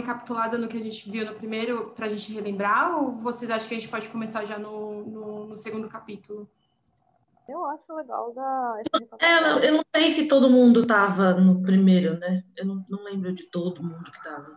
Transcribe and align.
recapitulada 0.00 0.58
no 0.58 0.68
que 0.68 0.76
a 0.76 0.82
gente 0.82 1.10
viu 1.10 1.24
no 1.24 1.34
primeiro, 1.34 1.90
para 1.90 2.06
a 2.06 2.08
gente 2.08 2.32
relembrar, 2.32 2.96
ou 2.96 3.12
vocês 3.12 3.50
acham 3.50 3.68
que 3.68 3.74
a 3.74 3.78
gente 3.78 3.90
pode 3.90 4.08
começar 4.08 4.44
já 4.44 4.58
no, 4.58 5.04
no, 5.04 5.46
no 5.46 5.56
segundo 5.56 5.88
capítulo? 5.88 6.48
Eu 7.48 7.64
acho 7.66 7.92
legal 7.94 8.32
da. 8.32 8.82
É, 9.20 9.68
eu 9.68 9.72
não 9.72 9.82
sei 9.94 10.12
se 10.12 10.28
todo 10.28 10.48
mundo 10.48 10.82
estava 10.82 11.34
no 11.34 11.60
primeiro, 11.62 12.16
né? 12.18 12.44
Eu 12.56 12.64
não, 12.64 12.86
não 12.88 13.02
lembro 13.02 13.32
de 13.32 13.44
todo 13.44 13.82
mundo 13.82 14.10
que 14.10 14.18
estava. 14.18 14.56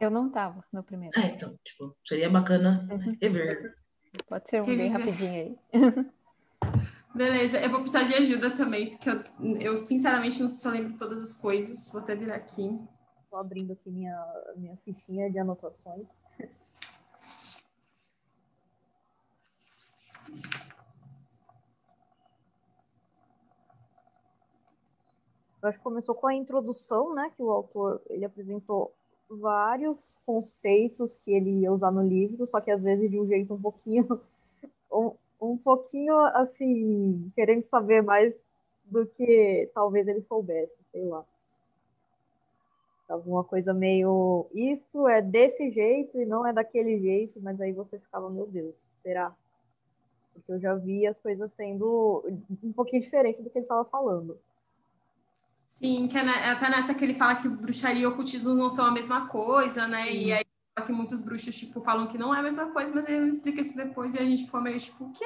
Eu 0.00 0.10
não 0.10 0.26
estava 0.26 0.64
no 0.72 0.82
primeiro. 0.82 1.18
É, 1.18 1.26
então, 1.26 1.56
tipo, 1.64 1.96
seria 2.04 2.28
bacana 2.28 2.88
rever. 3.20 3.76
Pode 4.28 4.48
ser 4.48 4.62
um 4.62 4.64
bem 4.64 4.90
rapidinho 4.90 5.32
aí. 5.32 5.58
Beleza, 7.14 7.58
eu 7.60 7.70
vou 7.70 7.80
precisar 7.80 8.02
de 8.02 8.14
ajuda 8.14 8.50
também, 8.50 8.90
porque 8.90 9.08
eu, 9.08 9.22
eu 9.58 9.76
sinceramente 9.76 10.42
não 10.42 10.48
sei 10.48 10.58
se 10.58 10.68
eu 10.68 10.72
lembro 10.72 10.98
todas 10.98 11.22
as 11.22 11.34
coisas. 11.34 11.90
Vou 11.90 12.02
até 12.02 12.14
virar 12.16 12.34
aqui. 12.34 12.78
Estou 13.36 13.44
abrindo 13.44 13.74
aqui 13.74 13.90
minha, 13.90 14.42
minha 14.56 14.74
fichinha 14.78 15.30
de 15.30 15.38
anotações. 15.38 16.08
Eu 25.62 25.68
acho 25.68 25.76
que 25.76 25.84
começou 25.84 26.14
com 26.14 26.26
a 26.26 26.34
introdução, 26.34 27.14
né, 27.14 27.30
que 27.36 27.42
o 27.42 27.50
autor 27.50 28.00
ele 28.08 28.24
apresentou 28.24 28.94
vários 29.28 30.18
conceitos 30.24 31.18
que 31.18 31.30
ele 31.30 31.60
ia 31.60 31.70
usar 31.70 31.90
no 31.90 32.02
livro, 32.02 32.46
só 32.46 32.58
que 32.58 32.70
às 32.70 32.80
vezes 32.80 33.10
de 33.10 33.20
um 33.20 33.26
jeito 33.26 33.52
um 33.52 33.60
pouquinho 33.60 34.18
um, 34.90 35.12
um 35.38 35.58
pouquinho 35.58 36.16
assim, 36.28 37.30
querendo 37.34 37.64
saber 37.64 38.02
mais 38.02 38.42
do 38.86 39.04
que 39.04 39.70
talvez 39.74 40.08
ele 40.08 40.22
soubesse, 40.22 40.78
sei 40.90 41.04
lá. 41.04 41.22
Alguma 43.08 43.44
coisa 43.44 43.72
meio 43.72 44.46
isso 44.52 45.06
é 45.06 45.22
desse 45.22 45.70
jeito 45.70 46.20
e 46.20 46.26
não 46.26 46.44
é 46.46 46.52
daquele 46.52 46.98
jeito, 46.98 47.40
mas 47.40 47.60
aí 47.60 47.72
você 47.72 47.98
ficava, 48.00 48.28
meu 48.28 48.46
Deus, 48.46 48.74
será? 48.96 49.34
Porque 50.32 50.52
eu 50.52 50.60
já 50.60 50.74
vi 50.74 51.06
as 51.06 51.18
coisas 51.18 51.52
sendo 51.52 52.24
um 52.62 52.72
pouquinho 52.72 53.00
diferente 53.00 53.40
do 53.40 53.48
que 53.48 53.58
ele 53.58 53.64
estava 53.64 53.84
falando. 53.84 54.38
Sim, 55.66 56.08
que 56.08 56.18
é, 56.18 56.22
é 56.22 56.50
até 56.50 56.68
nessa 56.68 56.94
que 56.94 57.04
ele 57.04 57.14
fala 57.14 57.36
que 57.36 57.48
bruxaria 57.48 58.02
e 58.02 58.06
ocultismo 58.06 58.54
não 58.54 58.68
são 58.68 58.86
a 58.86 58.90
mesma 58.90 59.28
coisa, 59.28 59.86
né? 59.86 60.06
Sim. 60.06 60.26
E 60.26 60.32
aí 60.32 60.44
que 60.84 60.92
muitos 60.92 61.20
bruxos, 61.22 61.56
tipo, 61.56 61.80
falam 61.80 62.06
que 62.06 62.18
não 62.18 62.34
é 62.34 62.40
a 62.40 62.42
mesma 62.42 62.70
coisa, 62.70 62.92
mas 62.94 63.08
ele 63.08 63.28
explica 63.28 63.60
isso 63.60 63.76
depois 63.76 64.14
e 64.14 64.18
a 64.18 64.24
gente 64.24 64.44
ficou 64.44 64.60
meio, 64.60 64.78
tipo, 64.78 65.04
o 65.04 65.12
quê? 65.12 65.24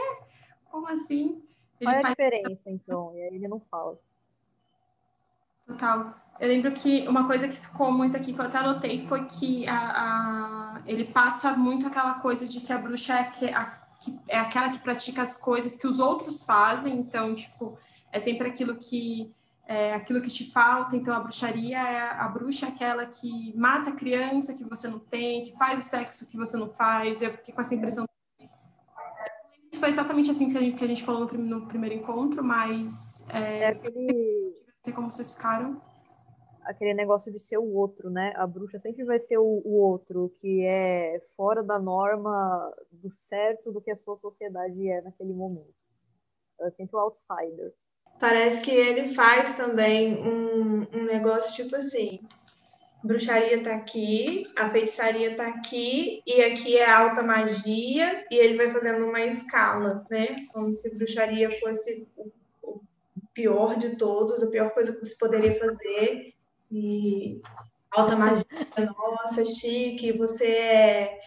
Como 0.71 0.87
assim? 0.87 1.43
Ele 1.81 1.91
Qual 1.91 1.97
é 1.97 1.99
a 1.99 2.03
faz... 2.03 2.17
diferença, 2.17 2.71
então? 2.71 3.17
E 3.17 3.23
aí 3.23 3.35
ele 3.35 3.49
não 3.49 3.61
fala. 3.61 3.99
Total. 5.67 6.15
Eu 6.41 6.49
lembro 6.49 6.73
que 6.73 7.07
uma 7.07 7.27
coisa 7.27 7.47
que 7.47 7.61
ficou 7.61 7.93
muito 7.93 8.17
aqui, 8.17 8.33
que 8.33 8.41
eu 8.41 8.45
até 8.47 8.57
anotei, 8.57 9.07
foi 9.07 9.27
que 9.27 9.69
a, 9.69 9.77
a... 9.77 10.83
ele 10.87 11.05
passa 11.05 11.55
muito 11.55 11.87
aquela 11.87 12.15
coisa 12.15 12.49
de 12.49 12.61
que 12.63 12.73
a 12.73 12.79
bruxa 12.79 13.13
é, 13.13 13.25
que, 13.25 13.45
a, 13.45 13.65
que 14.01 14.19
é 14.27 14.39
aquela 14.39 14.71
que 14.71 14.79
pratica 14.79 15.21
as 15.21 15.37
coisas 15.37 15.79
que 15.79 15.87
os 15.87 16.01
outros 16.01 16.43
fazem, 16.43 16.97
então, 16.97 17.35
tipo, 17.35 17.79
é 18.11 18.19
sempre 18.19 18.49
aquilo 18.49 18.75
que 18.77 19.31
é 19.67 19.95
aquilo 19.95 20.23
que 20.23 20.31
te 20.31 20.51
falta. 20.51 20.97
Então, 20.97 21.15
a 21.15 21.21
bruxaria 21.21 21.79
é 21.79 22.01
a 22.01 22.27
bruxa 22.27 22.69
aquela 22.69 23.05
que 23.05 23.55
mata 23.57 23.91
a 23.91 23.95
criança 23.95 24.55
que 24.55 24.65
você 24.65 24.89
não 24.89 24.99
tem, 24.99 25.45
que 25.45 25.57
faz 25.59 25.79
o 25.79 25.83
sexo 25.83 26.29
que 26.29 26.39
você 26.39 26.57
não 26.57 26.71
faz. 26.71 27.21
Eu 27.21 27.33
fiquei 27.33 27.55
com 27.55 27.61
essa 27.61 27.75
impressão. 27.75 28.07
Isso 29.71 29.79
foi 29.79 29.91
exatamente 29.91 30.31
assim 30.31 30.49
que 30.49 30.57
a 30.57 30.61
gente, 30.61 30.77
que 30.77 30.85
a 30.85 30.89
gente 30.89 31.05
falou 31.05 31.31
no, 31.31 31.61
no 31.61 31.67
primeiro 31.67 31.95
encontro, 31.95 32.43
mas. 32.43 33.29
É, 33.29 33.65
é 33.65 33.69
aquele... 33.69 34.55
Não 34.67 34.85
sei 34.85 34.93
como 34.95 35.13
vocês 35.13 35.31
ficaram. 35.31 35.81
Aquele 36.65 36.95
negócio 36.95 37.33
de 37.33 37.41
ser 37.41 37.59
o 37.59 37.73
outro, 37.73 38.11
né? 38.11 38.33
A 38.37 38.47
bruxa 38.47 38.79
sempre 38.79 39.05
vai 39.05 39.19
ser 39.19 39.39
o, 39.39 39.63
o 39.65 39.77
outro, 39.81 40.33
que 40.37 40.65
é 40.65 41.21
fora 41.37 41.63
da 41.63 41.79
norma 41.79 42.73
do 42.91 43.11
certo 43.11 43.73
do 43.73 43.81
que 43.81 43.91
a 43.91 43.97
sua 43.97 44.17
sociedade 44.17 44.89
é 44.89 45.01
naquele 45.03 45.33
momento. 45.33 45.75
Ela 46.59 46.69
é 46.69 46.73
sempre 46.73 46.97
o 46.97 47.01
outsider 47.01 47.73
parece 48.21 48.61
que 48.61 48.71
ele 48.71 49.15
faz 49.15 49.57
também 49.57 50.15
um, 50.15 50.87
um 50.93 51.05
negócio 51.05 51.55
tipo 51.55 51.75
assim: 51.75 52.21
bruxaria 53.03 53.63
tá 53.63 53.75
aqui, 53.75 54.47
a 54.57 54.69
feitiçaria 54.69 55.35
tá 55.35 55.49
aqui, 55.49 56.23
e 56.27 56.43
aqui 56.43 56.77
é 56.77 56.89
alta 56.89 57.23
magia, 57.23 58.25
e 58.31 58.37
ele 58.37 58.57
vai 58.57 58.69
fazendo 58.69 59.07
uma 59.07 59.23
escala, 59.23 60.07
né? 60.11 60.47
Como 60.53 60.73
se 60.73 60.95
bruxaria 60.95 61.51
fosse 61.59 62.07
o, 62.17 62.31
pior 63.33 63.79
de 63.79 63.97
todos, 63.97 64.43
a 64.43 64.51
pior 64.51 64.71
coisa 64.71 64.93
que 64.93 65.05
se 65.05 65.17
poderia 65.17 65.55
fazer. 65.59 66.35
E 66.71 67.41
alta 67.91 68.17
magia, 68.17 68.45
nossa, 68.79 69.45
chique, 69.45 70.13
você 70.13 70.47
é. 70.47 71.21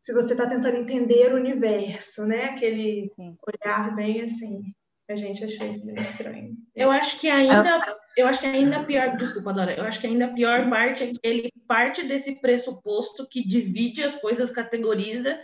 Se 0.00 0.12
você 0.12 0.32
está 0.32 0.46
tentando 0.46 0.78
entender 0.78 1.32
o 1.32 1.36
universo, 1.36 2.26
né? 2.26 2.46
Aquele 2.46 3.08
Sim. 3.10 3.36
olhar 3.46 3.94
bem 3.94 4.22
assim. 4.22 4.62
A 5.08 5.16
gente 5.16 5.44
achou 5.44 5.66
isso 5.66 5.84
bem 5.84 6.00
estranho. 6.00 6.56
Eu 6.74 6.90
acho 6.90 7.18
que 7.18 7.28
ainda, 7.28 7.98
eu 8.16 8.28
acho 8.28 8.40
que 8.40 8.46
ainda 8.46 8.84
pior, 8.84 9.16
desculpa, 9.16 9.52
Dora, 9.52 9.74
eu 9.74 9.84
acho 9.84 10.00
que 10.00 10.06
ainda 10.06 10.26
a 10.26 10.32
pior 10.32 10.70
parte 10.70 11.02
é 11.02 11.06
que 11.08 11.18
ele 11.22 11.52
parte 11.66 12.04
desse 12.04 12.40
pressuposto 12.40 13.26
que 13.28 13.46
divide 13.46 14.04
as 14.04 14.16
coisas, 14.16 14.52
categoriza, 14.52 15.38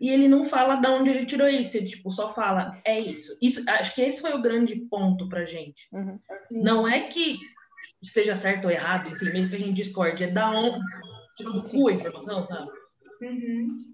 e 0.00 0.08
ele 0.08 0.26
não 0.26 0.42
fala 0.42 0.76
de 0.76 0.88
onde 0.88 1.10
ele 1.10 1.26
tirou 1.26 1.46
isso, 1.46 1.76
ele 1.76 1.86
tipo, 1.86 2.10
só 2.10 2.32
fala, 2.32 2.76
é 2.84 2.98
isso. 2.98 3.36
isso 3.40 3.62
acho 3.68 3.94
que 3.94 4.00
esse 4.02 4.20
foi 4.20 4.32
o 4.32 4.42
grande 4.42 4.76
ponto 4.90 5.28
pra 5.28 5.44
gente. 5.44 5.88
Uhum. 5.92 6.18
Não 6.50 6.88
é 6.88 7.00
que 7.02 7.38
esteja 8.02 8.36
certo 8.36 8.64
ou 8.66 8.70
errado, 8.70 9.08
enfim, 9.08 9.26
mesmo 9.26 9.50
que 9.50 9.56
a 9.56 9.66
gente 9.66 9.76
discorde, 9.76 10.24
é 10.24 10.30
da 10.30 10.50
onde, 10.50 10.80
tipo, 11.36 11.52
do 11.52 11.62
cu 11.62 11.88
a 11.88 11.92
informação, 11.92 12.44
sabe? 12.46 12.70
Uhum. 13.22 13.92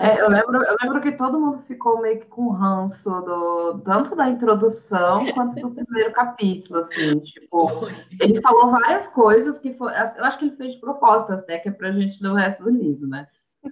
É, 0.00 0.20
eu, 0.20 0.28
lembro, 0.28 0.64
eu 0.64 0.76
lembro 0.82 1.00
que 1.00 1.12
todo 1.12 1.38
mundo 1.38 1.62
ficou 1.62 2.02
meio 2.02 2.18
que 2.18 2.26
com 2.26 2.48
ranço 2.48 3.08
do, 3.20 3.78
tanto 3.84 4.16
da 4.16 4.28
introdução 4.28 5.30
quanto 5.32 5.60
do 5.60 5.70
primeiro 5.70 6.12
capítulo, 6.12 6.80
assim, 6.80 7.20
tipo, 7.20 7.86
ele 8.20 8.40
falou 8.40 8.72
várias 8.72 9.06
coisas 9.06 9.56
que 9.56 9.72
foi, 9.72 9.92
eu 9.92 10.24
acho 10.24 10.38
que 10.38 10.46
ele 10.46 10.56
fez 10.56 10.74
de 10.74 10.80
propósito 10.80 11.34
até, 11.34 11.60
que 11.60 11.68
é 11.68 11.72
pra 11.72 11.92
gente 11.92 12.20
ler 12.20 12.30
o 12.30 12.34
resto 12.34 12.64
do 12.64 12.70
livro, 12.70 13.06
né? 13.06 13.28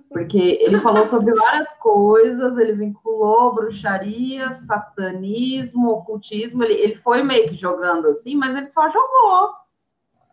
Porque 0.09 0.59
ele 0.61 0.81
falou 0.81 1.07
sobre 1.07 1.35
várias 1.35 1.73
coisas, 1.75 2.57
ele 2.57 2.73
vinculou 2.73 3.55
bruxaria, 3.55 4.53
satanismo, 4.55 5.91
ocultismo, 5.91 6.63
ele, 6.63 6.75
ele 6.75 6.95
foi 6.97 7.23
meio 7.23 7.49
que 7.49 7.55
jogando 7.55 8.09
assim, 8.09 8.37
mas 8.37 8.55
ele 8.55 8.69
só 8.69 8.89
jogou. 8.89 9.55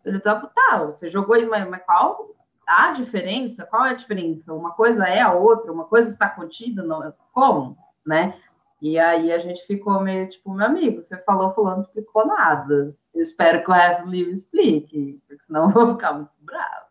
Ele 0.04 0.18
tá, 0.18 0.40
tá, 0.54 0.84
você 0.84 1.08
jogou 1.08 1.34
aí, 1.34 1.46
mas, 1.46 1.68
mas 1.68 1.82
qual 1.84 2.34
há 2.66 2.92
diferença? 2.92 3.66
Qual 3.66 3.84
é 3.84 3.90
a 3.90 3.94
diferença? 3.94 4.54
Uma 4.54 4.72
coisa 4.72 5.04
é 5.06 5.20
a 5.20 5.32
outra, 5.32 5.72
uma 5.72 5.84
coisa 5.84 6.10
está 6.10 6.28
contida, 6.28 6.82
não, 6.82 7.12
como, 7.32 7.76
né? 8.06 8.34
E 8.80 8.98
aí 8.98 9.30
a 9.30 9.38
gente 9.38 9.66
ficou 9.66 10.00
meio 10.00 10.28
tipo, 10.28 10.54
meu 10.54 10.66
amigo, 10.66 11.02
você 11.02 11.16
falou, 11.18 11.52
fulano 11.52 11.76
não 11.76 11.82
explicou 11.82 12.26
nada. 12.26 12.96
Eu 13.14 13.22
espero 13.22 13.62
que 13.62 13.70
o 13.70 13.74
resto 13.74 14.04
do 14.04 14.10
livro 14.10 14.32
explique, 14.32 15.20
porque 15.26 15.44
senão 15.44 15.66
eu 15.66 15.70
vou 15.70 15.92
ficar 15.92 16.14
muito 16.14 16.30
bravo, 16.40 16.86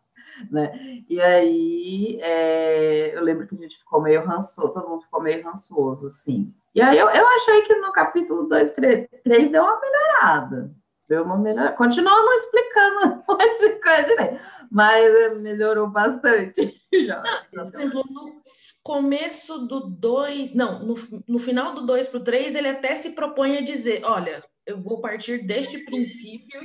né? 0.50 1.02
E 1.08 1.20
aí 1.20 2.18
é, 2.20 3.16
eu 3.16 3.22
lembro 3.22 3.46
que 3.46 3.54
a 3.54 3.58
gente 3.58 3.78
ficou 3.78 4.00
meio 4.00 4.24
rançoso, 4.24 4.72
todo 4.72 4.88
mundo 4.88 5.02
ficou 5.02 5.22
meio 5.22 5.44
rançoso, 5.44 6.06
assim. 6.06 6.52
E 6.74 6.80
aí 6.80 6.98
eu, 6.98 7.08
eu 7.08 7.26
achei 7.28 7.62
que 7.62 7.74
no 7.76 7.92
capítulo 7.92 8.48
2, 8.48 8.72
3, 8.72 9.08
3 9.24 9.50
deu 9.50 9.62
uma 9.62 9.80
melhorada. 9.80 10.70
Deu 11.08 11.24
uma 11.24 11.36
melhorada. 11.36 11.76
Continua 11.76 12.12
não 12.12 12.34
explicando 12.34 13.24
um 13.28 13.34
monte 13.34 13.58
de 13.58 13.80
coisa, 13.80 14.14
né? 14.14 14.40
mas 14.70 15.36
melhorou 15.40 15.88
bastante. 15.88 16.80
Já. 17.06 17.22
No 17.52 18.40
começo 18.82 19.66
do 19.66 19.80
2, 19.80 20.54
não, 20.54 20.86
no, 20.86 20.94
no 21.26 21.38
final 21.38 21.74
do 21.74 21.84
2 21.84 22.08
para 22.08 22.20
o 22.20 22.24
3, 22.24 22.54
ele 22.54 22.68
até 22.68 22.94
se 22.94 23.10
propõe 23.10 23.58
a 23.58 23.62
dizer: 23.62 24.04
olha, 24.04 24.42
eu 24.64 24.80
vou 24.80 25.00
partir 25.00 25.44
deste 25.44 25.78
princípio 25.84 26.60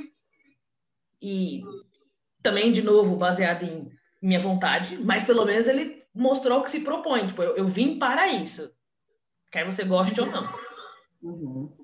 e 1.20 1.62
também, 2.46 2.70
de 2.70 2.80
novo, 2.80 3.16
baseado 3.16 3.64
em 3.64 3.90
minha 4.22 4.38
vontade, 4.38 4.98
mas 5.04 5.24
pelo 5.24 5.44
menos 5.44 5.66
ele 5.66 5.98
mostrou 6.14 6.62
que 6.62 6.70
se 6.70 6.78
propõe. 6.78 7.26
Tipo, 7.26 7.42
eu, 7.42 7.56
eu 7.56 7.66
vim 7.66 7.98
para 7.98 8.28
isso. 8.28 8.72
Quer 9.50 9.64
você 9.64 9.82
goste 9.84 10.20
ou 10.20 10.26
não. 10.26 10.48
Uhum. 11.20 11.76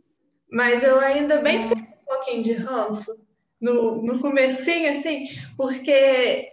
Mas 0.48 0.84
eu 0.84 1.00
ainda 1.00 1.42
bem 1.42 1.62
fiquei 1.62 1.82
um 1.82 2.04
pouquinho 2.06 2.42
de 2.44 2.52
ranço 2.52 3.12
no, 3.60 4.02
no 4.02 4.20
comecinho, 4.20 4.92
assim, 4.92 5.28
porque 5.56 5.90
é, 5.90 6.50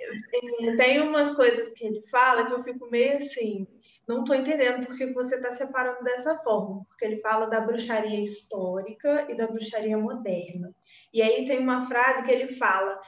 tem 0.75 1.01
umas 1.01 1.35
coisas 1.35 1.71
que 1.73 1.85
ele 1.85 2.01
fala 2.07 2.47
que 2.47 2.53
eu 2.53 2.63
fico 2.63 2.89
meio 2.89 3.17
assim, 3.17 3.67
não 4.07 4.21
estou 4.21 4.35
entendendo 4.35 4.88
por 4.88 4.97
que 4.97 5.13
você 5.13 5.35
está 5.35 5.51
separando 5.51 6.03
dessa 6.03 6.35
forma, 6.38 6.83
porque 6.85 7.05
ele 7.05 7.17
fala 7.17 7.45
da 7.45 7.62
bruxaria 7.62 8.19
histórica 8.19 9.27
e 9.29 9.38
da 9.38 9.45
bruxaria 9.45 9.97
moderna. 10.00 10.73
E 11.13 11.21
aí 11.21 11.45
tem 11.45 11.59
uma 11.59 11.88
frase 11.88 12.23
que 12.23 12.31
ele 12.31 12.47
fala, 12.47 13.00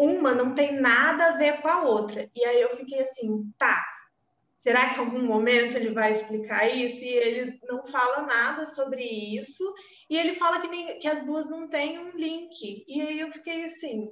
uma 0.00 0.34
não 0.34 0.54
tem 0.54 0.80
nada 0.80 1.26
a 1.26 1.36
ver 1.36 1.60
com 1.60 1.68
a 1.68 1.82
outra. 1.82 2.30
E 2.34 2.42
aí 2.42 2.62
eu 2.62 2.70
fiquei 2.70 3.00
assim, 3.00 3.52
tá, 3.58 3.84
será 4.56 4.90
que 4.90 4.96
em 4.96 5.04
algum 5.04 5.22
momento 5.22 5.76
ele 5.76 5.92
vai 5.92 6.10
explicar 6.10 6.66
isso? 6.74 7.04
E 7.04 7.08
ele 7.08 7.60
não 7.64 7.84
fala 7.84 8.22
nada 8.22 8.66
sobre 8.66 9.02
isso, 9.02 9.62
e 10.08 10.16
ele 10.16 10.34
fala 10.34 10.60
que, 10.60 10.68
nem, 10.68 10.98
que 10.98 11.06
as 11.06 11.22
duas 11.22 11.48
não 11.48 11.68
têm 11.68 11.98
um 11.98 12.16
link. 12.16 12.84
E 12.88 13.00
aí 13.02 13.20
eu 13.20 13.30
fiquei 13.30 13.64
assim, 13.64 14.08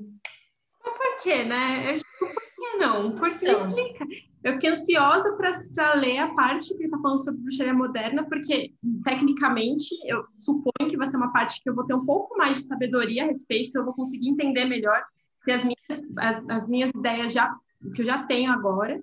Mas 0.84 0.96
por 0.96 1.16
quê, 1.22 1.44
né? 1.44 1.94
Tipo, 1.94 2.04
por 2.18 2.54
que 2.54 2.76
não? 2.76 3.14
Por 3.14 3.38
que 3.38 3.48
então. 3.48 3.68
explica? 3.68 4.06
Eu 4.44 4.52
fiquei 4.54 4.70
ansiosa 4.70 5.36
para 5.74 5.94
ler 5.94 6.18
a 6.18 6.32
parte 6.34 6.68
que 6.68 6.74
ele 6.76 6.84
está 6.84 6.98
falando 6.98 7.24
sobre 7.24 7.40
bruxaria 7.40 7.74
moderna, 7.74 8.24
porque, 8.28 8.72
tecnicamente, 9.04 9.88
eu 10.04 10.24
suponho 10.38 10.88
que 10.88 10.96
vai 10.96 11.08
ser 11.08 11.16
uma 11.16 11.32
parte 11.32 11.60
que 11.60 11.68
eu 11.68 11.74
vou 11.74 11.84
ter 11.84 11.94
um 11.94 12.06
pouco 12.06 12.36
mais 12.36 12.58
de 12.58 12.62
sabedoria 12.64 13.24
a 13.24 13.26
respeito, 13.26 13.76
eu 13.76 13.84
vou 13.84 13.94
conseguir 13.94 14.28
entender 14.28 14.64
melhor, 14.64 15.02
que 15.48 15.52
as 15.52 15.64
minhas, 15.64 16.02
as, 16.18 16.48
as 16.50 16.68
minhas 16.68 16.90
ideias 16.90 17.32
já, 17.32 17.56
que 17.94 18.02
eu 18.02 18.04
já 18.04 18.22
tenho 18.24 18.52
agora, 18.52 19.02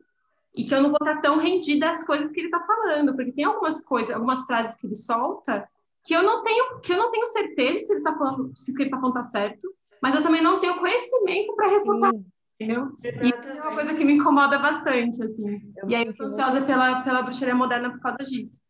e 0.56 0.63
que 0.63 0.75
eu 0.75 0.80
não 0.80 0.92
vou 0.92 1.00
estar 1.01 1.19
tão 1.19 1.39
rendida 1.39 1.89
às 1.89 2.06
coisas 2.06 2.31
que 2.31 2.39
ele 2.39 2.50
está 2.50 2.59
falando, 2.59 3.15
porque 3.15 3.31
tem 3.31 3.45
algumas 3.45 3.83
coisas, 3.83 4.15
algumas 4.15 4.45
frases 4.45 4.75
que 4.75 4.86
ele 4.86 4.94
solta 4.94 5.68
que 6.03 6.13
eu 6.13 6.21
não 6.21 6.44
tenho, 6.44 6.80
que 6.81 6.94
eu 6.94 6.97
não 6.97 7.09
tenho 7.09 7.25
certeza 7.25 7.80
se 7.80 7.94
ele 7.94 8.01
está 8.01 8.15
falando, 8.15 8.56
se 8.56 8.71
o 8.71 8.75
que 8.75 8.83
ele 8.83 8.89
está 8.89 9.00
falando 9.00 9.18
está 9.18 9.39
certo, 9.39 9.74
mas 10.00 10.13
eu 10.13 10.21
também 10.21 10.44
não 10.44 10.59
tenho 10.59 10.77
conhecimento 10.77 11.56
para 11.56 11.68
refutar. 11.68 12.12
Sim. 12.12 12.25
Entendeu? 12.62 12.95
E 13.03 13.50
é 13.50 13.62
uma 13.63 13.74
coisa 13.74 13.95
que 13.95 14.06
me 14.06 14.13
incomoda 14.13 14.59
bastante, 14.59 15.21
assim. 15.24 15.74
Eu 15.75 15.89
e 15.89 15.95
aí 15.95 16.06
eu 16.06 16.15
tô 16.15 16.25
ansiosa 16.25 16.62
pela, 16.62 17.01
pela 17.01 17.24
bruxaria 17.24 17.56
moderna 17.56 17.89
por 17.89 18.00
causa 18.00 18.19
disso. 18.19 18.62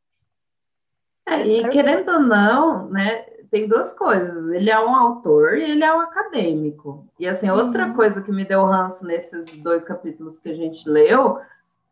É, 1.27 1.45
e 1.45 1.69
querendo 1.69 2.09
ou 2.09 2.19
não, 2.21 2.89
né, 2.89 3.25
tem 3.55 3.69
duas 3.69 3.93
coisas. 3.93 4.49
Ele 4.49 4.69
é 4.69 4.77
um 4.77 4.93
autor 4.93 5.57
e 5.57 5.63
ele 5.63 5.83
é 5.83 5.95
um 5.95 6.01
acadêmico. 6.01 7.07
E 7.17 7.25
assim, 7.25 7.49
outra 7.49 7.87
uhum. 7.87 7.93
coisa 7.93 8.21
que 8.21 8.29
me 8.29 8.43
deu 8.43 8.65
ranço 8.65 9.07
nesses 9.07 9.55
dois 9.55 9.85
capítulos 9.85 10.37
que 10.37 10.49
a 10.49 10.53
gente 10.53 10.89
leu 10.89 11.39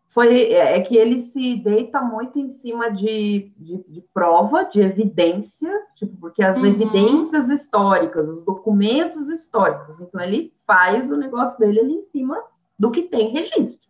foi 0.09 0.51
é, 0.51 0.77
é 0.77 0.81
que 0.81 0.97
ele 0.97 1.21
se 1.21 1.55
deita 1.63 2.01
muito 2.01 2.37
em 2.37 2.49
cima 2.49 2.91
de, 2.91 3.53
de, 3.57 3.81
de 3.87 4.01
prova, 4.13 4.65
de 4.65 4.81
evidência, 4.81 5.71
tipo, 5.95 6.17
porque 6.17 6.43
as 6.43 6.57
uhum. 6.57 6.65
evidências 6.65 7.49
históricas, 7.49 8.27
os 8.27 8.43
documentos 8.43 9.29
históricos, 9.29 10.01
então 10.01 10.19
ele 10.19 10.53
faz 10.67 11.11
o 11.11 11.17
negócio 11.17 11.57
dele 11.57 11.79
ali 11.79 11.93
em 11.93 12.01
cima 12.01 12.43
do 12.77 12.91
que 12.91 13.03
tem 13.03 13.29
registro, 13.29 13.89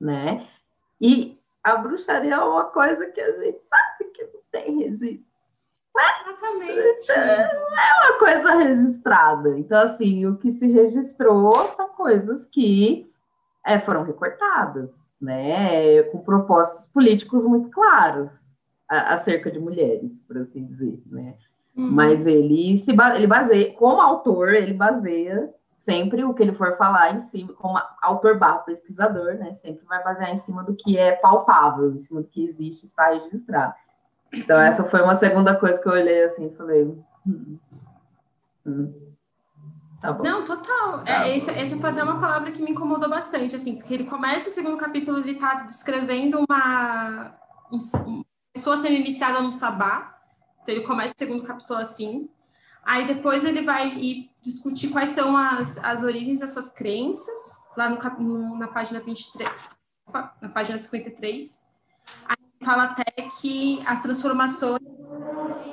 né? 0.00 0.46
E 1.00 1.36
a 1.62 1.76
bruxaria 1.76 2.34
é 2.34 2.38
uma 2.38 2.66
coisa 2.66 3.06
que 3.06 3.20
a 3.20 3.32
gente 3.42 3.64
sabe 3.64 4.04
que 4.14 4.22
não 4.22 4.40
tem 4.52 4.78
registro. 4.78 5.29
Exatamente. 6.22 7.12
É, 7.12 7.42
é 7.42 8.10
uma 8.10 8.18
coisa 8.18 8.54
registrada. 8.54 9.58
Então, 9.58 9.80
assim, 9.82 10.26
o 10.26 10.36
que 10.36 10.50
se 10.50 10.66
registrou 10.68 11.52
são 11.68 11.88
coisas 11.90 12.46
que 12.46 13.10
é, 13.64 13.78
foram 13.78 14.02
recortadas 14.02 14.90
né, 15.20 16.02
com 16.04 16.20
propósitos 16.20 16.86
políticos 16.88 17.44
muito 17.44 17.68
claros 17.70 18.32
acerca 18.88 19.50
de 19.50 19.58
mulheres, 19.58 20.20
por 20.22 20.38
assim 20.38 20.66
dizer, 20.66 21.00
né? 21.06 21.36
Uhum. 21.76 21.92
Mas 21.92 22.26
ele 22.26 22.76
se 22.76 22.90
ele 22.90 23.26
baseia, 23.26 23.72
como 23.74 24.00
autor, 24.00 24.52
ele 24.52 24.72
baseia 24.72 25.48
sempre 25.76 26.24
o 26.24 26.34
que 26.34 26.42
ele 26.42 26.54
for 26.54 26.76
falar 26.76 27.14
em 27.14 27.20
cima, 27.20 27.52
como 27.52 27.78
autor 28.02 28.36
barra 28.36 28.58
pesquisador, 28.58 29.34
né? 29.34 29.52
Sempre 29.54 29.84
vai 29.86 30.02
basear 30.02 30.32
em 30.32 30.36
cima 30.36 30.64
do 30.64 30.74
que 30.74 30.98
é 30.98 31.12
palpável, 31.12 31.94
em 31.94 32.00
cima 32.00 32.20
do 32.20 32.26
que 32.26 32.44
existe, 32.44 32.84
está 32.84 33.10
registrado. 33.10 33.74
Então, 34.32 34.58
essa 34.60 34.84
foi 34.84 35.02
uma 35.02 35.14
segunda 35.14 35.56
coisa 35.56 35.80
que 35.80 35.88
eu 35.88 35.92
olhei 35.92 36.24
assim 36.24 36.46
e 36.46 36.56
falei. 36.56 36.84
Hum, 37.26 37.58
hum. 38.66 39.10
Tá 40.00 40.14
não, 40.14 40.42
total. 40.44 41.04
Tá 41.04 41.26
é, 41.26 41.36
essa, 41.36 41.52
essa 41.52 41.76
foi 41.76 41.90
até 41.90 42.02
uma 42.02 42.18
palavra 42.18 42.50
que 42.50 42.62
me 42.62 42.70
incomodou 42.70 43.08
bastante, 43.08 43.54
assim, 43.54 43.76
porque 43.76 43.92
ele 43.92 44.04
começa 44.04 44.48
o 44.48 44.52
segundo 44.52 44.78
capítulo, 44.78 45.18
ele 45.18 45.32
está 45.32 45.56
descrevendo 45.56 46.42
uma, 46.48 47.34
uma 47.70 48.24
pessoa 48.52 48.78
sendo 48.78 48.94
iniciada 48.94 49.42
no 49.42 49.52
sabá. 49.52 50.18
Então 50.62 50.74
ele 50.74 50.86
começa 50.86 51.14
o 51.14 51.18
segundo 51.18 51.44
capítulo 51.44 51.78
assim. 51.78 52.30
Aí 52.82 53.06
depois 53.06 53.44
ele 53.44 53.62
vai 53.62 53.88
ir 53.88 54.30
discutir 54.40 54.88
quais 54.88 55.10
são 55.10 55.36
as, 55.36 55.82
as 55.84 56.02
origens 56.02 56.40
dessas 56.40 56.70
crenças, 56.70 57.68
lá 57.76 57.90
no, 57.90 57.98
no, 58.20 58.56
na 58.56 58.68
página 58.68 59.00
23, 59.00 59.50
na 60.40 60.48
página 60.48 60.78
53. 60.78 61.60
Aí 62.26 62.49
fala 62.62 62.84
até 62.84 63.04
que 63.40 63.82
as 63.86 64.00
transformações 64.00 64.80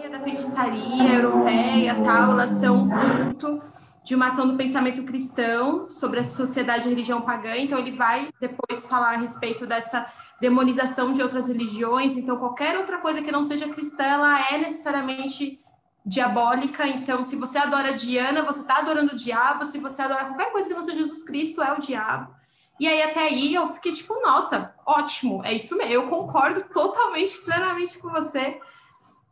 da 0.10 0.20
feitiçaria 0.22 1.14
europeia 1.14 2.02
tal, 2.02 2.32
elas 2.32 2.52
são 2.52 2.88
fruto 2.90 3.62
de 4.04 4.16
uma 4.16 4.28
ação 4.28 4.48
do 4.48 4.56
pensamento 4.56 5.04
cristão 5.04 5.92
sobre 5.92 6.22
a 6.22 6.24
sociedade 6.24 6.88
e 6.88 6.90
religião 6.90 7.22
pagã. 7.22 7.58
Então, 7.58 7.78
ele 7.78 7.92
vai 7.92 8.30
depois 8.40 8.86
falar 8.88 9.16
a 9.16 9.18
respeito 9.18 9.66
dessa 9.66 10.10
demonização 10.40 11.12
de 11.12 11.22
outras 11.22 11.50
religiões. 11.50 12.16
Então, 12.16 12.38
qualquer 12.38 12.78
outra 12.78 13.00
coisa 13.00 13.22
que 13.22 13.34
não 13.34 13.44
seja 13.44 13.68
cristã, 13.68 14.04
ela 14.04 14.40
é 14.50 14.58
necessariamente 14.58 15.60
diabólica. 16.06 16.88
Então, 16.88 17.22
se 17.22 17.36
você 17.36 17.58
adora 17.58 17.92
Diana, 17.92 18.44
você 18.44 18.62
está 18.62 18.78
adorando 18.78 19.12
o 19.12 19.16
diabo. 19.16 19.66
Se 19.66 19.78
você 19.78 20.02
adora 20.02 20.28
qualquer 20.28 20.54
coisa 20.54 20.70
que 20.70 20.76
não 20.76 20.82
seja 20.82 21.00
Jesus 21.00 21.24
Cristo, 21.24 21.62
é 21.62 21.74
o 21.74 21.80
diabo. 21.80 22.34
E 22.80 22.88
aí, 22.88 23.02
até 23.02 23.22
aí, 23.22 23.54
eu 23.54 23.68
fiquei 23.74 23.92
tipo, 23.92 24.14
nossa, 24.22 24.76
ótimo, 24.86 25.44
é 25.44 25.54
isso 25.54 25.76
mesmo. 25.78 25.94
Eu 25.94 26.08
concordo 26.08 26.64
totalmente, 26.74 27.40
plenamente 27.40 27.98
com 27.98 28.10
você. 28.10 28.60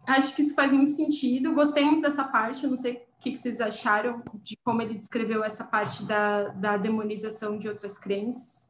Acho 0.08 0.36
que 0.36 0.42
isso 0.42 0.56
faz 0.56 0.72
muito 0.72 0.92
sentido. 0.92 1.54
Gostei 1.54 1.84
muito 1.84 2.02
dessa 2.02 2.24
parte. 2.24 2.64
Eu 2.64 2.70
não 2.70 2.78
sei 2.78 3.06
que, 3.26 3.32
que 3.32 3.38
vocês 3.38 3.60
acharam 3.60 4.22
de 4.44 4.56
como 4.64 4.82
ele 4.82 4.94
descreveu 4.94 5.44
essa 5.44 5.64
parte 5.64 6.06
da, 6.06 6.50
da 6.50 6.78
demonização 6.78 7.58
de 7.58 7.68
outras 7.68 7.98
crenças? 7.98 8.70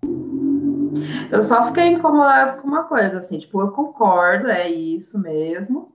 Eu 1.29 1.41
só 1.41 1.63
fiquei 1.67 1.87
incomodado 1.87 2.61
com 2.61 2.67
uma 2.67 2.85
coisa, 2.85 3.17
assim, 3.17 3.37
tipo, 3.37 3.59
eu 3.59 3.71
concordo, 3.71 4.47
é 4.47 4.69
isso 4.69 5.19
mesmo. 5.19 5.93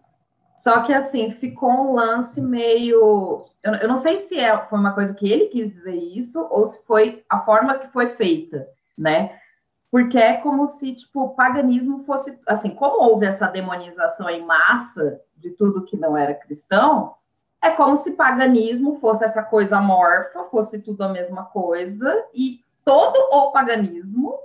Só 0.61 0.83
que, 0.83 0.93
assim, 0.93 1.31
ficou 1.31 1.71
um 1.71 1.95
lance 1.95 2.39
meio. 2.39 3.47
Eu, 3.63 3.75
eu 3.77 3.89
não 3.89 3.97
sei 3.97 4.19
se 4.19 4.39
é, 4.39 4.55
foi 4.67 4.79
uma 4.79 4.93
coisa 4.93 5.15
que 5.15 5.27
ele 5.27 5.47
quis 5.47 5.73
dizer 5.73 5.97
isso 5.97 6.39
ou 6.51 6.67
se 6.67 6.85
foi 6.85 7.25
a 7.31 7.41
forma 7.41 7.79
que 7.79 7.89
foi 7.89 8.09
feita, 8.09 8.69
né? 8.97 9.39
Porque 9.91 10.19
é 10.19 10.37
como 10.37 10.69
se, 10.69 10.95
tipo, 10.95 11.23
o 11.23 11.29
paganismo 11.31 12.05
fosse. 12.05 12.39
Assim, 12.47 12.75
como 12.75 13.03
houve 13.03 13.25
essa 13.25 13.49
demonização 13.49 14.29
em 14.29 14.45
massa 14.45 15.23
de 15.35 15.49
tudo 15.53 15.87
que 15.87 15.97
não 15.97 16.15
era 16.15 16.35
cristão, 16.35 17.15
é 17.63 17.71
como 17.71 17.97
se 17.97 18.11
paganismo 18.11 18.97
fosse 18.97 19.25
essa 19.25 19.43
coisa 19.43 19.79
amorfa, 19.79 20.45
fosse 20.51 20.83
tudo 20.83 21.03
a 21.05 21.09
mesma 21.09 21.45
coisa, 21.45 22.23
e 22.35 22.63
todo 22.85 23.17
o 23.33 23.51
paganismo 23.51 24.39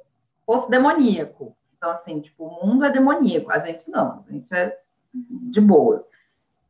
fosse 0.46 0.70
demoníaco. 0.70 1.58
Então, 1.76 1.90
assim, 1.90 2.22
tipo, 2.22 2.46
o 2.46 2.66
mundo 2.66 2.86
é 2.86 2.90
demoníaco, 2.90 3.52
a 3.52 3.60
gente 3.60 3.92
não, 3.92 4.24
a 4.26 4.32
gente 4.32 4.56
é 4.56 4.80
de 5.16 5.62
boas. 5.62 6.08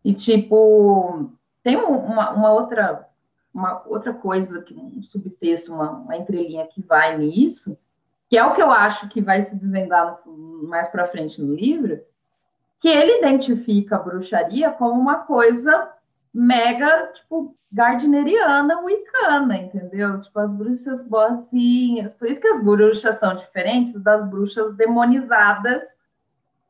E, 0.03 0.13
tipo, 0.13 1.31
tem 1.63 1.75
uma, 1.77 2.31
uma 2.31 2.51
outra 2.53 3.07
uma 3.55 3.81
outra 3.87 4.13
coisa, 4.13 4.61
que 4.61 4.73
um 4.73 5.01
subtexto, 5.01 5.73
uma, 5.73 5.91
uma 5.91 6.17
entrelinha 6.17 6.67
que 6.67 6.81
vai 6.81 7.17
nisso, 7.17 7.77
que 8.29 8.37
é 8.37 8.43
o 8.43 8.53
que 8.53 8.61
eu 8.61 8.69
acho 8.69 9.07
que 9.07 9.21
vai 9.21 9.41
se 9.41 9.55
desvendar 9.55 10.19
mais 10.25 10.89
para 10.89 11.07
frente 11.07 11.41
no 11.41 11.55
livro, 11.55 12.01
que 12.81 12.89
ele 12.89 13.19
identifica 13.19 13.95
a 13.95 13.99
bruxaria 13.99 14.71
como 14.71 14.99
uma 14.99 15.19
coisa 15.19 15.89
mega, 16.33 17.13
tipo, 17.13 17.55
gardneriana, 17.71 18.81
wicana, 18.81 19.57
entendeu? 19.57 20.19
Tipo, 20.19 20.39
as 20.39 20.51
bruxas 20.51 21.03
boazinhas. 21.03 22.13
Por 22.13 22.29
isso 22.29 22.41
que 22.41 22.47
as 22.49 22.61
bruxas 22.61 23.17
são 23.19 23.37
diferentes 23.37 23.97
das 24.03 24.29
bruxas 24.29 24.73
demonizadas, 24.75 26.01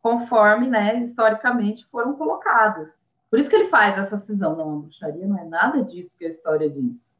conforme, 0.05 0.67
né, 0.67 0.99
historicamente 0.99 1.83
foram 1.87 2.13
colocadas. 2.13 2.89
Por 3.27 3.39
isso 3.39 3.49
que 3.49 3.55
ele 3.55 3.65
faz 3.65 3.97
essa 3.97 4.19
cisão. 4.19 4.55
Não, 4.55 4.77
a 4.77 4.81
bruxaria 4.81 5.25
não 5.25 5.35
é 5.35 5.43
nada 5.45 5.83
disso 5.83 6.15
que 6.15 6.25
a 6.25 6.29
história 6.29 6.69
diz. 6.69 7.17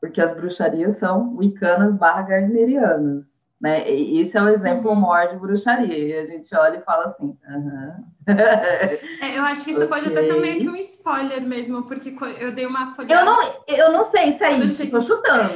Porque 0.00 0.22
as 0.22 0.32
bruxarias 0.32 0.96
são 0.96 1.36
wicanas 1.36 1.94
barra 1.94 2.22
gardnerianas. 2.22 3.26
Né? 3.58 3.90
Esse 3.90 4.36
é 4.36 4.42
o 4.42 4.50
exemplo 4.50 4.90
uhum. 4.90 4.96
maior 4.96 5.30
de 5.30 5.36
bruxaria. 5.38 5.96
E 5.96 6.12
a 6.12 6.26
gente 6.26 6.54
olha 6.54 6.76
e 6.76 6.84
fala 6.84 7.06
assim. 7.06 7.34
Uhum. 7.48 8.16
É, 8.28 9.38
eu 9.38 9.42
acho 9.44 9.64
que 9.64 9.70
isso 9.70 9.84
okay. 9.84 9.88
pode 9.88 10.08
até 10.08 10.26
ser 10.26 10.38
meio 10.38 10.60
que 10.60 10.68
um 10.68 10.76
spoiler 10.76 11.40
mesmo, 11.40 11.84
porque 11.84 12.14
eu 12.38 12.52
dei 12.52 12.66
uma 12.66 12.94
folhada. 12.94 13.14
Eu 13.14 13.24
não, 13.24 13.64
eu 13.66 13.92
não 13.92 14.04
sei 14.04 14.32
se 14.32 14.44
é 14.44 14.58
isso, 14.58 14.82
estou 14.82 15.00
chutando. 15.00 15.54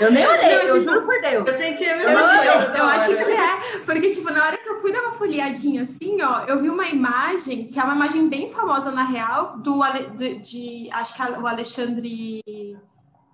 Eu 0.00 0.10
nem 0.10 0.24
olhei, 0.26 0.54
eu, 0.54 0.60
eu 0.60 0.82
juro 0.82 1.02
por 1.02 1.20
Deus. 1.20 1.46
Eu 1.46 1.58
senti 1.58 1.84
a 1.84 1.96
mesma 1.96 2.12
eu, 2.12 2.52
eu, 2.52 2.74
eu 2.76 2.84
acho 2.84 3.08
que 3.08 3.32
é, 3.32 3.80
porque, 3.84 4.08
tipo, 4.08 4.32
na 4.32 4.46
hora 4.46 4.56
que 4.56 4.68
eu 4.68 4.80
fui 4.80 4.92
dar 4.92 5.02
uma 5.02 5.12
folheadinha 5.12 5.82
assim, 5.82 6.22
ó, 6.22 6.44
eu 6.46 6.62
vi 6.62 6.70
uma 6.70 6.86
imagem, 6.86 7.66
que 7.66 7.78
é 7.78 7.84
uma 7.84 7.96
imagem 7.96 8.28
bem 8.28 8.48
famosa 8.48 8.90
na 8.90 9.04
real, 9.04 9.58
do 9.58 9.82
de, 10.14 10.38
de 10.38 10.88
acho 10.92 11.14
que 11.14 11.22
é 11.22 11.38
o 11.38 11.46
Alexandre. 11.46 12.42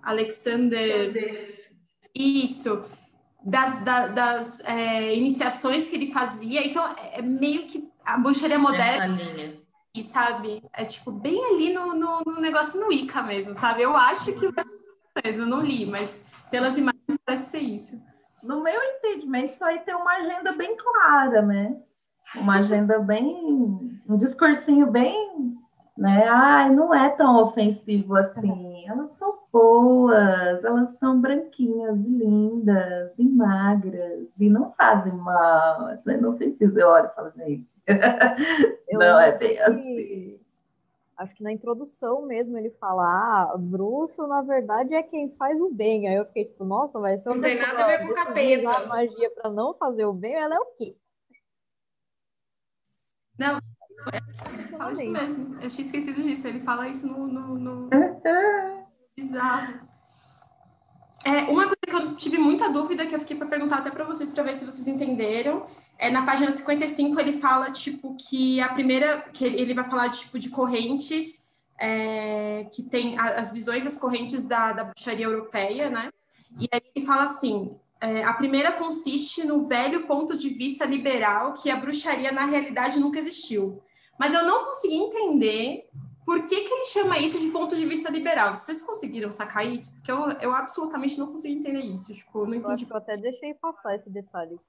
Alexander. 0.03 1.45
Isso 2.15 2.83
das, 3.43 3.83
da, 3.83 4.07
das 4.07 4.59
é, 4.61 5.15
iniciações 5.15 5.87
que 5.87 5.95
ele 5.95 6.11
fazia. 6.11 6.65
Então, 6.65 6.85
é, 6.87 7.19
é 7.19 7.21
meio 7.21 7.65
que 7.67 7.89
a 8.05 8.17
bruxaria 8.17 8.59
moderna. 8.59 9.17
E 9.93 10.03
sabe? 10.03 10.63
É 10.71 10.85
tipo 10.85 11.11
bem 11.11 11.43
ali 11.51 11.73
no, 11.73 11.93
no, 11.93 12.21
no 12.25 12.39
negócio 12.39 12.79
no 12.79 12.91
Ica 12.91 13.21
mesmo, 13.21 13.53
sabe? 13.55 13.81
Eu 13.81 13.95
acho 13.95 14.31
que 14.33 14.45
eu 14.45 15.45
não 15.45 15.59
li, 15.59 15.85
mas 15.85 16.27
pelas 16.49 16.77
imagens 16.77 17.19
parece 17.25 17.51
ser 17.51 17.59
isso. 17.59 18.01
No 18.41 18.63
meu 18.63 18.81
entendimento, 18.81 19.51
isso 19.51 19.65
aí 19.65 19.79
tem 19.79 19.93
uma 19.93 20.13
agenda 20.13 20.53
bem 20.53 20.77
clara, 20.77 21.41
né? 21.41 21.77
Uma 22.35 22.59
agenda 22.59 22.99
bem. 22.99 23.99
um 24.07 24.17
discursinho 24.17 24.89
bem 24.89 25.57
né? 26.01 26.25
Ai, 26.27 26.69
não 26.73 26.93
é 26.93 27.09
tão 27.09 27.37
ofensivo 27.43 28.15
assim. 28.15 28.85
Elas 28.87 29.13
são 29.13 29.37
boas, 29.51 30.63
elas 30.63 30.97
são 30.97 31.21
branquinhas 31.21 31.95
e 31.99 32.09
lindas 32.09 33.17
e 33.19 33.23
magras 33.23 34.39
e 34.39 34.49
não 34.49 34.71
fazem 34.73 35.13
mal. 35.13 35.93
Isso 35.93 36.09
é 36.09 36.15
inofensivo. 36.15 36.77
Eu 36.79 36.87
olho 36.89 37.05
e 37.05 37.15
falo, 37.15 37.31
gente, 37.37 37.73
Eu 38.87 38.99
não 38.99 39.19
é 39.19 39.37
bem 39.37 39.55
que- 39.55 39.59
assim. 39.61 40.39
Acho 41.17 41.35
que 41.35 41.43
na 41.43 41.51
introdução 41.51 42.23
mesmo 42.25 42.57
ele 42.57 42.71
fala, 42.71 43.03
ah, 43.53 43.55
bruxo 43.55 44.25
na 44.25 44.41
verdade 44.41 44.95
é 44.95 45.03
quem 45.03 45.29
faz 45.37 45.61
o 45.61 45.69
bem. 45.69 46.07
Aí 46.07 46.15
eu 46.15 46.25
fiquei 46.25 46.45
tipo, 46.45 46.65
nossa, 46.65 46.99
vai 46.99 47.19
ser 47.19 47.29
uma 47.29 47.35
Não 47.35 47.43
tem 47.43 47.59
nada 47.59 47.83
a 47.83 47.87
ver 47.87 48.07
com 48.07 48.13
capeta. 48.15 48.87
magia 48.87 49.29
pra 49.29 49.49
não 49.51 49.75
fazer 49.75 50.05
o 50.05 50.13
bem, 50.13 50.33
ela 50.33 50.55
é 50.55 50.59
o 50.59 50.65
quê? 50.77 50.95
Não, 53.37 53.59
Fala 54.77 54.91
isso 54.91 55.11
mesmo. 55.11 55.55
Eu 55.61 55.69
tinha 55.69 55.85
esquecido 55.85 56.21
disso. 56.21 56.47
Ele 56.47 56.59
fala 56.61 56.87
isso 56.87 57.07
no. 57.07 57.27
no, 57.27 57.55
no... 57.57 57.89
Bizarro. 59.15 59.79
É, 61.23 61.43
uma 61.43 61.63
coisa 61.65 61.77
que 61.87 61.95
eu 61.95 62.15
tive 62.15 62.37
muita 62.39 62.69
dúvida, 62.69 63.05
que 63.05 63.13
eu 63.13 63.19
fiquei 63.19 63.37
para 63.37 63.47
perguntar 63.47 63.77
até 63.77 63.91
para 63.91 64.03
vocês, 64.05 64.31
para 64.31 64.43
ver 64.43 64.55
se 64.55 64.65
vocês 64.65 64.87
entenderam. 64.87 65.67
É, 65.99 66.09
na 66.09 66.25
página 66.25 66.51
55, 66.51 67.19
ele 67.19 67.39
fala, 67.39 67.69
tipo, 67.71 68.15
que 68.15 68.59
a 68.59 68.69
primeira. 68.69 69.21
que 69.31 69.45
ele 69.45 69.73
vai 69.73 69.83
falar, 69.87 70.09
tipo, 70.09 70.39
de 70.39 70.49
correntes, 70.49 71.47
é, 71.79 72.65
que 72.71 72.81
tem 72.81 73.19
a- 73.19 73.35
as 73.39 73.51
visões 73.51 73.83
das 73.83 73.97
correntes 73.97 74.47
da, 74.47 74.71
da 74.73 74.83
bruxaria 74.83 75.25
europeia, 75.25 75.89
né? 75.91 76.09
E 76.59 76.67
aí 76.71 76.81
ele 76.95 77.05
fala 77.05 77.25
assim: 77.25 77.75
é, 78.01 78.23
a 78.23 78.33
primeira 78.33 78.71
consiste 78.71 79.45
no 79.45 79.67
velho 79.67 80.07
ponto 80.07 80.35
de 80.35 80.49
vista 80.49 80.85
liberal 80.85 81.53
que 81.53 81.69
a 81.69 81.75
bruxaria, 81.75 82.31
na 82.31 82.45
realidade, 82.45 82.99
nunca 82.99 83.19
existiu. 83.19 83.81
Mas 84.21 84.35
eu 84.35 84.43
não 84.45 84.65
consegui 84.65 84.97
entender 84.97 85.89
por 86.23 86.45
que, 86.45 86.61
que 86.61 86.71
ele 86.71 86.85
chama 86.85 87.17
isso 87.17 87.39
de 87.39 87.47
ponto 87.47 87.75
de 87.75 87.87
vista 87.87 88.07
liberal. 88.11 88.55
Vocês 88.55 88.83
conseguiram 88.83 89.31
sacar 89.31 89.65
isso? 89.65 89.95
Porque 89.95 90.11
eu, 90.11 90.29
eu 90.33 90.53
absolutamente 90.53 91.17
não 91.17 91.31
consegui 91.31 91.55
entender 91.55 91.79
isso. 91.79 92.13
Tipo, 92.13 92.41
eu 92.41 92.45
não 92.45 92.53
Eu 92.53 92.59
acho 92.59 92.67
entendi. 92.67 92.85
que 92.85 92.93
eu 92.93 92.97
até 92.97 93.17
deixei 93.17 93.55
passar 93.55 93.95
esse 93.95 94.11
detalhe. 94.11 94.59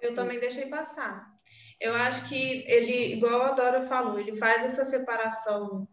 Eu 0.00 0.14
também 0.14 0.38
deixei 0.38 0.66
passar. 0.66 1.28
Eu 1.80 1.92
acho 1.92 2.28
que 2.28 2.62
ele, 2.68 3.14
igual 3.14 3.42
a 3.42 3.50
Dora 3.50 3.82
falou, 3.82 4.16
ele 4.16 4.36
faz 4.36 4.62
essa 4.62 4.84
separação 4.84 5.88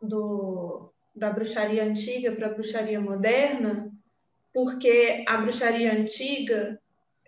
do, 0.00 0.92
da 1.12 1.28
bruxaria 1.28 1.82
antiga 1.82 2.30
para 2.30 2.46
a 2.46 2.54
bruxaria 2.54 3.00
moderna, 3.00 3.90
porque 4.54 5.24
a 5.26 5.36
bruxaria 5.38 5.92
antiga, 5.92 6.80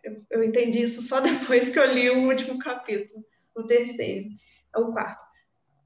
eu, 0.05 0.15
eu 0.31 0.45
entendi 0.45 0.83
isso 0.83 1.03
só 1.03 1.19
depois 1.21 1.69
que 1.69 1.81
eu 1.81 1.93
li 1.93 2.09
o 2.11 2.29
último 2.29 2.61
capítulo, 2.61 3.25
o 3.57 3.65
terceiro, 3.65 4.31
é 4.73 4.79
o 4.79 4.93
quarto. 4.93 5.32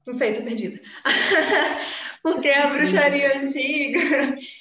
Não 0.07 0.13
sei, 0.13 0.33
tô 0.33 0.43
perdida. 0.43 0.81
porque 2.23 2.49
a 2.49 2.67
bruxaria 2.67 3.37
antiga, 3.37 3.99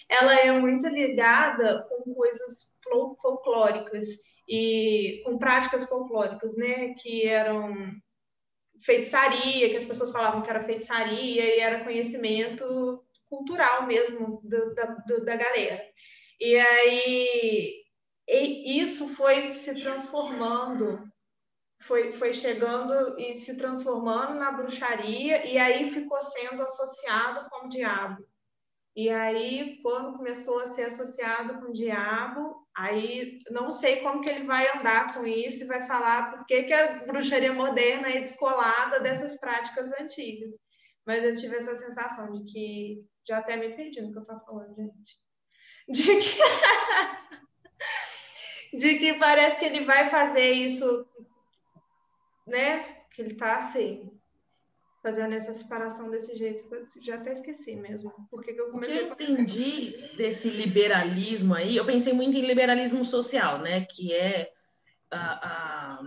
ela 0.08 0.34
é 0.40 0.50
muito 0.52 0.88
ligada 0.88 1.86
com 1.88 2.14
coisas 2.14 2.74
fol- 2.82 3.16
folclóricas 3.20 4.08
e 4.48 5.22
com 5.24 5.38
práticas 5.38 5.86
folclóricas, 5.86 6.56
né, 6.56 6.94
que 6.94 7.26
eram 7.26 7.92
feitiçaria, 8.80 9.70
que 9.70 9.76
as 9.76 9.84
pessoas 9.84 10.12
falavam 10.12 10.42
que 10.42 10.50
era 10.50 10.60
feitiçaria 10.60 11.56
e 11.56 11.60
era 11.60 11.84
conhecimento 11.84 13.04
cultural 13.28 13.86
mesmo 13.86 14.40
do- 14.44 14.74
da, 14.74 14.84
do- 15.06 15.24
da 15.24 15.36
galera. 15.36 15.82
E 16.40 16.56
aí 16.56 17.82
e 18.28 18.80
isso 18.80 19.06
foi 19.08 19.52
se 19.52 19.80
transformando, 19.80 20.98
foi, 21.86 22.12
foi 22.12 22.32
chegando 22.32 23.18
e 23.18 23.38
se 23.38 23.56
transformando 23.56 24.34
na 24.34 24.50
bruxaria 24.52 25.46
e 25.46 25.56
aí 25.56 25.90
ficou 25.90 26.20
sendo 26.20 26.62
associado 26.62 27.48
com 27.48 27.66
o 27.66 27.68
diabo. 27.68 28.24
E 28.94 29.10
aí, 29.10 29.78
quando 29.82 30.16
começou 30.16 30.60
a 30.60 30.66
ser 30.66 30.84
associado 30.84 31.60
com 31.60 31.66
o 31.66 31.72
diabo, 31.72 32.66
aí 32.74 33.38
não 33.50 33.70
sei 33.70 34.00
como 34.00 34.22
que 34.22 34.30
ele 34.30 34.44
vai 34.44 34.66
andar 34.74 35.14
com 35.14 35.26
isso 35.26 35.62
e 35.62 35.66
vai 35.66 35.86
falar 35.86 36.32
por 36.32 36.46
que, 36.46 36.64
que 36.64 36.72
a 36.72 37.04
bruxaria 37.04 37.52
moderna 37.52 38.08
é 38.08 38.20
descolada 38.20 38.98
dessas 39.00 39.38
práticas 39.38 39.92
antigas. 40.00 40.52
Mas 41.06 41.22
eu 41.22 41.36
tive 41.36 41.56
essa 41.56 41.74
sensação 41.74 42.32
de 42.32 42.50
que 42.50 43.04
já 43.28 43.38
até 43.38 43.56
me 43.56 43.76
perdi 43.76 44.00
no 44.00 44.12
que 44.12 44.18
eu 44.18 44.22
estava 44.22 44.40
falando, 44.40 44.74
gente. 44.74 45.26
De 45.88 46.16
que, 46.16 46.38
de 48.76 48.98
que 48.98 49.14
parece 49.18 49.58
que 49.58 49.66
ele 49.66 49.84
vai 49.84 50.08
fazer 50.08 50.50
isso, 50.52 51.06
né? 52.46 52.96
Que 53.12 53.22
ele 53.22 53.32
está 53.32 53.56
assim, 53.56 54.10
fazendo 55.02 55.34
essa 55.34 55.52
separação 55.52 56.10
desse 56.10 56.36
jeito. 56.36 56.72
Eu 56.74 56.86
já 57.02 57.16
até 57.16 57.32
esqueci 57.32 57.74
mesmo. 57.76 58.12
Porque 58.30 58.52
que 58.52 58.60
eu 58.60 58.66
O 58.66 58.68
que 58.68 58.72
comecei 58.72 59.00
eu 59.00 59.12
entendi 59.12 59.90
desse 60.16 60.48
liberalismo 60.50 61.54
aí, 61.54 61.76
eu 61.76 61.84
pensei 61.84 62.12
muito 62.12 62.36
em 62.36 62.46
liberalismo 62.46 63.04
social, 63.04 63.60
né? 63.60 63.86
Que 63.88 64.12
é 64.12 64.50
a, 65.10 65.48
a, 65.48 66.00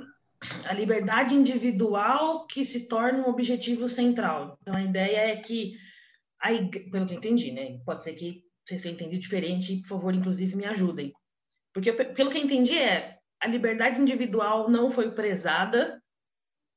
a 0.70 0.74
liberdade 0.74 1.36
individual 1.36 2.46
que 2.48 2.66
se 2.66 2.88
torna 2.88 3.20
um 3.20 3.30
objetivo 3.30 3.88
central. 3.88 4.58
Então, 4.62 4.76
a 4.76 4.84
ideia 4.84 5.34
é 5.34 5.36
que, 5.38 5.74
a 6.42 6.50
pelo 6.92 7.06
que 7.06 7.14
eu 7.14 7.18
entendi, 7.18 7.52
né? 7.52 7.80
Pode 7.86 8.04
ser 8.04 8.14
que 8.14 8.44
vocês 8.66 8.82
tenham 8.82 8.96
entendido 8.96 9.22
diferente, 9.22 9.82
por 9.82 9.88
favor, 9.88 10.14
inclusive, 10.14 10.56
me 10.56 10.66
ajudem. 10.66 11.12
Porque, 11.74 11.92
pe- 11.92 12.14
pelo 12.14 12.30
que 12.30 12.38
eu 12.38 12.44
entendi, 12.44 12.78
é 12.78 13.18
a 13.42 13.48
liberdade 13.48 14.00
individual 14.02 14.70
não 14.70 14.92
foi 14.92 15.12
prezada, 15.12 15.99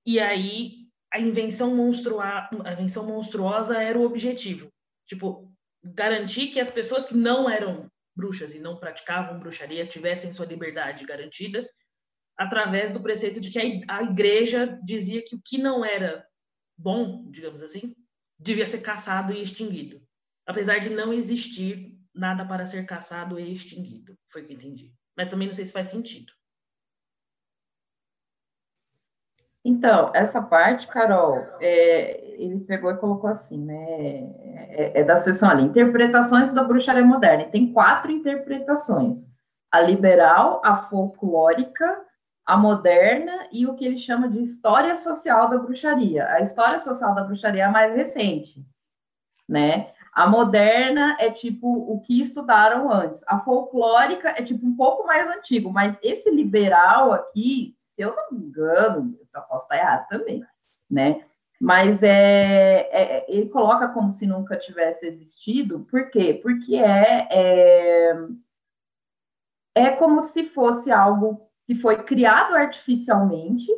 e 0.06 0.18
aí 0.18 0.82
a 1.12 1.20
invenção, 1.20 1.74
monstrua, 1.74 2.48
a 2.64 2.72
invenção 2.72 3.06
monstruosa 3.06 3.82
era 3.82 3.98
o 3.98 4.04
objetivo. 4.04 4.68
Tipo, 5.06 5.52
garantir 5.84 6.48
que 6.48 6.60
as 6.60 6.70
pessoas 6.70 7.04
que 7.04 7.14
não 7.14 7.48
eram 7.48 7.90
bruxas 8.16 8.54
e 8.54 8.58
não 8.58 8.78
praticavam 8.78 9.38
bruxaria 9.38 9.86
tivessem 9.86 10.32
sua 10.32 10.46
liberdade 10.46 11.04
garantida 11.04 11.68
através 12.36 12.90
do 12.90 13.02
preceito 13.02 13.40
de 13.40 13.50
que 13.50 13.84
a 13.88 14.02
igreja 14.02 14.78
dizia 14.82 15.22
que 15.24 15.36
o 15.36 15.42
que 15.44 15.58
não 15.58 15.84
era 15.84 16.26
bom, 16.76 17.30
digamos 17.30 17.62
assim, 17.62 17.94
devia 18.38 18.66
ser 18.66 18.80
caçado 18.80 19.32
e 19.32 19.42
extinguido. 19.42 20.02
Apesar 20.46 20.78
de 20.78 20.90
não 20.90 21.12
existir 21.12 21.96
nada 22.14 22.46
para 22.46 22.66
ser 22.66 22.84
caçado 22.84 23.38
e 23.38 23.52
extinguido. 23.52 24.16
Foi 24.28 24.42
o 24.42 24.46
que 24.46 24.52
eu 24.52 24.56
entendi. 24.56 24.94
Mas 25.16 25.28
também 25.28 25.46
não 25.46 25.54
sei 25.54 25.64
se 25.64 25.72
faz 25.72 25.88
sentido. 25.88 26.32
Então, 29.64 30.10
essa 30.12 30.42
parte, 30.42 30.88
Carol, 30.88 31.38
é, 31.60 32.42
ele 32.42 32.60
pegou 32.60 32.90
e 32.90 32.96
colocou 32.96 33.30
assim, 33.30 33.64
né? 33.64 34.32
É, 34.70 35.00
é 35.00 35.04
da 35.04 35.16
seção 35.16 35.48
ali, 35.48 35.62
interpretações 35.62 36.52
da 36.52 36.64
bruxaria 36.64 37.04
moderna. 37.04 37.44
Tem 37.44 37.72
quatro 37.72 38.10
interpretações: 38.10 39.30
a 39.70 39.80
liberal, 39.80 40.60
a 40.64 40.76
folclórica, 40.76 42.04
a 42.44 42.56
moderna 42.56 43.44
e 43.52 43.64
o 43.66 43.74
que 43.74 43.84
ele 43.84 43.98
chama 43.98 44.28
de 44.28 44.40
história 44.40 44.96
social 44.96 45.48
da 45.48 45.58
bruxaria. 45.58 46.26
A 46.28 46.40
história 46.40 46.80
social 46.80 47.14
da 47.14 47.22
bruxaria 47.22 47.62
é 47.62 47.66
a 47.66 47.70
mais 47.70 47.94
recente, 47.94 48.66
né? 49.48 49.92
A 50.12 50.26
moderna 50.26 51.16
é 51.20 51.30
tipo 51.30 51.68
o 51.68 52.00
que 52.00 52.20
estudaram 52.20 52.92
antes. 52.92 53.24
A 53.26 53.38
folclórica 53.38 54.28
é 54.30 54.42
tipo 54.42 54.66
um 54.66 54.76
pouco 54.76 55.06
mais 55.06 55.26
antigo, 55.38 55.72
mas 55.72 55.98
esse 56.02 56.30
liberal 56.30 57.12
aqui, 57.12 57.74
se 57.94 58.02
eu 58.02 58.14
não 58.16 58.32
me 58.32 58.46
engano, 58.46 59.18
eu 59.34 59.42
posso 59.42 59.64
estar 59.64 59.76
errado 59.76 60.08
também, 60.08 60.44
né? 60.90 61.24
Mas 61.60 62.02
é, 62.02 62.88
é- 62.90 63.26
ele 63.28 63.48
coloca 63.50 63.88
como 63.88 64.10
se 64.10 64.26
nunca 64.26 64.56
tivesse 64.58 65.06
existido, 65.06 65.80
por 65.90 66.10
quê? 66.10 66.40
Porque 66.42 66.74
é, 66.76 67.28
é, 67.30 68.14
é 69.74 69.90
como 69.90 70.22
se 70.22 70.44
fosse 70.44 70.90
algo 70.90 71.48
que 71.66 71.74
foi 71.74 72.02
criado 72.02 72.54
artificialmente, 72.54 73.70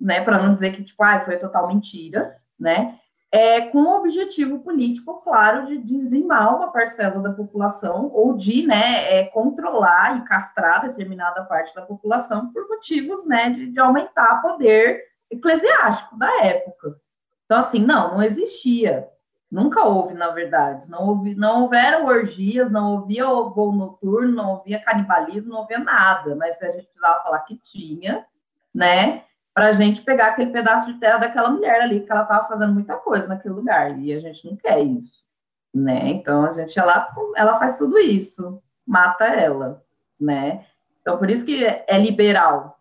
né? 0.00 0.22
Para 0.22 0.42
não 0.42 0.54
dizer 0.54 0.72
que, 0.74 0.84
tipo, 0.84 1.02
ah, 1.02 1.20
foi 1.20 1.38
total 1.38 1.66
mentira, 1.68 2.40
né? 2.58 3.00
É, 3.36 3.62
com 3.62 3.78
o 3.78 3.96
objetivo 3.96 4.60
político, 4.60 5.20
claro, 5.20 5.66
de 5.66 5.78
dizimar 5.78 6.56
uma 6.56 6.70
parcela 6.70 7.20
da 7.20 7.32
população 7.32 8.08
ou 8.14 8.36
de 8.36 8.64
né, 8.64 9.12
é, 9.12 9.24
controlar 9.24 10.18
e 10.18 10.24
castrar 10.24 10.82
determinada 10.82 11.42
parte 11.42 11.74
da 11.74 11.82
população 11.82 12.52
por 12.52 12.68
motivos 12.68 13.26
né, 13.26 13.50
de, 13.50 13.72
de 13.72 13.80
aumentar 13.80 14.38
o 14.38 14.40
poder 14.40 15.02
eclesiástico 15.28 16.16
da 16.16 16.44
época. 16.44 16.96
Então, 17.44 17.58
assim, 17.58 17.80
não, 17.80 18.14
não 18.14 18.22
existia. 18.22 19.08
Nunca 19.50 19.82
houve, 19.84 20.14
na 20.14 20.28
verdade. 20.28 20.88
Não, 20.88 21.08
houve, 21.08 21.34
não 21.34 21.62
houveram 21.62 22.06
orgias, 22.06 22.70
não 22.70 22.98
havia 22.98 23.24
voo 23.24 23.72
noturno, 23.72 24.30
não 24.30 24.56
havia 24.58 24.80
canibalismo, 24.80 25.54
não 25.54 25.62
havia 25.64 25.80
nada. 25.80 26.36
Mas 26.36 26.62
a 26.62 26.66
gente 26.66 26.86
precisava 26.86 27.24
falar 27.24 27.40
que 27.40 27.56
tinha, 27.56 28.24
né? 28.72 29.24
Para 29.54 29.68
a 29.68 29.72
gente 29.72 30.02
pegar 30.02 30.28
aquele 30.28 30.50
pedaço 30.50 30.92
de 30.92 30.98
terra 30.98 31.18
daquela 31.18 31.48
mulher 31.48 31.82
ali, 31.82 32.00
que 32.00 32.10
ela 32.10 32.22
estava 32.22 32.48
fazendo 32.48 32.74
muita 32.74 32.96
coisa 32.96 33.28
naquele 33.28 33.54
lugar. 33.54 33.98
E 34.00 34.12
a 34.12 34.18
gente 34.18 34.44
não 34.44 34.56
quer 34.56 34.80
isso, 34.80 35.22
né? 35.72 36.08
Então 36.08 36.44
a 36.44 36.50
gente 36.50 36.76
ela, 36.76 37.14
ela 37.36 37.58
faz 37.58 37.78
tudo 37.78 37.98
isso, 37.98 38.60
mata 38.84 39.24
ela, 39.24 39.82
né? 40.20 40.66
Então 41.00 41.16
por 41.16 41.30
isso 41.30 41.46
que 41.46 41.64
é 41.64 41.98
liberal, 41.98 42.80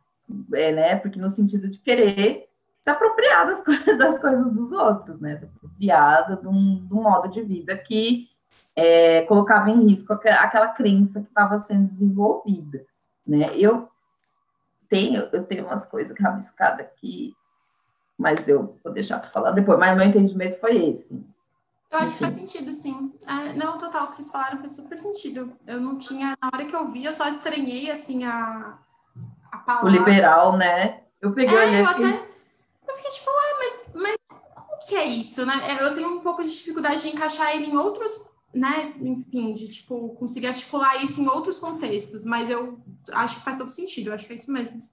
é, 0.54 0.72
né? 0.72 0.96
Porque 0.96 1.20
no 1.20 1.30
sentido 1.30 1.70
de 1.70 1.78
querer 1.78 2.50
se 2.82 2.90
apropriar 2.90 3.48
das, 3.48 3.62
coisas, 3.64 3.98
das 3.98 4.18
coisas 4.18 4.52
dos 4.52 4.72
outros, 4.72 5.20
né? 5.22 5.38
Se 5.38 5.46
apropriar 5.46 6.38
de 6.38 6.48
um, 6.48 6.86
de 6.86 6.94
um 6.94 7.04
modo 7.04 7.30
de 7.30 7.42
vida 7.44 7.78
que 7.78 8.30
é, 8.76 9.22
colocava 9.22 9.70
em 9.70 9.88
risco 9.88 10.12
aquela 10.12 10.70
crença 10.70 11.22
que 11.22 11.28
estava 11.28 11.60
sendo 11.60 11.88
desenvolvida, 11.88 12.86
né? 13.26 13.48
Eu 13.56 13.90
tenho, 14.90 15.30
eu 15.32 15.46
tenho 15.46 15.66
umas 15.66 15.86
coisas 15.86 16.18
rabiscadas 16.20 16.86
aqui, 16.86 17.34
mas 18.18 18.48
eu 18.48 18.80
vou 18.84 18.94
deixar 18.94 19.20
para 19.20 19.30
falar 19.30 19.52
depois. 19.52 19.80
Mas 19.80 19.98
meu 19.98 20.06
entendimento 20.06 20.60
foi 20.60 20.90
esse. 20.90 21.26
Eu 21.92 22.00
acho 22.00 22.14
que 22.14 22.20
faz 22.20 22.34
sentido, 22.34 22.74
sim. 22.74 23.14
É, 23.28 23.54
não, 23.54 23.78
total, 23.78 24.06
o 24.06 24.10
que 24.10 24.16
vocês 24.16 24.32
falaram 24.32 24.58
faz 24.58 24.72
super 24.72 24.98
sentido. 24.98 25.54
Eu 25.68 25.80
não 25.80 25.98
tinha, 25.98 26.36
na 26.42 26.50
hora 26.52 26.66
que 26.66 26.76
eu 26.76 26.90
vi, 26.90 27.06
eu 27.06 27.14
só 27.14 27.28
estranhei, 27.28 27.92
assim, 27.92 28.24
a, 28.24 28.80
a 29.52 29.58
palavra. 29.60 29.90
O 29.90 29.94
liberal, 29.94 30.58
né? 30.58 31.04
Eu 31.22 31.34
peguei 31.34 31.56
é, 31.56 31.82
eu 31.82 31.88
até 31.88 32.34
eu 32.94 32.98
fiquei 32.98 33.12
tipo, 33.12 33.30
ué, 33.30 33.54
mas, 33.60 33.86
mas 33.96 34.18
como 34.56 34.80
que 34.80 34.96
é 34.96 35.06
isso, 35.06 35.46
né? 35.46 35.54
É, 35.68 35.84
eu 35.84 35.96
tenho 35.96 36.10
um 36.10 36.20
pouco 36.20 36.44
de 36.44 36.50
dificuldade 36.50 37.02
de 37.02 37.10
encaixar 37.10 37.56
ele 37.56 37.66
em 37.66 37.78
outros, 37.78 38.30
né? 38.54 38.94
Enfim, 39.02 39.54
de 39.54 39.68
tipo, 39.68 40.10
conseguir 40.10 40.48
articular 40.48 41.04
isso 41.04 41.22
em 41.22 41.28
outros 41.28 41.58
contextos, 41.58 42.24
mas 42.24 42.50
eu 42.50 42.80
acho 43.12 43.38
que 43.38 43.44
faz 43.44 43.58
todo 43.58 43.72
sentido, 43.72 44.10
eu 44.10 44.14
acho 44.14 44.28
que 44.28 44.34
é 44.34 44.36
isso 44.36 44.52
mesmo. 44.52 44.88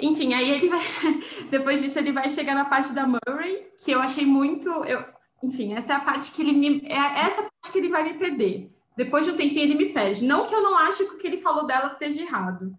Enfim, 0.00 0.34
aí 0.34 0.50
ele 0.50 0.68
vai. 0.68 0.80
Depois 1.50 1.80
disso, 1.80 1.98
ele 1.98 2.12
vai 2.12 2.28
chegar 2.28 2.54
na 2.54 2.66
parte 2.66 2.92
da 2.92 3.06
Murray, 3.06 3.66
que 3.82 3.90
eu 3.90 4.00
achei 4.00 4.26
muito. 4.26 4.68
Eu, 4.68 5.04
enfim, 5.42 5.74
essa 5.74 5.94
é 5.94 5.96
a 5.96 6.00
parte 6.00 6.30
que 6.32 6.42
ele 6.42 6.52
me. 6.52 6.82
É 6.86 6.96
essa 6.96 7.42
parte 7.42 7.72
que 7.72 7.78
ele 7.78 7.88
vai 7.88 8.04
me 8.04 8.14
perder. 8.18 8.70
Depois 8.96 9.24
de 9.24 9.32
um 9.32 9.36
tempinho, 9.36 9.62
ele 9.62 9.74
me 9.74 9.92
perde. 9.92 10.24
Não 10.24 10.46
que 10.46 10.54
eu 10.54 10.62
não 10.62 10.76
acho 10.76 11.06
que 11.06 11.14
o 11.14 11.18
que 11.18 11.26
ele 11.26 11.40
falou 11.40 11.66
dela 11.66 11.92
esteja 11.92 12.22
errado, 12.22 12.76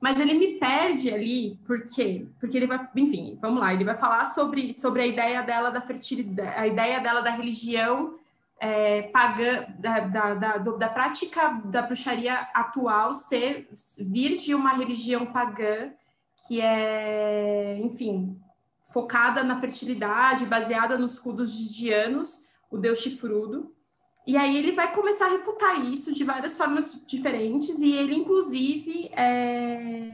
mas 0.00 0.20
ele 0.20 0.34
me 0.34 0.58
perde 0.58 1.12
ali, 1.12 1.58
por 1.66 1.82
quê? 1.82 2.26
Porque 2.38 2.56
ele 2.56 2.66
vai, 2.66 2.88
enfim, 2.94 3.36
vamos 3.40 3.60
lá, 3.60 3.74
ele 3.74 3.84
vai 3.84 3.96
falar 3.96 4.24
sobre, 4.26 4.72
sobre 4.72 5.02
a 5.02 5.06
ideia 5.06 5.42
dela 5.42 5.70
da 5.70 5.80
fertilidade, 5.80 6.56
a 6.56 6.66
ideia 6.66 7.00
dela 7.00 7.20
da 7.20 7.30
religião 7.30 8.14
é, 8.60 9.02
pagã, 9.02 9.66
da, 9.78 10.00
da, 10.00 10.34
da, 10.34 10.56
da, 10.58 10.88
prática 10.88 11.60
da 11.64 11.82
bruxaria 11.82 12.34
atual 12.54 13.12
ser 13.12 13.68
vir 13.98 14.38
de 14.38 14.54
uma 14.54 14.72
religião 14.72 15.26
pagã 15.26 15.90
que 16.46 16.60
é, 16.60 17.78
enfim, 17.80 18.40
focada 18.90 19.42
na 19.42 19.60
fertilidade, 19.60 20.46
baseada 20.46 20.96
nos 20.96 21.18
cultos 21.18 21.52
de 21.52 21.76
Dianos, 21.76 22.48
o 22.70 22.76
deus 22.76 23.00
chifrudo. 23.00 23.74
E 24.28 24.36
aí 24.36 24.58
ele 24.58 24.72
vai 24.72 24.92
começar 24.92 25.24
a 25.24 25.30
refutar 25.30 25.82
isso 25.86 26.12
de 26.12 26.22
várias 26.22 26.58
formas 26.58 27.02
diferentes, 27.06 27.80
e 27.80 27.92
ele, 27.92 28.14
inclusive, 28.14 29.08
é... 29.14 30.12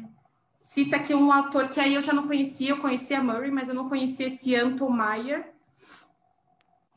cita 0.61 0.95
aqui 0.95 1.13
um 1.13 1.33
autor 1.33 1.69
que 1.69 1.81
aí 1.81 1.95
eu 1.97 2.01
já 2.01 2.13
não 2.13 2.29
conhecia, 2.29 2.71
eu 2.71 2.77
conhecia 2.77 3.21
Murray, 3.21 3.51
mas 3.51 3.69
eu 3.69 3.75
não 3.75 3.89
conhecia 3.89 4.29
esse 4.29 4.55
Anton 4.55 4.93
Meyer, 4.93 5.53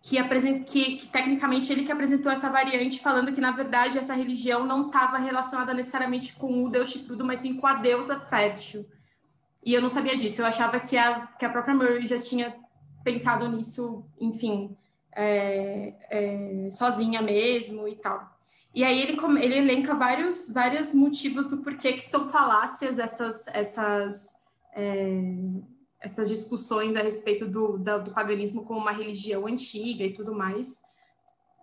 que, 0.04 0.20
apresent... 0.20 0.64
que, 0.66 0.98
que 0.98 1.08
tecnicamente 1.08 1.74
ele 1.74 1.86
que 1.86 1.92
apresentou 1.92 2.32
essa 2.32 2.52
variante, 2.52 3.02
falando 3.02 3.34
que, 3.34 3.42
na 3.42 3.50
verdade, 3.50 3.98
essa 3.98 4.14
religião 4.14 4.64
não 4.64 4.86
estava 4.86 5.18
relacionada 5.18 5.74
necessariamente 5.74 6.36
com 6.36 6.66
o 6.66 6.70
deus 6.70 6.92
chifrudo, 6.92 7.26
mas 7.26 7.40
sim 7.40 7.56
com 7.56 7.66
a 7.66 7.74
deusa 7.74 8.20
fértil. 8.20 8.86
E 9.66 9.74
eu 9.74 9.82
não 9.82 9.90
sabia 9.90 10.16
disso, 10.16 10.44
eu 10.44 10.46
achava 10.46 10.80
que 10.80 10.96
a, 10.96 11.26
que 11.26 11.44
a 11.44 11.50
própria 11.50 11.74
Murray 11.74 12.06
já 12.06 12.20
tinha 12.20 12.56
pensado 13.04 13.50
nisso, 13.50 14.06
enfim, 14.22 14.78
é, 15.18 15.94
é, 16.12 16.70
sozinha 16.70 17.24
mesmo 17.24 17.88
e 17.88 17.96
tal. 17.96 18.38
E 18.74 18.84
aí 18.84 19.02
ele, 19.02 19.18
ele 19.42 19.58
elenca 19.58 19.96
vários, 19.96 20.54
vários 20.54 20.94
motivos 20.94 21.48
do 21.48 21.58
porquê 21.58 21.94
que 21.94 22.06
são 22.06 22.30
falácias 22.30 23.00
essas, 23.00 23.48
essas, 23.48 24.36
é, 24.76 25.24
essas 26.00 26.30
discussões 26.30 26.96
a 26.96 27.02
respeito 27.02 27.48
do, 27.48 27.80
do, 27.80 28.04
do, 28.04 28.12
paganismo 28.12 28.64
como 28.64 28.80
uma 28.80 28.92
religião 28.92 29.48
antiga 29.48 30.04
e 30.04 30.14
tudo 30.14 30.36
mais. 30.36 30.86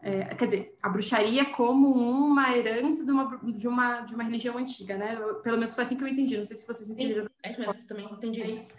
É, 0.03 0.35
quer 0.35 0.47
dizer, 0.47 0.79
a 0.83 0.89
bruxaria 0.89 1.45
como 1.47 1.89
uma 1.93 2.57
herança 2.57 3.05
de 3.05 3.13
uma, 3.13 3.37
de 3.37 3.69
uma, 3.69 4.01
de 4.01 4.15
uma 4.15 4.25
religião 4.25 4.59
antiga, 4.59 4.99
né? 4.99 5.17
Eu, 5.19 5.37
pelo 5.37 5.57
menos 5.57 5.73
foi 5.73 5.85
assim 5.85 5.97
que 5.97 6.03
eu 6.03 6.09
entendi. 6.09 6.37
Não 6.37 6.45
sei 6.45 6.57
se 6.57 6.67
vocês 6.67 6.91
entenderam. 6.91 7.27
É 7.45 7.51
isso 7.51 7.61
mesmo, 7.61 7.75
também 7.87 8.05
entendi 8.07 8.43
é 8.43 8.47
isso. 8.47 8.77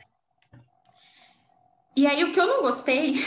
E 1.96 2.06
aí 2.06 2.24
o 2.24 2.34
que 2.34 2.40
eu 2.40 2.48
não 2.48 2.62
gostei 2.62 3.16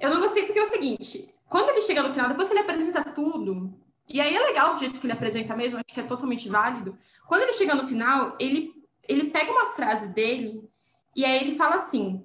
Eu 0.00 0.10
não 0.10 0.20
gostei 0.20 0.44
porque 0.44 0.58
é 0.58 0.62
o 0.62 0.70
seguinte: 0.70 1.28
quando 1.48 1.70
ele 1.70 1.82
chega 1.82 2.02
no 2.02 2.12
final, 2.12 2.28
depois 2.28 2.48
que 2.48 2.54
ele 2.54 2.62
apresenta 2.62 3.04
tudo, 3.04 3.74
e 4.08 4.20
aí 4.20 4.34
é 4.34 4.40
legal 4.40 4.74
o 4.74 4.78
jeito 4.78 4.98
que 4.98 5.06
ele 5.06 5.12
apresenta 5.12 5.56
mesmo, 5.56 5.76
acho 5.76 5.94
que 5.94 6.00
é 6.00 6.04
totalmente 6.04 6.48
válido. 6.48 6.96
Quando 7.26 7.42
ele 7.42 7.52
chega 7.52 7.74
no 7.74 7.86
final, 7.86 8.36
ele, 8.38 8.72
ele 9.06 9.30
pega 9.30 9.50
uma 9.50 9.66
frase 9.70 10.14
dele 10.14 10.62
e 11.14 11.24
aí 11.24 11.40
ele 11.40 11.56
fala 11.56 11.76
assim: 11.76 12.24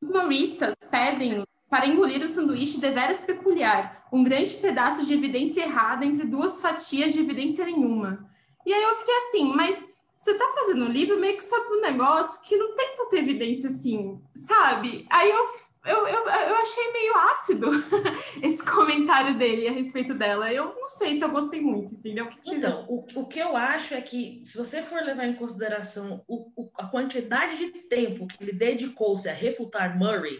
os 0.00 0.10
mauristas 0.10 0.74
pedem 0.90 1.44
para 1.70 1.86
engolir 1.86 2.22
o 2.22 2.28
sanduíche 2.28 2.80
deveras 2.80 3.22
peculiar, 3.22 4.06
um 4.12 4.22
grande 4.22 4.52
pedaço 4.54 5.06
de 5.06 5.14
evidência 5.14 5.62
errada 5.62 6.04
entre 6.04 6.26
duas 6.26 6.60
fatias 6.60 7.14
de 7.14 7.20
evidência 7.20 7.64
nenhuma. 7.64 8.28
E 8.66 8.72
aí 8.72 8.82
eu 8.82 8.96
fiquei 8.98 9.14
assim, 9.16 9.52
mas 9.54 9.91
você 10.22 10.34
tá 10.34 10.52
fazendo 10.54 10.84
um 10.84 10.88
livro 10.88 11.18
meio 11.18 11.36
que 11.36 11.42
sobre 11.42 11.78
um 11.78 11.80
negócio 11.80 12.44
que 12.44 12.56
não 12.56 12.76
tem 12.76 12.94
tanta 12.94 13.16
evidência 13.16 13.68
assim, 13.68 14.22
sabe? 14.36 15.04
Aí 15.10 15.28
eu 15.28 15.48
eu, 15.84 16.06
eu, 16.06 16.28
eu 16.28 16.54
achei 16.54 16.92
meio 16.92 17.16
ácido 17.16 17.68
esse 18.40 18.64
comentário 18.64 19.36
dele 19.36 19.66
a 19.66 19.72
respeito 19.72 20.14
dela. 20.14 20.52
Eu 20.52 20.76
não 20.76 20.88
sei 20.88 21.18
se 21.18 21.24
eu 21.24 21.30
gostei 21.32 21.60
muito, 21.60 21.96
entendeu? 21.96 22.26
O 22.26 22.28
que 22.28 22.54
então, 22.54 22.86
o, 22.88 23.04
o 23.16 23.26
que 23.26 23.40
eu 23.40 23.56
acho 23.56 23.92
é 23.94 24.00
que, 24.00 24.44
se 24.46 24.56
você 24.56 24.80
for 24.80 25.02
levar 25.02 25.26
em 25.26 25.34
consideração 25.34 26.22
o, 26.28 26.52
o, 26.54 26.70
a 26.78 26.86
quantidade 26.86 27.56
de 27.56 27.80
tempo 27.88 28.28
que 28.28 28.44
ele 28.44 28.52
dedicou-se 28.52 29.28
a 29.28 29.32
refutar 29.32 29.98
Murray, 29.98 30.38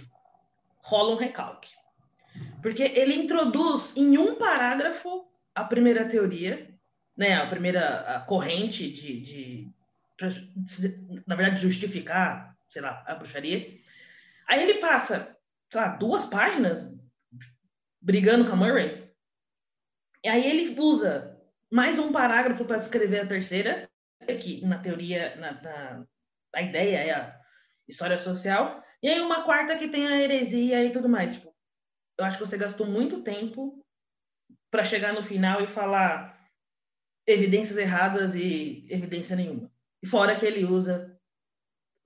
rola 0.78 1.14
um 1.14 1.18
recalque. 1.18 1.70
Porque 2.62 2.84
ele 2.84 3.16
introduz 3.16 3.96
em 3.96 4.16
um 4.18 4.36
parágrafo 4.36 5.26
a 5.52 5.64
primeira 5.64 6.08
teoria, 6.08 6.71
né, 7.16 7.34
a 7.34 7.46
primeira 7.46 8.00
a 8.16 8.20
corrente 8.20 8.90
de, 8.90 9.20
de, 9.20 9.72
de, 10.56 11.22
na 11.26 11.36
verdade, 11.36 11.60
justificar, 11.60 12.56
sei 12.70 12.82
lá, 12.82 13.02
a 13.06 13.14
bruxaria. 13.14 13.78
Aí 14.48 14.62
ele 14.62 14.80
passa, 14.80 15.36
sei 15.70 15.80
lá, 15.80 15.88
duas 15.88 16.24
páginas 16.24 16.98
brigando 18.00 18.46
com 18.46 18.52
a 18.52 18.56
Murray. 18.56 19.10
E 20.24 20.28
aí 20.28 20.46
ele 20.46 20.80
usa 20.80 21.40
mais 21.70 21.98
um 21.98 22.12
parágrafo 22.12 22.64
para 22.64 22.78
descrever 22.78 23.20
a 23.20 23.26
terceira, 23.26 23.90
que 24.40 24.64
na 24.64 24.78
teoria, 24.78 25.34
na, 25.36 25.52
na, 25.60 26.06
a 26.54 26.62
ideia 26.62 26.98
é 26.98 27.10
a 27.12 27.40
história 27.88 28.18
social. 28.18 28.82
E 29.02 29.08
aí 29.08 29.20
uma 29.20 29.42
quarta 29.42 29.76
que 29.76 29.88
tem 29.88 30.06
a 30.06 30.20
heresia 30.20 30.84
e 30.84 30.90
tudo 30.90 31.08
mais. 31.08 31.34
Tipo, 31.34 31.54
eu 32.18 32.24
acho 32.24 32.38
que 32.38 32.44
você 32.44 32.56
gastou 32.56 32.86
muito 32.86 33.22
tempo 33.22 33.84
para 34.70 34.84
chegar 34.84 35.12
no 35.12 35.22
final 35.22 35.62
e 35.62 35.66
falar 35.66 36.38
evidências 37.26 37.76
erradas 37.76 38.34
e 38.34 38.86
evidência 38.88 39.36
nenhuma. 39.36 39.70
E 40.02 40.06
fora 40.06 40.36
que 40.36 40.44
ele 40.44 40.64
usa, 40.64 41.16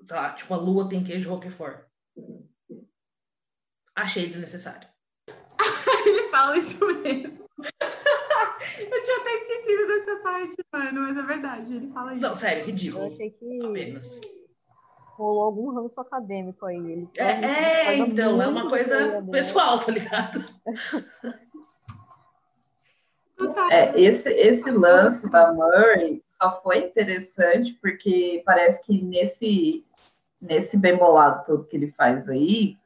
sei 0.00 0.16
lá, 0.16 0.32
tipo, 0.32 0.52
a 0.52 0.56
lua 0.56 0.88
tem 0.88 1.02
queijo 1.02 1.30
Roquefort. 1.30 1.84
Achei 3.94 4.26
desnecessário. 4.26 4.88
Ele 6.06 6.28
fala 6.28 6.58
isso 6.58 6.86
mesmo. 7.00 7.46
Eu 8.78 9.02
tinha 9.02 9.16
até 9.20 9.38
esquecido 9.38 9.86
dessa 9.86 10.16
parte, 10.16 10.56
mano, 10.70 11.00
mas 11.00 11.16
é 11.16 11.22
verdade, 11.22 11.76
ele 11.76 11.88
fala 11.92 12.12
isso. 12.12 12.22
Não, 12.22 12.36
sério, 12.36 12.66
ridículo. 12.66 13.04
Eu 13.04 13.12
achei 13.12 13.30
que 13.30 13.64
apenas. 13.64 14.20
rolou 15.12 15.44
algum 15.44 15.70
ranço 15.72 15.98
acadêmico 16.00 16.66
aí. 16.66 16.76
Ele 16.76 17.08
é, 17.16 17.92
é 17.92 17.96
então, 17.96 18.40
é 18.42 18.46
uma 18.46 18.68
coisa 18.68 19.22
pessoal, 19.30 19.78
tá 19.80 19.90
ligado? 19.90 20.44
É, 23.70 24.00
esse, 24.00 24.30
esse 24.30 24.70
lance 24.70 25.30
da 25.30 25.52
Murray 25.52 26.22
só 26.26 26.50
foi 26.62 26.78
interessante 26.78 27.74
porque 27.74 28.42
parece 28.46 28.84
que 28.84 29.02
nesse, 29.02 29.84
nesse 30.40 30.78
bem 30.78 30.96
bolado 30.96 31.44
todo 31.44 31.64
que 31.64 31.76
ele 31.76 31.90
faz 31.90 32.28
aí, 32.28 32.76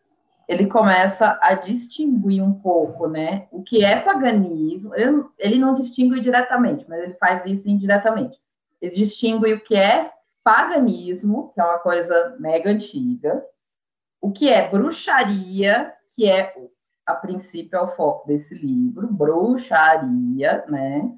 ele 0.49 0.67
começa 0.67 1.39
a 1.41 1.55
distinguir 1.55 2.43
um 2.43 2.53
pouco, 2.53 3.07
né, 3.07 3.47
o 3.53 3.63
que 3.63 3.85
é 3.85 4.01
paganismo. 4.01 4.93
Ele, 4.97 5.25
ele 5.39 5.59
não 5.59 5.77
distingue 5.77 6.21
diretamente, 6.21 6.85
mas 6.89 7.01
ele 7.01 7.15
faz 7.15 7.47
isso 7.47 7.69
indiretamente. 7.69 8.37
Ele 8.83 8.93
distingue 8.93 9.53
o 9.53 9.61
que 9.61 9.77
é 9.77 10.11
paganismo, 10.43 11.53
que 11.55 11.61
é 11.61 11.65
uma 11.65 11.79
coisa 11.79 12.37
mega 12.41 12.71
antiga, 12.71 13.45
o 14.21 14.33
que 14.33 14.49
é 14.49 14.69
bruxaria, 14.69 15.93
que 16.15 16.27
é 16.27 16.53
a 17.11 17.15
princípio 17.15 17.77
é 17.77 17.83
o 17.83 17.89
foco 17.89 18.27
desse 18.27 18.55
livro, 18.55 19.07
bruxaria, 19.13 20.65
né? 20.69 21.13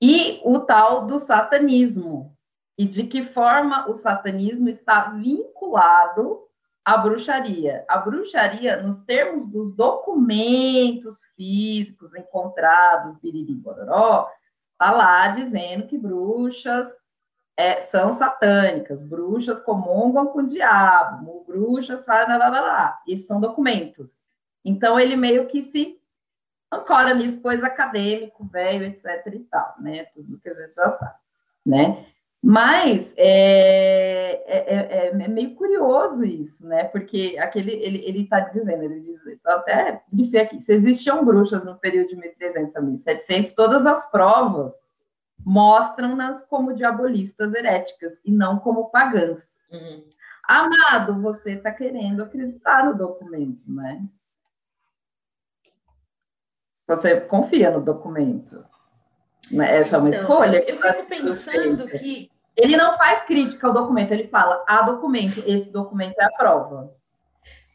E 0.00 0.40
o 0.44 0.60
tal 0.60 1.06
do 1.06 1.18
satanismo, 1.18 2.36
e 2.76 2.86
de 2.86 3.04
que 3.04 3.22
forma 3.22 3.88
o 3.88 3.94
satanismo 3.94 4.68
está 4.68 5.10
vinculado 5.10 6.40
à 6.84 6.98
bruxaria. 6.98 7.84
A 7.88 7.98
bruxaria, 7.98 8.82
nos 8.82 9.00
termos 9.00 9.48
dos 9.48 9.74
documentos 9.74 11.20
físicos 11.36 12.14
encontrados, 12.14 13.18
biriri 13.18 13.54
bororó, 13.54 14.28
está 14.72 14.90
lá 14.90 15.28
dizendo 15.28 15.86
que 15.86 15.96
bruxas 15.96 16.88
é, 17.56 17.80
são 17.80 18.12
satânicas, 18.12 19.00
bruxas 19.00 19.60
comungam 19.60 20.26
com 20.26 20.40
o 20.40 20.46
diabo, 20.46 21.44
bruxas 21.46 22.04
fazem. 22.04 22.36
Lá, 22.36 22.48
lá, 22.48 22.60
lá. 22.60 23.00
Isso 23.06 23.26
são 23.26 23.40
documentos. 23.40 24.23
Então, 24.64 24.98
ele 24.98 25.16
meio 25.16 25.46
que 25.46 25.62
se 25.62 26.00
ancora 26.72 27.14
nisso, 27.14 27.40
pois 27.40 27.62
acadêmico, 27.62 28.44
velho, 28.46 28.84
etc 28.84 29.26
e 29.32 29.40
tal, 29.40 29.74
né? 29.80 30.04
Tudo 30.06 30.38
que 30.38 30.48
a 30.48 30.54
gente 30.54 30.74
já 30.74 30.90
sabe, 30.90 31.14
né? 31.64 32.06
Mas 32.42 33.14
é, 33.16 34.42
é, 34.46 34.74
é, 34.76 35.08
é 35.08 35.28
meio 35.28 35.54
curioso 35.54 36.24
isso, 36.24 36.66
né? 36.66 36.84
Porque 36.84 37.36
aquele 37.38 37.72
ele 37.72 38.06
ele 38.06 38.22
está 38.24 38.40
dizendo, 38.40 38.82
ele 38.82 39.00
diz, 39.00 39.20
até 39.46 40.02
grifei 40.12 40.40
aqui, 40.42 40.60
se 40.60 40.72
existiam 40.72 41.24
bruxas 41.24 41.64
no 41.64 41.78
período 41.78 42.08
de 42.08 42.16
1300 42.16 42.76
a 42.76 42.80
1700, 42.82 43.52
todas 43.54 43.86
as 43.86 44.10
provas 44.10 44.74
mostram-nas 45.44 46.42
como 46.42 46.74
diabolistas 46.74 47.54
heréticas 47.54 48.20
e 48.24 48.30
não 48.30 48.58
como 48.58 48.90
pagãs. 48.90 49.54
Uhum. 49.72 50.04
Amado, 50.46 51.22
você 51.22 51.52
está 51.52 51.72
querendo 51.72 52.22
acreditar 52.22 52.84
no 52.84 52.94
documento, 52.94 53.64
né? 53.68 54.02
Você 56.86 57.20
confia 57.22 57.70
no 57.70 57.80
documento. 57.80 58.64
Né? 59.50 59.78
Essa 59.78 59.96
é 59.96 59.98
uma 59.98 60.08
então, 60.08 60.20
escolha. 60.20 60.64
Eu 60.68 60.78
fico 60.78 61.06
pensando 61.08 61.86
que. 61.88 62.30
Ele 62.56 62.76
não 62.76 62.96
faz 62.96 63.22
crítica 63.22 63.66
ao 63.66 63.74
documento, 63.74 64.12
ele 64.12 64.28
fala: 64.28 64.64
há 64.68 64.82
documento, 64.82 65.42
esse 65.44 65.72
documento 65.72 66.16
é 66.20 66.24
a 66.24 66.30
prova. 66.30 66.94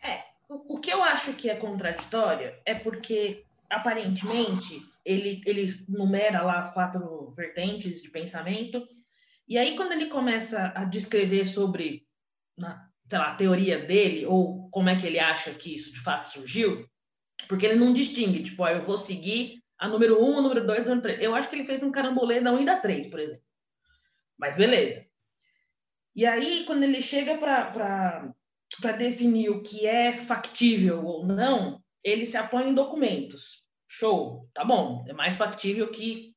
É, 0.01 0.23
o, 0.47 0.75
o 0.75 0.79
que 0.79 0.89
eu 0.89 1.03
acho 1.03 1.33
que 1.33 1.49
é 1.49 1.55
contraditório 1.55 2.53
é 2.65 2.73
porque, 2.73 3.43
aparentemente, 3.69 4.81
ele, 5.03 5.41
ele 5.45 5.85
numera 5.89 6.43
lá 6.43 6.59
as 6.59 6.73
quatro 6.73 7.33
vertentes 7.35 8.01
de 8.01 8.09
pensamento, 8.09 8.87
e 9.49 9.57
aí, 9.57 9.75
quando 9.75 9.93
ele 9.93 10.05
começa 10.05 10.71
a 10.75 10.85
descrever 10.85 11.43
sobre, 11.43 12.05
sei 13.09 13.17
lá, 13.17 13.31
a 13.31 13.35
teoria 13.35 13.83
dele, 13.83 14.27
ou 14.27 14.69
como 14.69 14.89
é 14.89 14.95
que 14.95 15.07
ele 15.07 15.19
acha 15.19 15.51
que 15.51 15.73
isso 15.73 15.91
de 15.91 15.99
fato 15.99 16.25
surgiu, 16.25 16.87
porque 17.47 17.65
ele 17.65 17.79
não 17.79 17.93
distingue, 17.93 18.43
tipo, 18.43 18.63
ah, 18.63 18.73
eu 18.73 18.81
vou 18.81 18.97
seguir 18.97 19.63
a 19.77 19.87
número 19.87 20.21
1, 20.23 20.37
a 20.37 20.41
número 20.41 20.67
2, 20.67 20.79
a 20.79 20.83
número 20.83 21.01
3. 21.01 21.21
Eu 21.21 21.33
acho 21.33 21.49
que 21.49 21.55
ele 21.55 21.65
fez 21.65 21.81
um 21.81 21.91
carambolê 21.91 22.41
da 22.41 22.51
1 22.51 22.59
e 22.59 22.65
da 22.65 22.75
3, 22.77 23.07
por 23.07 23.19
exemplo. 23.19 23.43
Mas 24.37 24.55
beleza. 24.55 25.05
E 26.15 26.25
aí, 26.25 26.65
quando 26.65 26.83
ele 26.83 27.01
chega 27.01 27.37
para 27.37 28.91
definir 28.97 29.49
o 29.49 29.61
que 29.63 29.87
é 29.87 30.13
factível 30.13 31.05
ou 31.05 31.25
não, 31.25 31.81
ele 32.03 32.25
se 32.25 32.37
apoia 32.37 32.67
em 32.67 32.73
documentos. 32.73 33.63
Show, 33.87 34.47
tá 34.53 34.63
bom, 34.63 35.03
é 35.07 35.13
mais 35.13 35.37
factível 35.37 35.89
que 35.89 36.35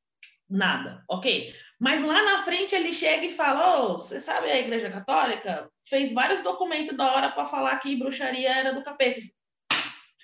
nada, 0.49 1.03
ok. 1.09 1.53
Mas 1.79 2.01
lá 2.01 2.23
na 2.23 2.43
frente 2.43 2.73
ele 2.73 2.93
chega 2.93 3.25
e 3.25 3.33
fala: 3.33 3.83
oh, 3.83 3.97
você 3.97 4.19
sabe 4.19 4.49
a 4.49 4.59
Igreja 4.59 4.89
Católica 4.89 5.69
fez 5.87 6.13
vários 6.13 6.41
documentos 6.41 6.95
da 6.95 7.11
hora 7.13 7.31
para 7.31 7.45
falar 7.45 7.77
que 7.79 7.95
bruxaria 7.95 8.49
era 8.49 8.73
do 8.73 8.83
capeta. 8.83 9.19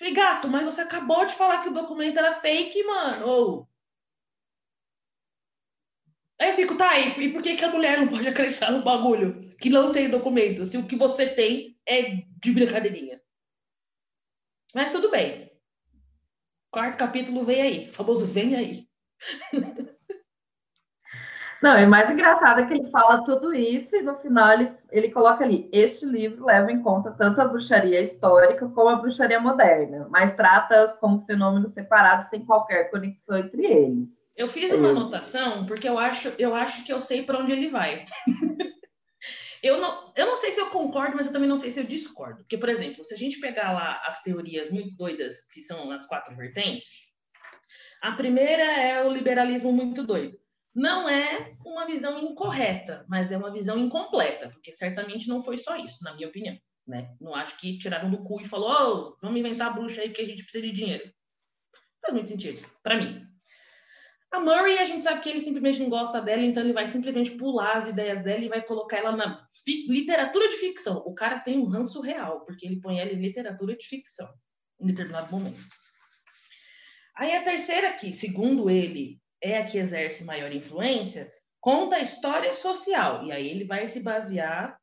Falei, 0.00 0.14
gato, 0.14 0.48
mas 0.48 0.64
você 0.64 0.80
acabou 0.80 1.26
de 1.26 1.34
falar 1.34 1.60
que 1.60 1.68
o 1.68 1.74
documento 1.74 2.18
era 2.18 2.40
fake, 2.40 2.82
mano. 2.84 3.26
Oh. 3.28 3.66
Aí 6.40 6.48
eu 6.48 6.56
fico, 6.56 6.74
tá, 6.74 6.98
e, 6.98 7.20
e 7.20 7.30
por 7.30 7.42
que, 7.42 7.54
que 7.54 7.64
a 7.66 7.70
mulher 7.70 7.98
não 7.98 8.08
pode 8.08 8.26
acreditar 8.26 8.72
no 8.72 8.82
bagulho 8.82 9.54
que 9.58 9.68
não 9.68 9.92
tem 9.92 10.08
documento? 10.08 10.64
Se 10.64 10.78
o 10.78 10.86
que 10.86 10.96
você 10.96 11.34
tem 11.34 11.78
é 11.86 12.12
de 12.14 12.50
brincadeirinha. 12.50 13.20
Mas 14.74 14.90
tudo 14.90 15.10
bem. 15.10 15.52
Quarto 16.70 16.96
capítulo 16.96 17.44
vem 17.44 17.60
aí. 17.60 17.88
O 17.90 17.92
famoso 17.92 18.24
vem 18.24 18.56
aí. 18.56 18.88
Não, 21.62 21.78
e 21.78 21.86
mais 21.86 22.10
engraçado 22.10 22.60
é 22.60 22.66
que 22.66 22.72
ele 22.72 22.90
fala 22.90 23.22
tudo 23.22 23.54
isso 23.54 23.94
e 23.94 24.02
no 24.02 24.14
final 24.14 24.52
ele, 24.52 24.72
ele 24.90 25.10
coloca 25.10 25.44
ali: 25.44 25.68
este 25.70 26.06
livro 26.06 26.46
leva 26.46 26.72
em 26.72 26.82
conta 26.82 27.10
tanto 27.10 27.40
a 27.40 27.44
bruxaria 27.46 28.00
histórica 28.00 28.66
como 28.68 28.88
a 28.88 28.96
bruxaria 28.96 29.38
moderna, 29.38 30.08
mas 30.10 30.34
trata-as 30.34 30.94
como 30.94 31.20
fenômenos 31.20 31.72
separados 31.72 32.28
sem 32.28 32.44
qualquer 32.46 32.90
conexão 32.90 33.36
entre 33.36 33.66
eles. 33.66 34.32
Eu 34.34 34.48
fiz 34.48 34.72
uma 34.72 34.88
anotação 34.88 35.66
porque 35.66 35.88
eu 35.88 35.98
acho, 35.98 36.32
eu 36.38 36.54
acho 36.54 36.82
que 36.82 36.92
eu 36.92 37.00
sei 37.00 37.24
para 37.24 37.38
onde 37.38 37.52
ele 37.52 37.68
vai. 37.68 38.06
eu, 39.62 39.78
não, 39.78 40.12
eu 40.16 40.26
não 40.26 40.36
sei 40.36 40.52
se 40.52 40.60
eu 40.60 40.70
concordo, 40.70 41.14
mas 41.14 41.26
eu 41.26 41.32
também 41.32 41.48
não 41.48 41.58
sei 41.58 41.70
se 41.70 41.78
eu 41.78 41.84
discordo. 41.84 42.38
Porque, 42.38 42.56
por 42.56 42.70
exemplo, 42.70 43.04
se 43.04 43.12
a 43.12 43.18
gente 43.18 43.38
pegar 43.38 43.72
lá 43.72 44.00
as 44.06 44.22
teorias 44.22 44.70
muito 44.70 44.96
doidas, 44.96 45.46
que 45.52 45.60
são 45.60 45.90
as 45.90 46.06
quatro 46.06 46.34
vertentes, 46.34 47.10
a 48.02 48.12
primeira 48.12 48.64
é 48.64 49.04
o 49.04 49.12
liberalismo 49.12 49.70
muito 49.70 50.02
doido 50.02 50.39
não 50.74 51.08
é 51.08 51.54
uma 51.66 51.86
visão 51.86 52.18
incorreta, 52.18 53.04
mas 53.08 53.32
é 53.32 53.36
uma 53.36 53.52
visão 53.52 53.78
incompleta, 53.78 54.48
porque 54.50 54.72
certamente 54.72 55.28
não 55.28 55.42
foi 55.42 55.58
só 55.58 55.76
isso, 55.76 56.02
na 56.02 56.14
minha 56.14 56.28
opinião. 56.28 56.56
Né? 56.86 57.14
Não 57.20 57.34
acho 57.34 57.58
que 57.58 57.78
tiraram 57.78 58.10
do 58.10 58.22
cu 58.22 58.40
e 58.40 58.48
falou, 58.48 58.70
oh, 58.70 59.16
vamos 59.20 59.38
inventar 59.38 59.68
a 59.68 59.72
bruxa 59.72 60.00
aí 60.00 60.08
porque 60.08 60.22
a 60.22 60.26
gente 60.26 60.42
precisa 60.42 60.64
de 60.64 60.72
dinheiro. 60.72 61.12
Faz 62.00 62.14
muito 62.14 62.28
sentido, 62.28 62.66
para 62.82 62.96
mim. 62.96 63.26
A 64.32 64.38
Murray, 64.38 64.78
a 64.78 64.84
gente 64.84 65.02
sabe 65.02 65.20
que 65.20 65.28
ele 65.28 65.40
simplesmente 65.40 65.80
não 65.80 65.88
gosta 65.88 66.20
dela, 66.20 66.42
então 66.42 66.62
ele 66.62 66.72
vai 66.72 66.86
simplesmente 66.86 67.32
pular 67.32 67.76
as 67.76 67.88
ideias 67.88 68.22
dela 68.22 68.44
e 68.44 68.48
vai 68.48 68.62
colocar 68.62 68.98
ela 68.98 69.16
na 69.16 69.44
literatura 69.88 70.48
de 70.48 70.54
ficção. 70.54 70.98
O 70.98 71.14
cara 71.14 71.40
tem 71.40 71.58
um 71.58 71.66
ranço 71.66 72.00
real, 72.00 72.44
porque 72.44 72.64
ele 72.64 72.80
põe 72.80 73.00
ela 73.00 73.10
em 73.10 73.20
literatura 73.20 73.76
de 73.76 73.84
ficção, 73.84 74.32
em 74.80 74.86
determinado 74.86 75.32
momento. 75.32 75.60
Aí 77.16 77.34
a 77.36 77.42
terceira 77.42 77.88
aqui, 77.88 78.14
segundo 78.14 78.70
ele, 78.70 79.19
é 79.42 79.58
a 79.58 79.66
que 79.66 79.78
exerce 79.78 80.24
maior 80.24 80.52
influência, 80.52 81.32
conta 81.60 81.96
a 81.96 82.00
história 82.00 82.52
social. 82.54 83.24
E 83.24 83.32
aí 83.32 83.48
ele 83.48 83.64
vai 83.64 83.88
se 83.88 84.00
basear 84.00 84.78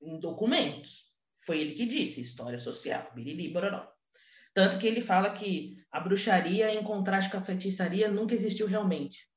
em 0.00 0.18
documentos. 0.18 1.10
Foi 1.40 1.60
ele 1.60 1.74
que 1.74 1.86
disse, 1.86 2.20
história 2.20 2.58
social, 2.58 3.10
biriri, 3.14 3.52
bororó. 3.52 3.90
Tanto 4.52 4.78
que 4.78 4.86
ele 4.86 5.00
fala 5.00 5.32
que 5.32 5.76
a 5.90 6.00
bruxaria, 6.00 6.74
em 6.74 6.82
contraste 6.82 7.30
com 7.30 7.38
a 7.38 7.42
feitiçaria, 7.42 8.10
nunca 8.10 8.34
existiu 8.34 8.66
realmente. 8.66 9.28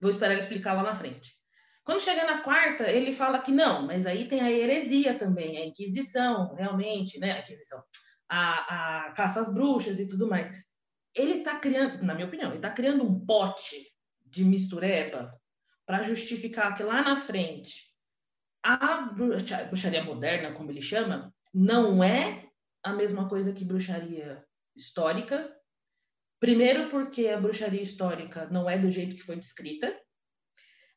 Vou 0.00 0.10
esperar 0.10 0.32
ele 0.32 0.42
explicar 0.42 0.74
lá 0.74 0.82
na 0.82 0.94
frente. 0.94 1.34
Quando 1.84 2.02
chega 2.02 2.24
na 2.24 2.42
quarta, 2.42 2.90
ele 2.90 3.12
fala 3.12 3.38
que 3.38 3.52
não, 3.52 3.86
mas 3.86 4.06
aí 4.06 4.28
tem 4.28 4.40
a 4.40 4.50
heresia 4.50 5.16
também, 5.16 5.56
a 5.56 5.64
Inquisição, 5.64 6.52
realmente, 6.54 7.18
né? 7.18 7.32
A 7.32 7.38
Inquisição, 7.38 7.82
a, 8.28 9.06
a 9.06 9.12
caça 9.12 9.40
às 9.40 9.54
bruxas 9.54 10.00
e 10.00 10.08
tudo 10.08 10.28
mais 10.28 10.50
ele 11.16 11.38
está 11.38 11.58
criando, 11.58 12.04
na 12.04 12.14
minha 12.14 12.26
opinião, 12.26 12.50
ele 12.50 12.58
está 12.58 12.70
criando 12.70 13.02
um 13.04 13.24
pote 13.24 13.90
de 14.24 14.44
mistureba 14.44 15.34
para 15.86 16.02
justificar 16.02 16.76
que 16.76 16.82
lá 16.82 17.02
na 17.02 17.16
frente 17.16 17.94
a 18.62 19.02
bruxaria 19.68 20.02
moderna, 20.02 20.52
como 20.52 20.70
ele 20.70 20.82
chama, 20.82 21.32
não 21.54 22.02
é 22.02 22.48
a 22.82 22.92
mesma 22.92 23.28
coisa 23.28 23.52
que 23.52 23.64
bruxaria 23.64 24.44
histórica. 24.74 25.56
Primeiro, 26.38 26.88
porque 26.88 27.28
a 27.28 27.40
bruxaria 27.40 27.80
histórica 27.80 28.46
não 28.50 28.68
é 28.68 28.76
do 28.76 28.90
jeito 28.90 29.16
que 29.16 29.22
foi 29.22 29.36
descrita, 29.36 29.96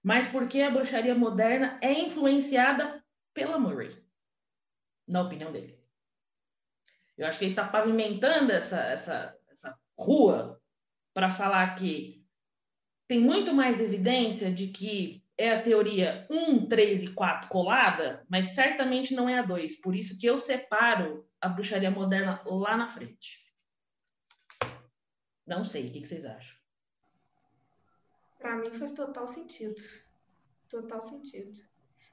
mas 0.04 0.28
porque 0.28 0.62
a 0.62 0.72
bruxaria 0.72 1.16
moderna 1.16 1.80
é 1.82 1.94
influenciada 1.94 3.04
pela 3.34 3.60
Murray, 3.60 4.04
na 5.08 5.22
opinião 5.22 5.52
dele. 5.52 5.80
Eu 7.18 7.28
acho 7.28 7.38
que 7.38 7.46
ele 7.46 7.52
está 7.52 7.68
pavimentando 7.68 8.52
essa, 8.52 8.82
essa, 8.82 9.38
essa 9.50 9.78
rua 10.00 10.62
para 11.14 11.30
falar 11.30 11.76
que 11.76 12.26
tem 13.08 13.20
muito 13.20 13.54
mais 13.54 13.82
evidência 13.82 14.52
de 14.52 14.68
que 14.68 15.24
é 15.38 15.54
a 15.54 15.62
teoria 15.62 16.28
1, 16.30 16.68
3 16.68 17.04
e 17.04 17.08
4 17.14 17.50
colada, 17.50 18.26
mas 18.30 18.48
certamente 18.48 19.14
não 19.14 19.28
é 19.28 19.40
a 19.40 19.42
2. 19.42 19.78
Por 19.78 19.96
isso 19.96 20.18
que 20.18 20.26
eu 20.26 20.38
separo 20.38 21.28
a 21.42 21.50
bruxaria 21.50 21.90
moderna 21.90 22.42
lá 22.46 22.78
na 22.78 22.90
frente. 22.90 23.40
Não 25.46 25.64
sei, 25.64 25.88
o 25.88 25.92
que 25.92 26.06
vocês 26.06 26.26
acham? 26.26 26.56
Para 28.38 28.56
mim 28.58 28.72
faz 28.72 28.92
total 28.92 29.28
sentido. 29.28 29.82
Total 30.70 31.02
sentido. 31.02 31.60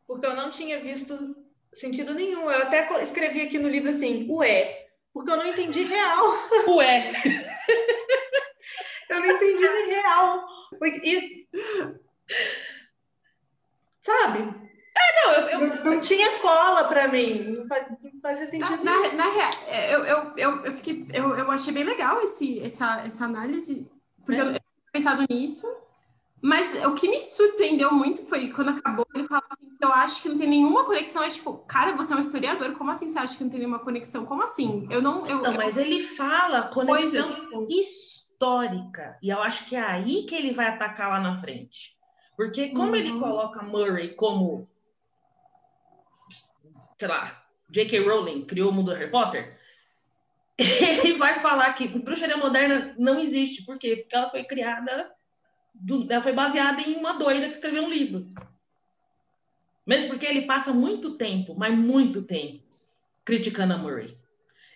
Porque 0.07 0.25
eu 0.25 0.35
não 0.35 0.51
tinha 0.51 0.81
visto 0.81 1.37
sentido 1.75 2.15
nenhum. 2.15 2.51
Eu 2.51 2.63
até 2.63 3.03
escrevi 3.03 3.43
aqui 3.43 3.59
no 3.59 3.69
livro 3.69 3.91
assim, 3.91 4.27
ué, 4.31 4.89
porque 5.13 5.31
eu 5.31 5.37
não 5.37 5.47
entendi 5.47 5.83
real. 5.85 6.25
Ué! 6.69 7.13
não 10.27 10.81
real. 10.81 10.97
E, 11.05 11.49
sabe? 14.03 14.67
É, 14.99 15.27
não, 15.27 15.33
eu, 15.33 15.49
eu... 15.49 15.61
Não, 15.61 15.85
não, 15.85 16.01
tinha 16.01 16.39
cola 16.39 16.85
para 16.85 17.09
mim, 17.09 17.59
não, 17.59 17.67
fazia 18.23 18.47
sentido. 18.47 18.83
Na, 18.83 18.99
na, 18.99 19.13
na 19.13 19.25
real, 19.31 19.51
é, 19.67 19.95
eu, 19.95 20.05
eu, 20.05 20.33
eu, 20.37 20.65
eu, 20.65 20.73
fiquei, 20.73 21.07
eu, 21.13 21.37
eu 21.37 21.51
achei 21.51 21.73
bem 21.73 21.85
legal 21.85 22.21
esse, 22.23 22.61
essa, 22.61 23.03
essa 23.03 23.25
análise, 23.25 23.91
porque 24.25 24.41
é. 24.41 24.43
eu, 24.43 24.47
eu 24.47 24.53
tinha 24.53 24.93
pensado 24.93 25.25
nisso, 25.29 25.67
mas 26.41 26.85
o 26.85 26.95
que 26.95 27.09
me 27.09 27.21
surpreendeu 27.21 27.93
muito 27.93 28.23
foi 28.27 28.49
quando 28.51 28.71
acabou, 28.71 29.07
ele 29.15 29.27
fala 29.27 29.43
assim, 29.51 29.67
eu 29.81 29.93
acho 29.93 30.23
que 30.23 30.29
não 30.29 30.39
tem 30.39 30.49
nenhuma 30.49 30.85
conexão. 30.85 31.23
É 31.23 31.31
tipo, 31.31 31.55
cara, 31.67 31.97
você 31.97 32.13
é 32.13 32.17
um 32.17 32.21
historiador, 32.21 32.73
como 32.73 32.91
assim 32.91 33.09
você 33.09 33.19
acha 33.19 33.37
que 33.37 33.43
não 33.43 33.51
tem 33.51 33.61
nenhuma 33.61 33.79
conexão? 33.79 34.27
Como 34.27 34.43
assim? 34.43 34.87
Eu 34.91 35.03
não. 35.03 35.27
Eu, 35.27 35.39
não, 35.39 35.53
eu... 35.53 35.57
mas 35.57 35.77
ele 35.77 36.01
fala 36.01 36.63
conexão 36.69 37.25
Coisas, 37.25 37.35
tipo... 37.35 37.67
histórica. 38.37 39.19
E 39.23 39.31
eu 39.31 39.43
acho 39.43 39.67
que 39.67 39.75
é 39.75 39.81
aí 39.81 40.25
que 40.25 40.35
ele 40.35 40.53
vai 40.53 40.67
atacar 40.67 41.11
lá 41.11 41.21
na 41.21 41.41
frente. 41.41 41.97
Porque 42.37 42.69
como 42.69 42.91
uhum. 42.91 42.97
ele 42.97 43.19
coloca 43.19 43.63
Murray 43.63 44.09
como, 44.15 44.69
sei 46.99 47.09
lá, 47.09 47.43
J.K. 47.71 48.01
Rowling 48.01 48.45
criou 48.45 48.71
o 48.71 48.73
mundo 48.73 48.93
do 48.93 48.97
Harry 48.97 49.11
Potter, 49.11 49.59
ele 50.59 51.15
vai 51.15 51.41
falar 51.41 51.73
que 51.73 51.89
bruxaria 51.89 52.37
moderna 52.37 52.95
não 52.99 53.19
existe. 53.19 53.65
Por 53.65 53.79
quê? 53.79 53.97
Porque 53.97 54.15
ela 54.15 54.31
foi 54.31 54.45
criada, 54.45 55.15
do, 55.75 56.07
ela 56.11 56.23
foi 56.23 56.35
baseada 56.35 56.83
em 56.83 56.97
uma 56.97 57.15
doida 57.15 57.47
que 57.47 57.55
escreveu 57.55 57.85
um 57.85 57.91
livro. 57.91 58.27
Mesmo 59.87 60.09
porque 60.09 60.27
ele 60.27 60.43
passa 60.43 60.73
muito 60.73 61.17
tempo, 61.17 61.55
mas 61.57 61.77
muito 61.77 62.23
tempo, 62.23 62.63
criticando 63.25 63.75
a 63.75 63.79
Murray. 63.79 64.19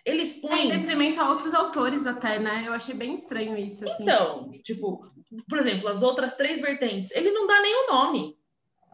Ele 0.05 0.23
expõe. 0.23 0.59
É, 0.59 0.65
em 0.65 0.69
detrimento 0.69 1.19
a 1.19 1.29
outros 1.29 1.53
autores, 1.53 2.07
até, 2.07 2.39
né? 2.39 2.63
Eu 2.65 2.73
achei 2.73 2.95
bem 2.95 3.13
estranho 3.13 3.57
isso. 3.57 3.85
Assim. 3.85 4.03
Então, 4.03 4.51
tipo, 4.63 5.07
por 5.47 5.57
exemplo, 5.59 5.87
as 5.87 6.01
outras 6.01 6.35
três 6.35 6.61
vertentes, 6.61 7.11
ele 7.11 7.31
não 7.31 7.45
dá 7.47 7.61
nem 7.61 7.75
o 7.83 7.87
nome. 7.87 8.37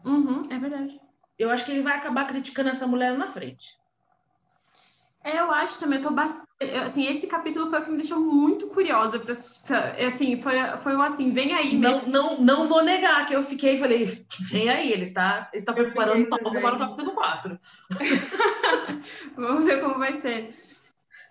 Uhum, 0.04 0.46
é 0.50 0.58
verdade. 0.58 1.00
Eu 1.38 1.50
acho 1.50 1.64
que 1.64 1.70
ele 1.70 1.82
vai 1.82 1.96
acabar 1.96 2.26
criticando 2.26 2.68
essa 2.68 2.86
mulher 2.86 3.16
na 3.16 3.28
frente. 3.28 3.78
É, 5.24 5.40
eu 5.40 5.50
acho 5.50 5.78
também, 5.78 5.98
eu 5.98 6.02
tô 6.02 6.10
bastante. 6.10 6.48
Assim, 6.84 7.06
esse 7.06 7.26
capítulo 7.26 7.68
foi 7.68 7.80
o 7.80 7.84
que 7.84 7.90
me 7.90 7.98
deixou 7.98 8.18
muito 8.18 8.68
curiosa 8.68 9.18
para 9.18 9.34
assim, 10.06 10.40
foi, 10.40 10.54
foi 10.80 10.96
um 10.96 11.02
assim, 11.02 11.32
vem 11.32 11.54
aí 11.54 11.76
Não, 11.76 12.06
não, 12.06 12.40
não 12.40 12.64
vou 12.64 12.82
negar 12.82 13.26
que 13.26 13.34
eu 13.34 13.44
fiquei 13.44 13.74
e 13.74 13.78
falei, 13.78 14.24
vem 14.50 14.68
aí, 14.68 14.92
ele 14.92 15.02
está, 15.02 15.50
está 15.52 15.72
preparando 15.72 16.24
o 16.24 16.28
palco 16.28 16.60
para 16.60 16.76
o 16.76 16.78
capítulo 16.78 17.12
4. 17.12 17.60
Vamos 19.36 19.64
ver 19.64 19.80
como 19.80 19.98
vai 19.98 20.14
ser. 20.14 20.54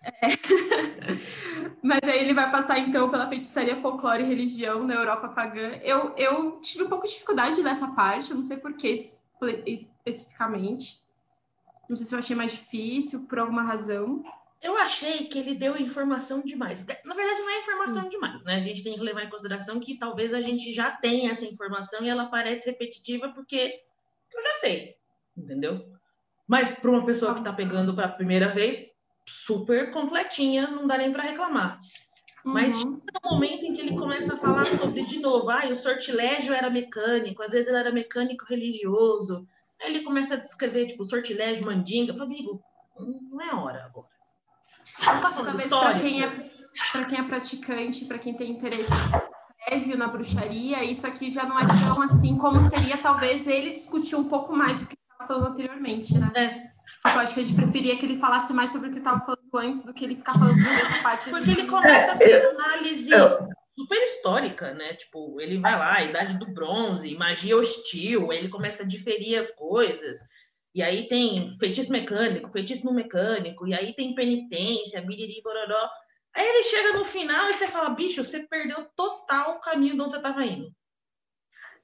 É. 0.07 0.27
Mas 1.83 1.99
aí 2.03 2.19
ele 2.19 2.33
vai 2.33 2.49
passar 2.49 2.79
então 2.79 3.09
pela 3.09 3.27
feitiçaria, 3.27 3.81
folclore 3.81 4.23
e 4.23 4.27
religião 4.27 4.83
na 4.83 4.95
Europa 4.95 5.29
pagã. 5.29 5.79
Eu, 5.83 6.15
eu 6.15 6.59
tive 6.61 6.85
um 6.85 6.89
pouco 6.89 7.05
de 7.05 7.13
dificuldade 7.13 7.61
nessa 7.61 7.89
parte, 7.93 8.33
não 8.33 8.43
sei 8.43 8.57
por 8.57 8.73
que 8.73 8.97
especificamente. 9.65 11.01
Não 11.87 11.95
sei 11.95 12.05
se 12.05 12.15
eu 12.15 12.19
achei 12.19 12.35
mais 12.35 12.51
difícil 12.51 13.27
por 13.27 13.39
alguma 13.39 13.63
razão. 13.63 14.23
Eu 14.61 14.77
achei 14.77 15.25
que 15.27 15.37
ele 15.37 15.53
deu 15.53 15.77
informação 15.77 16.41
demais. 16.41 16.85
Na 17.05 17.13
verdade, 17.13 17.41
não 17.41 17.49
é 17.49 17.59
informação 17.59 18.05
hum. 18.05 18.09
demais, 18.09 18.43
né? 18.43 18.55
A 18.55 18.59
gente 18.59 18.83
tem 18.83 18.95
que 18.95 18.99
levar 18.99 19.23
em 19.23 19.29
consideração 19.29 19.79
que 19.79 19.97
talvez 19.97 20.33
a 20.33 20.41
gente 20.41 20.73
já 20.73 20.91
tenha 20.91 21.31
essa 21.31 21.45
informação 21.45 22.03
e 22.03 22.09
ela 22.09 22.25
parece 22.25 22.65
repetitiva 22.65 23.29
porque 23.29 23.81
eu 24.33 24.41
já 24.41 24.53
sei, 24.55 24.95
entendeu? 25.37 25.85
Mas 26.47 26.69
para 26.69 26.89
uma 26.89 27.05
pessoa 27.05 27.33
que 27.33 27.39
está 27.39 27.53
pegando 27.53 27.93
para 27.93 28.05
a 28.05 28.11
primeira 28.11 28.49
vez, 28.49 28.89
super 29.27 29.91
completinha, 29.91 30.67
não 30.67 30.87
dá 30.87 30.97
nem 30.97 31.11
para 31.11 31.23
reclamar. 31.23 31.77
Uhum. 32.45 32.53
Mas 32.53 32.83
no 32.83 33.01
momento 33.23 33.65
em 33.65 33.73
que 33.73 33.81
ele 33.81 33.97
começa 33.97 34.35
a 34.35 34.37
falar 34.37 34.65
sobre, 34.65 35.03
de 35.03 35.19
novo, 35.19 35.49
ah, 35.49 35.67
o 35.67 35.75
sortilégio 35.75 36.53
era 36.53 36.69
mecânico, 36.69 37.43
às 37.43 37.51
vezes 37.51 37.67
ele 37.67 37.77
era 37.77 37.91
mecânico 37.91 38.45
religioso. 38.45 39.47
Aí 39.81 39.91
ele 39.91 40.03
começa 40.03 40.35
a 40.35 40.37
descrever, 40.37 40.87
tipo, 40.87 41.05
sortilégio, 41.05 41.65
mandinga. 41.65 42.11
Eu 42.11 42.17
falo, 42.17 42.31
amigo, 42.31 42.63
não 42.97 43.41
é 43.41 43.53
hora 43.53 43.85
agora. 43.85 44.07
Não 45.05 45.21
tá 45.21 45.31
falando 45.31 45.69
Para 45.69 45.99
quem, 45.99 46.23
é, 46.23 46.51
quem 47.07 47.19
é 47.19 47.23
praticante, 47.23 48.05
para 48.05 48.17
quem 48.17 48.33
tem 48.33 48.51
interesse 48.51 48.89
prévio 49.65 49.97
na 49.97 50.07
bruxaria, 50.07 50.83
isso 50.83 51.05
aqui 51.05 51.29
já 51.29 51.43
não 51.43 51.59
é 51.59 51.63
tão 51.67 52.01
assim 52.01 52.37
como 52.37 52.61
seria, 52.61 52.97
talvez, 52.97 53.45
ele 53.45 53.71
discutir 53.71 54.15
um 54.15 54.23
pouco 54.23 54.55
mais 54.55 54.81
o 54.81 54.87
que 54.87 54.95
estava 54.95 55.27
falando 55.27 55.51
anteriormente, 55.51 56.17
né? 56.17 56.31
É. 56.35 56.76
Eu 57.05 57.19
acho 57.19 57.33
que 57.33 57.39
a 57.39 57.43
gente 57.43 57.55
preferia 57.55 57.97
que 57.97 58.05
ele 58.05 58.19
falasse 58.19 58.53
mais 58.53 58.71
sobre 58.71 58.89
o 58.89 58.91
que 58.91 58.99
estava 58.99 59.19
falando 59.25 59.41
antes 59.55 59.85
do 59.85 59.93
que 59.93 60.05
ele 60.05 60.15
ficar 60.15 60.33
falando 60.33 60.61
sobre 60.61 60.81
essa 60.81 61.01
parte. 61.01 61.29
Porque 61.29 61.51
ele 61.51 61.67
começa 61.67 62.11
a 62.11 62.17
fazer 62.17 62.45
análise 62.47 63.09
super 63.77 64.01
histórica, 64.03 64.73
né? 64.73 64.93
Tipo, 64.95 65.39
ele 65.39 65.59
vai 65.59 65.77
lá, 65.77 66.03
idade 66.03 66.37
do 66.37 66.51
bronze, 66.51 67.15
magia 67.15 67.55
hostil, 67.55 68.33
ele 68.33 68.49
começa 68.49 68.83
a 68.83 68.85
diferir 68.85 69.39
as 69.39 69.51
coisas. 69.51 70.19
E 70.73 70.81
aí 70.81 71.07
tem 71.07 71.49
feitiço 71.57 71.91
mecânico, 71.91 72.51
feitiço 72.51 72.85
no 72.85 72.93
mecânico, 72.93 73.67
e 73.67 73.73
aí 73.73 73.93
tem 73.93 74.15
penitência, 74.15 75.01
biriri, 75.01 75.41
bororó. 75.43 75.89
Aí 76.35 76.45
ele 76.45 76.63
chega 76.63 76.93
no 76.93 77.05
final 77.05 77.49
e 77.49 77.53
você 77.53 77.67
fala, 77.67 77.89
bicho, 77.91 78.23
você 78.23 78.47
perdeu 78.47 78.87
total 78.95 79.55
o 79.55 79.59
caminho 79.59 79.95
de 79.95 80.01
onde 80.01 80.11
você 80.11 80.17
estava 80.17 80.45
indo. 80.45 80.71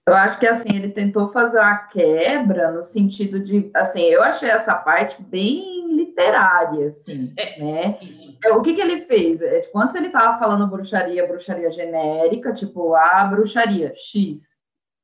Eu 0.05 0.15
acho 0.15 0.37
que 0.37 0.45
assim, 0.45 0.67
ele 0.75 0.89
tentou 0.89 1.27
fazer 1.27 1.59
uma 1.59 1.77
quebra 1.77 2.71
no 2.71 2.83
sentido 2.83 3.39
de, 3.39 3.71
assim, 3.73 4.01
eu 4.01 4.21
achei 4.21 4.49
essa 4.49 4.75
parte 4.75 5.21
bem 5.21 5.95
literária, 5.95 6.87
assim, 6.87 7.31
é, 7.37 7.59
né? 7.59 7.97
Isso. 8.01 8.37
É, 8.43 8.51
o 8.51 8.61
que 8.61 8.73
que 8.73 8.81
ele 8.81 8.97
fez? 8.97 9.41
É, 9.41 9.61
tipo, 9.61 9.79
antes 9.79 9.95
ele 9.95 10.09
tava 10.09 10.37
falando 10.37 10.69
bruxaria, 10.69 11.25
bruxaria 11.25 11.71
genérica, 11.71 12.51
tipo, 12.51 12.93
a 12.95 13.23
bruxaria 13.25 13.93
X. 13.95 14.53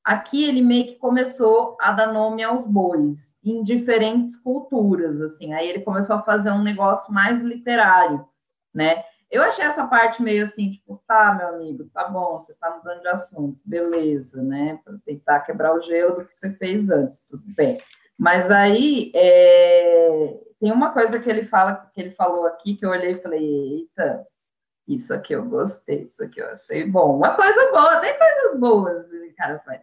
Aqui 0.04 0.44
ele 0.44 0.62
meio 0.62 0.88
que 0.88 0.96
começou 0.96 1.78
a 1.80 1.94
dar 1.94 2.12
nome 2.12 2.44
aos 2.44 2.66
bois, 2.66 3.38
em 3.44 3.64
diferentes 3.64 4.36
culturas, 4.36 5.22
assim. 5.22 5.54
Aí 5.54 5.70
ele 5.70 5.82
começou 5.82 6.18
a 6.18 6.24
fazer 6.24 6.52
um 6.52 6.64
negócio 6.64 7.14
mais 7.14 7.42
literário, 7.42 8.26
né? 8.74 9.04
Eu 9.32 9.44
achei 9.44 9.64
essa 9.64 9.86
parte 9.86 10.24
meio 10.24 10.44
assim, 10.44 10.72
tipo, 10.72 11.02
tá, 11.08 11.36
meu 11.38 11.50
amigo, 11.50 11.90
tá 11.94 12.08
bom, 12.08 12.40
você 12.40 12.54
tá 12.56 12.76
mudando 12.76 13.02
de 13.02 13.08
assunto, 13.08 13.60
beleza, 13.64 14.42
né? 14.42 14.80
Para 14.84 14.98
tentar 15.06 15.42
quebrar 15.42 15.74
o 15.76 15.82
gelo 15.82 16.16
do 16.16 16.26
que 16.26 16.36
você 16.36 16.52
fez 16.54 16.90
antes, 16.90 17.22
tudo 17.30 17.44
bem. 17.56 17.78
Mas 18.18 18.50
aí 18.50 19.12
é... 19.14 20.40
tem 20.60 20.72
uma 20.72 20.92
coisa 20.92 21.20
que 21.20 21.30
ele 21.30 21.46
fala, 21.46 21.90
que 21.94 22.02
ele 22.02 22.12
falou 22.12 22.48
aqui, 22.48 22.76
que 22.76 22.86
eu 22.86 22.90
olhei 22.90 23.12
e 23.12 23.22
falei, 23.22 23.44
eita, 23.44 24.26
isso 24.88 25.14
aqui 25.14 25.34
eu 25.34 25.46
gostei, 25.46 26.06
isso 26.06 26.24
aqui 26.24 26.42
eu 26.42 26.48
achei 26.50 26.90
bom. 26.90 27.16
Uma 27.18 27.36
coisa 27.36 27.72
boa, 27.72 28.02
tem 28.02 28.18
coisas 28.18 28.60
boas, 28.60 29.06
cara, 29.38 29.60
foi. 29.60 29.80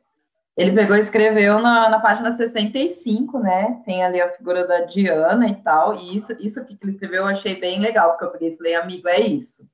Ele 0.56 0.72
pegou 0.72 0.96
e 0.96 1.00
escreveu 1.00 1.60
na, 1.60 1.90
na 1.90 2.00
página 2.00 2.32
65, 2.32 3.38
né? 3.38 3.82
Tem 3.84 4.02
ali 4.02 4.22
a 4.22 4.30
figura 4.30 4.66
da 4.66 4.80
Diana 4.86 5.46
e 5.48 5.56
tal. 5.56 5.94
E 5.94 6.16
isso, 6.16 6.32
isso 6.40 6.58
aqui 6.58 6.74
que 6.74 6.84
ele 6.84 6.92
escreveu 6.92 7.22
eu 7.22 7.26
achei 7.26 7.60
bem 7.60 7.78
legal, 7.78 8.12
porque 8.12 8.24
eu 8.24 8.30
peguei 8.30 8.48
e 8.48 8.56
falei, 8.56 8.74
amigo, 8.74 9.06
é 9.06 9.20
isso. 9.20 9.68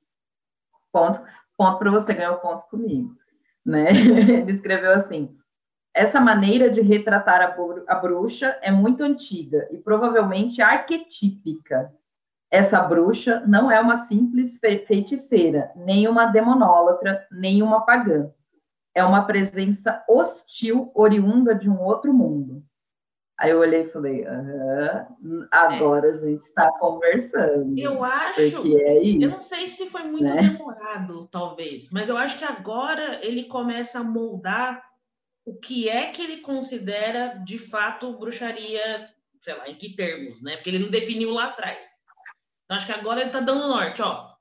Ponto, 0.91 1.21
ponto 1.57 1.79
para 1.79 1.89
você, 1.89 2.13
ganhar 2.13 2.33
ponto 2.35 2.65
comigo. 2.67 3.15
Né? 3.65 3.91
Ele 3.91 4.51
escreveu 4.51 4.91
assim: 4.91 5.37
essa 5.93 6.19
maneira 6.19 6.69
de 6.69 6.81
retratar 6.81 7.39
a, 7.41 7.55
a 7.87 7.95
bruxa 7.95 8.59
é 8.61 8.69
muito 8.69 9.01
antiga 9.05 9.69
e 9.71 9.77
provavelmente 9.77 10.61
arquetípica. 10.61 11.89
Essa 12.51 12.81
bruxa 12.81 13.41
não 13.47 13.71
é 13.71 13.79
uma 13.79 13.95
simples 13.95 14.59
feiticeira, 14.59 15.71
nem 15.77 16.09
uma 16.09 16.25
demonólatra, 16.25 17.25
nem 17.31 17.63
uma 17.63 17.85
pagã 17.85 18.29
é 18.95 19.03
uma 19.03 19.25
presença 19.25 20.03
hostil, 20.07 20.91
oriunda 20.93 21.55
de 21.55 21.69
um 21.69 21.81
outro 21.81 22.13
mundo. 22.13 22.63
Aí 23.37 23.49
eu 23.49 23.59
olhei 23.59 23.81
e 23.81 23.85
falei, 23.85 24.23
agora 25.51 26.07
é. 26.07 26.11
a 26.11 26.15
gente 26.15 26.41
está 26.41 26.71
conversando. 26.79 27.77
Eu 27.77 28.03
acho. 28.03 28.39
É 28.77 28.99
isso, 28.99 29.23
eu 29.23 29.29
não 29.29 29.37
sei 29.37 29.67
se 29.67 29.89
foi 29.89 30.03
muito 30.03 30.23
né? 30.23 30.49
demorado, 30.49 31.27
talvez, 31.31 31.89
mas 31.89 32.09
eu 32.09 32.15
acho 32.15 32.37
que 32.37 32.45
agora 32.45 33.19
ele 33.25 33.45
começa 33.45 33.99
a 33.99 34.03
moldar 34.03 34.83
o 35.45 35.55
que 35.57 35.89
é 35.89 36.11
que 36.11 36.21
ele 36.21 36.37
considera 36.37 37.39
de 37.43 37.57
fato 37.57 38.17
bruxaria, 38.17 39.09
sei 39.41 39.57
lá, 39.57 39.67
em 39.67 39.75
que 39.75 39.95
termos, 39.95 40.41
né? 40.41 40.55
Porque 40.55 40.69
ele 40.69 40.79
não 40.79 40.91
definiu 40.91 41.31
lá 41.31 41.47
atrás. 41.47 41.79
Então 42.63 42.77
acho 42.77 42.85
que 42.85 42.93
agora 42.93 43.19
ele 43.19 43.29
está 43.29 43.39
dando 43.39 43.67
norte, 43.67 44.01
ó. 44.01 44.32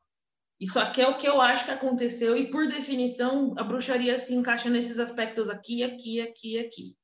Isso 0.63 0.79
aqui 0.79 1.03
é 1.03 1.09
o 1.09 1.17
que 1.17 1.27
eu 1.27 1.41
acho 1.41 1.65
que 1.65 1.73
aconteceu, 1.73 2.37
e 2.37 2.49
por 2.49 2.69
definição, 2.69 3.53
a 3.59 3.65
bruxaria 3.65 4.17
se 4.21 4.33
encaixa 4.33 4.71
nesses 4.71 4.97
aspectos 4.97 5.51
aqui, 5.51 5.83
aqui, 5.83 6.21
aqui, 6.21 6.57
aqui. 6.57 6.97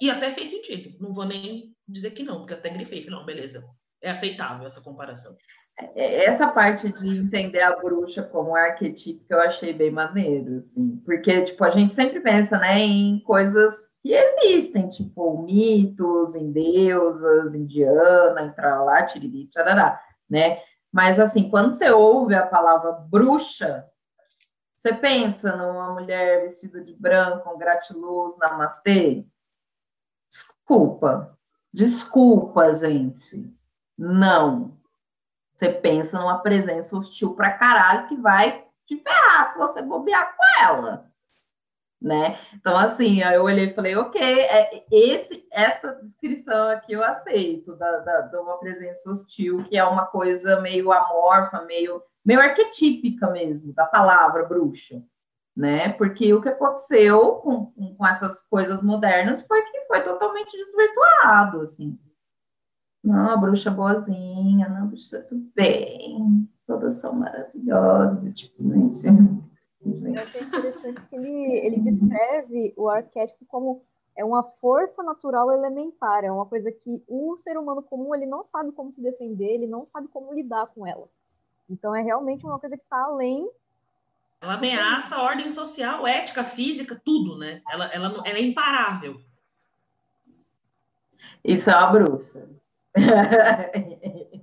E 0.00 0.08
até 0.08 0.30
fez 0.30 0.50
sentido. 0.50 0.96
Não 1.00 1.12
vou 1.12 1.24
nem 1.24 1.74
dizer 1.88 2.12
que 2.12 2.22
não, 2.22 2.38
porque 2.38 2.54
até 2.54 2.68
grifei. 2.68 3.02
Falei, 3.02 3.18
não, 3.18 3.26
beleza. 3.26 3.64
É 4.00 4.10
aceitável 4.10 4.64
essa 4.68 4.80
comparação. 4.80 5.34
É, 5.96 6.26
essa 6.26 6.46
parte 6.52 6.92
de 6.92 7.18
entender 7.18 7.60
a 7.60 7.74
bruxa 7.74 8.22
como 8.22 8.54
arquetípico 8.54 9.26
eu 9.34 9.40
achei 9.40 9.72
bem 9.72 9.90
maneiro, 9.90 10.58
assim. 10.58 11.02
Porque, 11.04 11.42
tipo, 11.42 11.64
a 11.64 11.70
gente 11.70 11.92
sempre 11.92 12.20
pensa, 12.20 12.56
né, 12.56 12.78
em 12.78 13.18
coisas 13.18 13.90
que 14.00 14.12
existem, 14.12 14.88
tipo, 14.90 15.42
mitos, 15.42 16.36
em 16.36 16.52
deusas, 16.52 17.52
indiana, 17.52 18.42
entrar 18.42 18.84
lá, 18.84 19.04
tiriri, 19.04 19.48
tcharará, 19.48 20.00
né? 20.30 20.60
Mas, 20.96 21.20
assim, 21.20 21.50
quando 21.50 21.74
você 21.74 21.90
ouve 21.90 22.34
a 22.34 22.46
palavra 22.46 22.90
bruxa, 22.90 23.86
você 24.74 24.94
pensa 24.94 25.54
numa 25.54 25.92
mulher 25.92 26.44
vestida 26.44 26.82
de 26.82 26.94
branco, 26.94 27.44
com 27.44 27.58
gratiluz, 27.58 28.34
namastê? 28.38 29.26
Desculpa. 30.26 31.38
Desculpa, 31.70 32.72
gente. 32.72 33.54
Não. 33.98 34.78
Você 35.54 35.70
pensa 35.70 36.18
numa 36.18 36.38
presença 36.38 36.96
hostil 36.96 37.34
pra 37.34 37.58
caralho 37.58 38.08
que 38.08 38.16
vai 38.16 38.66
te 38.86 38.96
ferrar 38.96 39.50
se 39.50 39.58
você 39.58 39.82
bobear 39.82 40.34
com 40.34 40.64
ela 40.64 41.05
né? 42.00 42.38
Então, 42.54 42.76
assim, 42.76 43.22
aí 43.22 43.36
eu 43.36 43.44
olhei 43.44 43.66
e 43.66 43.74
falei, 43.74 43.96
ok, 43.96 44.20
é, 44.20 44.84
esse, 44.90 45.46
essa 45.50 45.94
descrição 46.02 46.68
aqui 46.68 46.92
eu 46.92 47.02
aceito, 47.02 47.74
da, 47.76 47.98
da, 47.98 48.20
de 48.22 48.36
uma 48.36 48.58
presença 48.58 49.10
hostil, 49.10 49.62
que 49.64 49.76
é 49.76 49.84
uma 49.84 50.06
coisa 50.06 50.60
meio 50.60 50.92
amorfa, 50.92 51.62
meio, 51.62 52.02
meio 52.24 52.40
arquetípica 52.40 53.30
mesmo, 53.30 53.72
da 53.72 53.86
palavra 53.86 54.44
bruxa, 54.44 55.02
né? 55.56 55.90
Porque 55.94 56.32
o 56.34 56.42
que 56.42 56.50
aconteceu 56.50 57.36
com, 57.36 57.72
com 57.96 58.06
essas 58.06 58.42
coisas 58.42 58.82
modernas 58.82 59.40
foi 59.42 59.62
que 59.62 59.86
foi 59.86 60.02
totalmente 60.02 60.56
desvirtuado, 60.56 61.62
assim. 61.62 61.98
Não, 63.02 63.30
a 63.30 63.36
bruxa 63.36 63.70
boazinha, 63.70 64.68
não, 64.68 64.82
a 64.82 64.86
bruxa 64.86 65.22
tudo 65.22 65.50
bem, 65.54 66.48
todas 66.66 66.94
são 66.94 67.14
maravilhosas, 67.14 68.34
tipo, 68.34 68.62
gente. 68.62 69.45
Eu 69.86 70.22
achei 70.22 70.42
interessante 70.42 71.06
que 71.06 71.16
ele, 71.16 71.52
ele 71.58 71.80
descreve 71.80 72.74
o 72.76 72.88
arquétipo 72.88 73.44
como 73.46 73.82
é 74.16 74.24
uma 74.24 74.42
força 74.42 75.02
natural 75.02 75.52
elementar, 75.52 76.24
é 76.24 76.32
uma 76.32 76.46
coisa 76.46 76.72
que 76.72 77.02
o 77.06 77.36
ser 77.36 77.58
humano 77.58 77.82
comum 77.82 78.14
ele 78.14 78.26
não 78.26 78.42
sabe 78.44 78.72
como 78.72 78.90
se 78.90 79.02
defender, 79.02 79.54
ele 79.54 79.66
não 79.66 79.84
sabe 79.84 80.08
como 80.08 80.32
lidar 80.32 80.66
com 80.68 80.86
ela. 80.86 81.06
Então 81.68 81.94
é 81.94 82.02
realmente 82.02 82.46
uma 82.46 82.58
coisa 82.58 82.76
que 82.76 82.82
está 82.82 83.04
além. 83.04 83.48
Ela 84.40 84.54
ameaça 84.54 85.16
a 85.16 85.22
ordem 85.22 85.50
social, 85.52 86.06
ética, 86.06 86.44
física, 86.44 87.00
tudo, 87.04 87.36
né? 87.36 87.62
Ela, 87.68 87.86
ela, 87.86 88.06
ela 88.24 88.38
é 88.38 88.42
imparável. 88.42 89.20
Isso 91.44 91.70
é 91.70 91.76
uma 91.76 91.92
bruxa. 91.92 92.48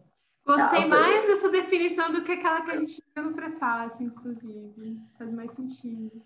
Gostei 0.46 0.82
tá, 0.82 0.88
mais 0.88 1.26
dessa 1.26 1.50
definição 1.50 2.12
do 2.12 2.22
que 2.24 2.34
aquela 2.34 2.62
que 2.62 2.72
a 2.72 2.78
gente 2.78 3.02
viu 3.16 3.24
no 3.24 3.34
prefácio, 3.34 4.06
inclusive. 4.06 5.00
Faz 5.18 5.32
mais 5.32 5.52
sentido. 5.52 6.22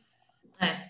É. 0.59 0.89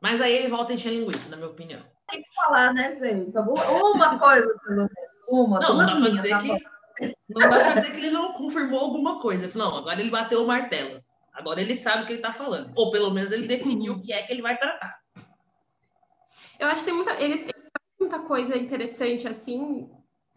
Mas 0.00 0.20
aí 0.20 0.32
ele 0.32 0.48
volta 0.48 0.72
a 0.72 0.74
encher 0.74 0.92
linguiça, 0.92 1.28
na 1.28 1.36
minha 1.36 1.50
opinião. 1.50 1.82
Tem 2.08 2.22
que 2.22 2.34
falar, 2.34 2.72
né, 2.72 2.92
gente? 2.96 3.36
Uma 3.36 4.18
coisa, 4.18 4.58
pelo 4.64 4.76
menos. 4.76 4.90
Uma, 5.28 5.60
não, 5.60 5.76
não 5.76 5.86
dá 5.86 5.96
pra 5.96 6.08
dizer 6.08 6.30
tá 6.30 6.40
que. 6.40 7.14
Não 7.28 7.48
dá 7.48 7.48
pra 7.48 7.74
dizer 7.74 7.92
que 7.92 7.98
ele 7.98 8.10
não 8.10 8.32
confirmou 8.32 8.80
alguma 8.80 9.20
coisa. 9.20 9.44
Ele 9.44 9.52
falou, 9.52 9.70
não, 9.70 9.78
agora 9.78 10.00
ele 10.00 10.10
bateu 10.10 10.42
o 10.42 10.46
martelo. 10.46 11.00
Agora 11.32 11.60
ele 11.60 11.76
sabe 11.76 12.02
o 12.02 12.06
que 12.06 12.14
ele 12.14 12.22
tá 12.22 12.32
falando. 12.32 12.72
Ou 12.74 12.90
pelo 12.90 13.10
menos 13.10 13.30
ele 13.30 13.46
definiu 13.46 13.94
o 13.94 14.02
que 14.02 14.12
é 14.12 14.22
que 14.22 14.32
ele 14.32 14.42
vai 14.42 14.58
tratar. 14.58 14.98
Eu 16.58 16.66
acho 16.68 16.80
que 16.80 16.86
tem 16.86 16.94
muita. 16.94 17.12
Ele 17.22 17.38
tem 17.44 17.54
muita 18.00 18.18
coisa 18.20 18.56
interessante, 18.56 19.28
assim, 19.28 19.88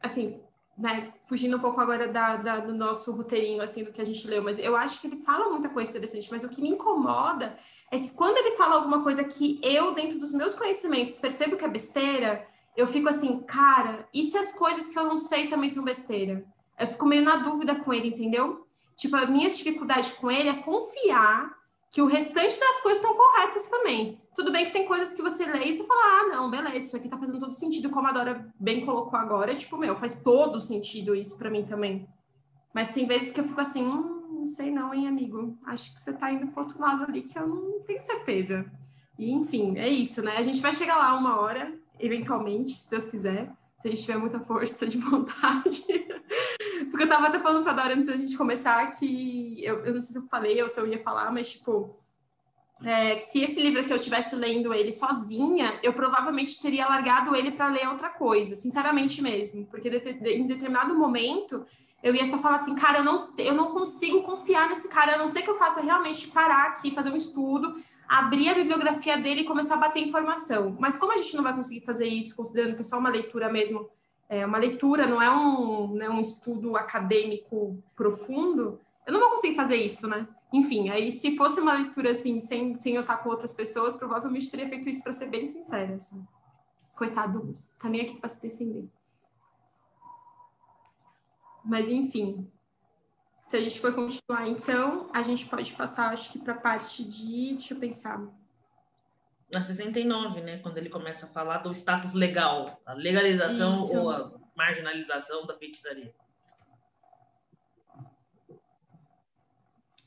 assim, 0.03 0.39
né, 0.77 1.11
fugindo 1.25 1.57
um 1.57 1.59
pouco 1.59 1.79
agora 1.79 2.07
da, 2.07 2.35
da, 2.35 2.59
do 2.59 2.73
nosso 2.73 3.15
roteirinho, 3.15 3.61
assim, 3.61 3.83
do 3.83 3.91
que 3.91 4.01
a 4.01 4.05
gente 4.05 4.27
leu, 4.27 4.43
mas 4.43 4.59
eu 4.59 4.75
acho 4.75 4.99
que 4.99 5.07
ele 5.07 5.23
fala 5.23 5.49
muita 5.49 5.69
coisa 5.69 5.89
interessante, 5.89 6.29
mas 6.31 6.43
o 6.43 6.49
que 6.49 6.61
me 6.61 6.69
incomoda 6.69 7.57
é 7.91 7.99
que 7.99 8.09
quando 8.09 8.37
ele 8.37 8.57
fala 8.57 8.75
alguma 8.75 9.01
coisa 9.01 9.23
que 9.23 9.59
eu, 9.63 9.93
dentro 9.93 10.19
dos 10.19 10.33
meus 10.33 10.53
conhecimentos, 10.53 11.17
percebo 11.17 11.55
que 11.55 11.65
é 11.65 11.67
besteira, 11.67 12.45
eu 12.75 12.87
fico 12.87 13.07
assim, 13.07 13.39
cara, 13.41 14.07
e 14.13 14.23
se 14.23 14.37
as 14.37 14.51
coisas 14.51 14.89
que 14.89 14.97
eu 14.97 15.05
não 15.05 15.17
sei 15.17 15.47
também 15.47 15.69
são 15.69 15.83
besteira? 15.83 16.43
Eu 16.79 16.87
fico 16.87 17.05
meio 17.05 17.23
na 17.23 17.35
dúvida 17.35 17.75
com 17.75 17.93
ele, 17.93 18.07
entendeu? 18.07 18.67
Tipo, 18.95 19.15
a 19.17 19.27
minha 19.27 19.49
dificuldade 19.49 20.13
com 20.13 20.29
ele 20.29 20.49
é 20.49 20.53
confiar 20.53 21.55
que 21.93 22.01
o 22.01 22.07
restante 22.07 22.59
das 22.59 22.81
coisas 22.81 23.03
estão 23.03 23.15
corretas 23.15 23.65
também. 23.65 24.19
Tudo 24.35 24.51
bem 24.51 24.65
que 24.65 24.73
tem 24.73 24.87
coisas 24.87 25.13
que 25.13 25.21
você 25.21 25.45
lê 25.45 25.65
e 25.65 25.73
você 25.73 25.85
fala, 25.85 26.01
ah, 26.01 26.27
não, 26.27 26.49
beleza, 26.49 26.77
isso 26.77 26.97
aqui 26.97 27.07
tá 27.07 27.19
fazendo 27.19 27.39
todo 27.39 27.53
sentido, 27.53 27.91
como 27.91 28.07
a 28.07 28.11
Dora 28.11 28.51
bem 28.59 28.83
colocou 28.83 29.17
agora, 29.17 29.55
tipo, 29.55 29.77
meu, 29.77 29.95
faz 29.95 30.19
todo 30.19 30.59
sentido 30.59 31.13
isso 31.13 31.37
para 31.37 31.51
mim 31.51 31.63
também. 31.65 32.09
Mas 32.73 32.87
tem 32.87 33.05
vezes 33.05 33.31
que 33.31 33.39
eu 33.39 33.47
fico 33.47 33.61
assim, 33.61 33.85
hum, 33.85 34.39
não 34.39 34.47
sei 34.47 34.71
não, 34.71 34.91
hein, 34.91 35.07
amigo, 35.07 35.55
acho 35.67 35.93
que 35.93 36.01
você 36.01 36.11
tá 36.11 36.31
indo 36.31 36.47
pro 36.47 36.63
outro 36.63 36.81
lado 36.81 37.03
ali 37.03 37.21
que 37.21 37.37
eu 37.37 37.47
não 37.47 37.81
tenho 37.81 38.01
certeza. 38.01 38.65
E, 39.19 39.31
enfim, 39.31 39.77
é 39.77 39.87
isso, 39.87 40.23
né? 40.23 40.35
A 40.37 40.41
gente 40.41 40.61
vai 40.63 40.73
chegar 40.73 40.95
lá 40.95 41.13
uma 41.15 41.39
hora, 41.39 41.77
eventualmente, 41.99 42.71
se 42.71 42.89
Deus 42.89 43.05
quiser, 43.05 43.51
se 43.83 43.87
a 43.87 43.91
gente 43.91 44.01
tiver 44.01 44.17
muita 44.17 44.39
força 44.39 44.87
de 44.87 44.97
vontade. 44.99 45.85
Porque 46.89 47.03
eu 47.03 47.09
tava 47.09 47.27
até 47.27 47.39
falando 47.39 47.63
pra 47.63 47.73
Dora 47.73 47.93
antes 47.93 48.07
da 48.07 48.17
gente 48.17 48.37
começar 48.37 48.91
que 48.91 49.63
eu, 49.63 49.85
eu 49.85 49.93
não 49.93 50.01
sei 50.01 50.13
se 50.13 50.17
eu 50.17 50.27
falei 50.27 50.61
ou 50.61 50.69
se 50.69 50.79
eu 50.79 50.87
ia 50.87 51.01
falar, 51.01 51.31
mas 51.31 51.51
tipo, 51.51 51.95
é, 52.83 53.21
se 53.21 53.41
esse 53.41 53.61
livro 53.61 53.81
aqui 53.81 53.91
eu 53.91 53.97
estivesse 53.97 54.35
lendo 54.35 54.73
ele 54.73 54.91
sozinha, 54.91 55.79
eu 55.81 55.93
provavelmente 55.93 56.61
teria 56.61 56.87
largado 56.87 57.35
ele 57.35 57.51
para 57.51 57.69
ler 57.69 57.87
outra 57.87 58.09
coisa, 58.09 58.55
sinceramente 58.55 59.21
mesmo, 59.21 59.65
porque 59.67 59.89
de, 59.89 59.99
de, 59.99 60.33
em 60.33 60.45
determinado 60.45 60.93
momento 60.93 61.65
eu 62.03 62.13
ia 62.13 62.25
só 62.25 62.37
falar 62.39 62.55
assim, 62.55 62.75
cara, 62.75 62.97
eu 62.97 63.03
não, 63.03 63.33
eu 63.37 63.53
não 63.53 63.71
consigo 63.71 64.23
confiar 64.23 64.67
nesse 64.67 64.89
cara, 64.89 65.15
a 65.15 65.17
não 65.17 65.29
ser 65.29 65.41
que 65.41 65.49
eu 65.49 65.57
faça 65.57 65.81
realmente 65.81 66.27
parar 66.27 66.67
aqui, 66.67 66.93
fazer 66.93 67.09
um 67.09 67.15
estudo, 67.15 67.81
abrir 68.09 68.49
a 68.49 68.53
bibliografia 68.53 69.17
dele 69.17 69.41
e 69.41 69.45
começar 69.45 69.75
a 69.75 69.77
bater 69.77 70.05
informação. 70.05 70.75
Mas 70.77 70.97
como 70.97 71.13
a 71.13 71.17
gente 71.17 71.35
não 71.37 71.43
vai 71.43 71.55
conseguir 71.55 71.85
fazer 71.85 72.07
isso, 72.07 72.35
considerando 72.35 72.75
que 72.75 72.81
é 72.81 72.83
só 72.83 72.97
uma 72.97 73.09
leitura 73.09 73.49
mesmo, 73.49 73.89
é 74.39 74.45
uma 74.45 74.57
leitura, 74.57 75.07
não 75.07 75.21
é 75.21 75.29
um, 75.29 75.93
né, 75.93 76.09
um 76.09 76.19
estudo 76.19 76.75
acadêmico 76.75 77.81
profundo, 77.95 78.79
eu 79.05 79.13
não 79.13 79.19
vou 79.19 79.31
conseguir 79.31 79.55
fazer 79.55 79.75
isso, 79.75 80.07
né? 80.07 80.27
Enfim, 80.51 80.89
aí 80.89 81.11
se 81.11 81.35
fosse 81.35 81.59
uma 81.59 81.73
leitura 81.73 82.11
assim, 82.11 82.39
sem, 82.39 82.77
sem 82.77 82.95
eu 82.95 83.01
estar 83.01 83.17
com 83.17 83.29
outras 83.29 83.53
pessoas, 83.53 83.95
provavelmente 83.95 84.49
teria 84.49 84.69
feito 84.69 84.89
isso 84.89 85.03
para 85.03 85.13
ser 85.13 85.29
bem 85.29 85.47
sincera, 85.47 85.95
assim. 85.95 86.25
Coitado 86.95 87.39
do 87.39 87.53
tá 87.79 87.89
nem 87.89 88.01
aqui 88.01 88.15
para 88.15 88.29
se 88.29 88.41
defender. 88.41 88.87
Mas 91.65 91.89
enfim, 91.89 92.47
se 93.47 93.57
a 93.57 93.61
gente 93.61 93.79
for 93.79 93.93
continuar, 93.93 94.47
então, 94.47 95.09
a 95.13 95.21
gente 95.21 95.45
pode 95.45 95.71
passar, 95.73 96.11
acho 96.11 96.31
que, 96.31 96.39
para 96.39 96.53
a 96.53 96.57
parte 96.57 97.03
de. 97.03 97.49
Deixa 97.49 97.73
eu 97.73 97.79
pensar. 97.79 98.21
Na 99.53 99.63
69, 99.63 100.41
né? 100.41 100.57
Quando 100.59 100.77
ele 100.77 100.89
começa 100.89 101.25
a 101.25 101.29
falar 101.29 101.59
do 101.59 101.71
status 101.71 102.13
legal, 102.13 102.81
a 102.85 102.93
legalização 102.93 103.75
Isso. 103.75 103.97
ou 103.97 104.09
a 104.09 104.31
marginalização 104.55 105.45
da 105.45 105.57
feitiçaria. 105.57 106.13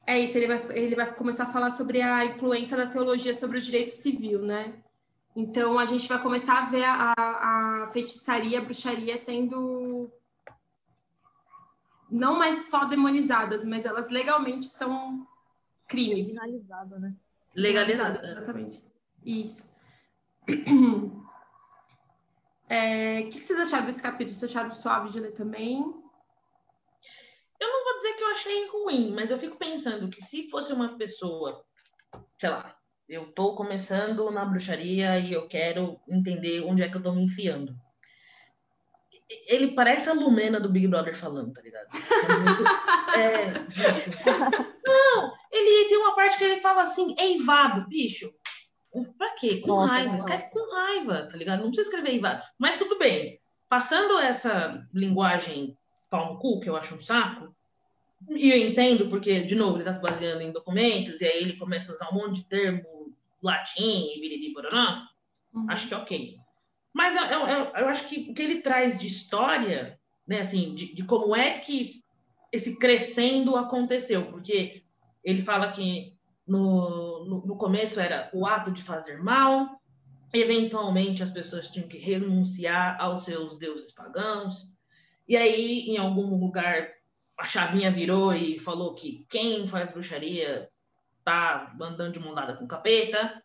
É 0.06 0.20
isso, 0.20 0.38
ele 0.38 0.46
vai, 0.46 0.78
ele 0.78 0.94
vai 0.94 1.12
começar 1.14 1.44
a 1.44 1.52
falar 1.52 1.70
sobre 1.72 2.00
a 2.00 2.24
influência 2.24 2.76
da 2.76 2.86
teologia 2.86 3.34
sobre 3.34 3.58
o 3.58 3.60
direito 3.60 3.90
civil, 3.90 4.40
né? 4.40 4.80
Então, 5.34 5.78
a 5.78 5.84
gente 5.84 6.08
vai 6.08 6.22
começar 6.22 6.62
a 6.62 6.70
ver 6.70 6.84
a, 6.84 7.12
a 7.16 7.88
feitiçaria, 7.88 8.58
a 8.58 8.62
bruxaria 8.62 9.16
sendo 9.16 10.10
não 12.08 12.38
mais 12.38 12.70
só 12.70 12.84
demonizadas, 12.84 13.64
mas 13.64 13.84
elas 13.84 14.08
legalmente 14.08 14.66
são 14.66 15.26
crimes. 15.88 16.34
Legalizada, 16.34 16.98
né? 16.98 17.14
Legalizada, 17.54 18.24
exatamente. 18.24 18.85
Isso. 19.26 19.74
É, 22.68 23.20
o 23.20 23.28
que, 23.28 23.38
que 23.38 23.44
vocês 23.44 23.60
acharam 23.60 23.86
desse 23.86 24.02
capítulo? 24.02 24.34
Vocês 24.34 24.50
acharam 24.50 24.74
suave 24.74 25.08
de 25.08 25.20
ler 25.20 25.30
também? 25.34 25.78
Eu 27.60 27.68
não 27.68 27.84
vou 27.84 27.96
dizer 27.98 28.14
que 28.14 28.24
eu 28.24 28.32
achei 28.32 28.68
ruim, 28.70 29.12
mas 29.14 29.30
eu 29.30 29.38
fico 29.38 29.56
pensando 29.56 30.08
que 30.08 30.20
se 30.20 30.50
fosse 30.50 30.72
uma 30.72 30.98
pessoa, 30.98 31.64
sei 32.36 32.50
lá, 32.50 32.76
eu 33.08 33.32
tô 33.32 33.54
começando 33.54 34.28
na 34.32 34.44
bruxaria 34.44 35.16
e 35.16 35.32
eu 35.32 35.46
quero 35.46 36.00
entender 36.08 36.64
onde 36.64 36.82
é 36.82 36.88
que 36.88 36.96
eu 36.96 37.02
tô 37.04 37.12
me 37.12 37.22
enfiando. 37.22 37.72
Ele 39.46 39.68
parece 39.68 40.08
a 40.08 40.12
Lumena 40.12 40.58
do 40.58 40.68
Big 40.68 40.88
Brother 40.88 41.16
falando, 41.16 41.52
tá 41.52 41.62
ligado? 41.62 41.86
É 41.94 42.38
muito. 42.38 42.64
É, 43.16 43.60
bicho. 43.60 44.10
Não, 44.84 45.32
ele 45.50 45.88
tem 45.88 45.96
uma 45.96 46.14
parte 46.14 46.36
que 46.36 46.44
ele 46.44 46.60
fala 46.60 46.82
assim, 46.82 47.14
eivado, 47.18 47.88
bicho. 47.88 48.30
Pra 49.04 49.30
quê? 49.34 49.58
Com 49.58 49.68
Nossa, 49.68 49.92
raiva. 49.92 50.16
Escreve 50.16 50.50
com 50.50 50.74
raiva, 50.74 51.28
tá 51.30 51.36
ligado? 51.36 51.60
Não 51.60 51.70
precisa 51.70 51.88
escrever 51.88 52.10
eivado. 52.10 52.42
Mas 52.58 52.78
tudo 52.78 52.98
bem. 52.98 53.40
Passando 53.68 54.18
essa 54.18 54.86
linguagem 54.92 55.76
pau 56.08 56.34
no 56.34 56.38
cu, 56.38 56.60
que 56.60 56.68
eu 56.68 56.76
acho 56.76 56.94
um 56.94 57.00
saco. 57.00 57.54
E 58.30 58.50
eu 58.50 58.56
entendo, 58.56 59.08
porque, 59.08 59.42
de 59.42 59.54
novo, 59.54 59.74
ele 59.74 59.80
está 59.80 59.94
se 59.94 60.00
baseando 60.00 60.40
em 60.40 60.52
documentos, 60.52 61.20
e 61.20 61.26
aí 61.26 61.42
ele 61.42 61.56
começa 61.56 61.92
a 61.92 61.94
usar 61.94 62.10
um 62.10 62.14
monte 62.14 62.36
de 62.36 62.48
termo 62.48 63.14
latim 63.42 64.08
e 64.14 64.20
biriri. 64.20 64.54
Uhum. 65.52 65.66
Acho 65.68 65.88
que 65.88 65.94
é 65.94 65.96
ok. 65.96 66.36
Mas 66.92 67.14
eu, 67.14 67.24
eu, 67.24 67.72
eu, 67.76 67.88
acho 67.88 68.08
que 68.08 68.30
o 68.30 68.34
que 68.34 68.42
ele 68.42 68.62
traz 68.62 68.96
de 68.96 69.06
história, 69.06 69.98
né, 70.26 70.40
assim, 70.40 70.74
de, 70.74 70.94
de 70.94 71.04
como 71.04 71.36
é 71.36 71.58
que 71.58 72.02
esse 72.50 72.78
crescendo 72.78 73.54
aconteceu, 73.56 74.30
porque 74.30 74.82
ele 75.22 75.42
fala 75.42 75.70
que 75.70 76.15
no, 76.46 77.24
no, 77.24 77.46
no, 77.46 77.56
começo 77.56 77.98
era 77.98 78.30
o 78.32 78.46
ato 78.46 78.70
de 78.70 78.82
fazer 78.82 79.22
mal, 79.22 79.80
eventualmente 80.32 81.22
as 81.22 81.30
pessoas 81.30 81.68
tinham 81.68 81.88
que 81.88 81.98
renunciar 81.98 82.96
aos 83.00 83.24
seus 83.24 83.58
deuses 83.58 83.92
pagãos, 83.92 84.76
e 85.28 85.36
aí, 85.36 85.80
em 85.88 85.98
algum 85.98 86.38
lugar, 86.38 86.88
a 87.36 87.46
chavinha 87.46 87.90
virou 87.90 88.32
e 88.32 88.58
falou 88.58 88.94
que 88.94 89.26
quem 89.28 89.66
faz 89.66 89.90
bruxaria 89.90 90.70
tá 91.24 91.74
andando 91.80 92.12
de 92.12 92.20
mão 92.20 92.34
dada 92.34 92.56
com 92.56 92.64
o 92.64 92.68
capeta. 92.68 93.42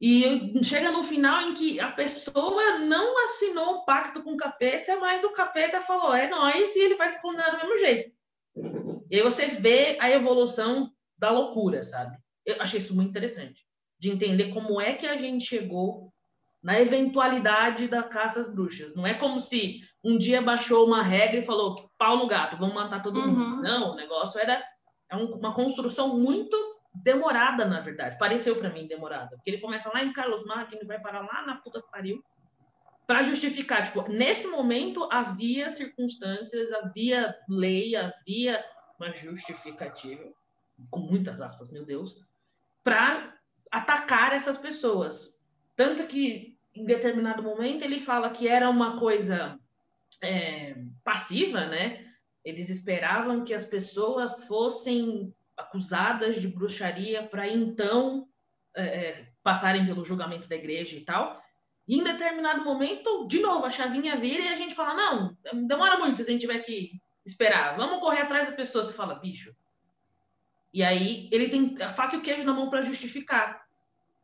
E 0.00 0.62
chega 0.62 0.92
no 0.92 1.02
final 1.02 1.42
em 1.42 1.54
que 1.54 1.80
a 1.80 1.90
pessoa 1.90 2.78
não 2.78 3.24
assinou 3.24 3.78
o 3.78 3.84
pacto 3.84 4.22
com 4.22 4.34
o 4.34 4.36
capeta, 4.36 4.96
mas 5.00 5.24
o 5.24 5.32
capeta 5.32 5.80
falou, 5.80 6.14
é 6.14 6.28
nós, 6.28 6.76
e 6.76 6.78
ele 6.78 6.94
vai 6.94 7.10
se 7.10 7.20
condenar 7.20 7.50
do 7.50 7.56
mesmo 7.56 7.76
jeito. 7.78 8.12
E 9.10 9.16
aí 9.16 9.22
você 9.22 9.46
vê 9.46 9.96
a 9.98 10.08
evolução 10.08 10.92
da 11.18 11.30
loucura, 11.30 11.82
sabe? 11.82 12.16
Eu 12.44 12.60
achei 12.60 12.78
isso 12.78 12.94
muito 12.94 13.10
interessante, 13.10 13.66
de 13.98 14.10
entender 14.10 14.52
como 14.52 14.80
é 14.80 14.94
que 14.94 15.06
a 15.06 15.16
gente 15.16 15.44
chegou 15.44 16.12
na 16.62 16.80
eventualidade 16.80 17.86
da 17.88 18.02
caça 18.02 18.40
às 18.40 18.52
bruxas. 18.52 18.94
Não 18.94 19.06
é 19.06 19.14
como 19.14 19.40
se 19.40 19.80
um 20.02 20.16
dia 20.16 20.42
baixou 20.42 20.86
uma 20.86 21.02
regra 21.02 21.38
e 21.38 21.44
falou 21.44 21.76
pau 21.96 22.16
no 22.16 22.26
gato, 22.26 22.56
vamos 22.56 22.74
matar 22.74 23.02
todo 23.02 23.20
mundo. 23.20 23.40
Uhum. 23.40 23.60
Não, 23.60 23.92
o 23.92 23.96
negócio 23.96 24.40
era 24.40 24.62
é 25.10 25.16
um, 25.16 25.26
uma 25.34 25.54
construção 25.54 26.16
muito 26.16 26.56
demorada, 26.94 27.64
na 27.64 27.80
verdade. 27.80 28.18
Pareceu 28.18 28.56
para 28.56 28.70
mim 28.70 28.86
demorada. 28.86 29.36
Porque 29.36 29.50
ele 29.50 29.60
começa 29.60 29.90
lá 29.92 30.02
em 30.02 30.12
Carlos 30.12 30.44
Magno 30.44 30.78
e 30.80 30.86
vai 30.86 31.00
parar 31.00 31.20
lá 31.20 31.46
na 31.46 31.56
puta 31.56 31.80
que 31.80 31.90
pariu 31.90 32.22
para 33.06 33.22
justificar. 33.22 33.84
Tipo, 33.84 34.06
nesse 34.08 34.46
momento 34.48 35.08
havia 35.10 35.70
circunstâncias, 35.70 36.72
havia 36.72 37.34
lei, 37.48 37.96
havia 37.96 38.62
uma 38.98 39.10
justificativa, 39.10 40.24
com 40.90 41.00
muitas 41.00 41.40
aspas, 41.40 41.70
meu 41.70 41.84
Deus, 41.84 42.24
para 42.84 43.34
atacar 43.70 44.32
essas 44.32 44.56
pessoas. 44.56 45.38
Tanto 45.76 46.06
que, 46.06 46.58
em 46.74 46.84
determinado 46.84 47.42
momento, 47.42 47.82
ele 47.82 48.00
fala 48.00 48.30
que 48.30 48.48
era 48.48 48.68
uma 48.68 48.98
coisa 48.98 49.58
é, 50.22 50.76
passiva, 51.04 51.66
né? 51.66 52.06
Eles 52.44 52.68
esperavam 52.68 53.44
que 53.44 53.52
as 53.52 53.66
pessoas 53.66 54.44
fossem 54.44 55.34
acusadas 55.56 56.40
de 56.40 56.48
bruxaria 56.48 57.22
para 57.24 57.48
então 57.48 58.28
é, 58.74 58.84
é, 58.84 59.32
passarem 59.42 59.84
pelo 59.84 60.04
julgamento 60.04 60.48
da 60.48 60.56
igreja 60.56 60.96
e 60.96 61.00
tal. 61.04 61.42
E 61.86 61.98
em 61.98 62.04
determinado 62.04 62.64
momento, 62.64 63.26
de 63.26 63.40
novo, 63.40 63.66
a 63.66 63.70
chavinha 63.70 64.16
vira 64.16 64.42
e 64.42 64.48
a 64.48 64.56
gente 64.56 64.74
fala: 64.74 64.94
não, 64.94 65.36
demora 65.66 65.98
muito 65.98 66.22
se 66.22 66.22
a 66.22 66.32
gente 66.32 66.42
tiver 66.42 66.60
que 66.60 66.92
esperar, 67.24 67.76
vamos 67.76 68.00
correr 68.00 68.20
atrás 68.20 68.46
das 68.46 68.56
pessoas. 68.56 68.86
Você 68.86 68.92
fala, 68.92 69.18
bicho. 69.18 69.54
E 70.72 70.82
aí 70.82 71.28
ele 71.32 71.48
tem 71.48 71.74
a 71.82 71.88
faca 71.92 72.16
e 72.16 72.18
o 72.18 72.22
queijo 72.22 72.44
na 72.44 72.52
mão 72.52 72.68
para 72.68 72.82
justificar. 72.82 73.62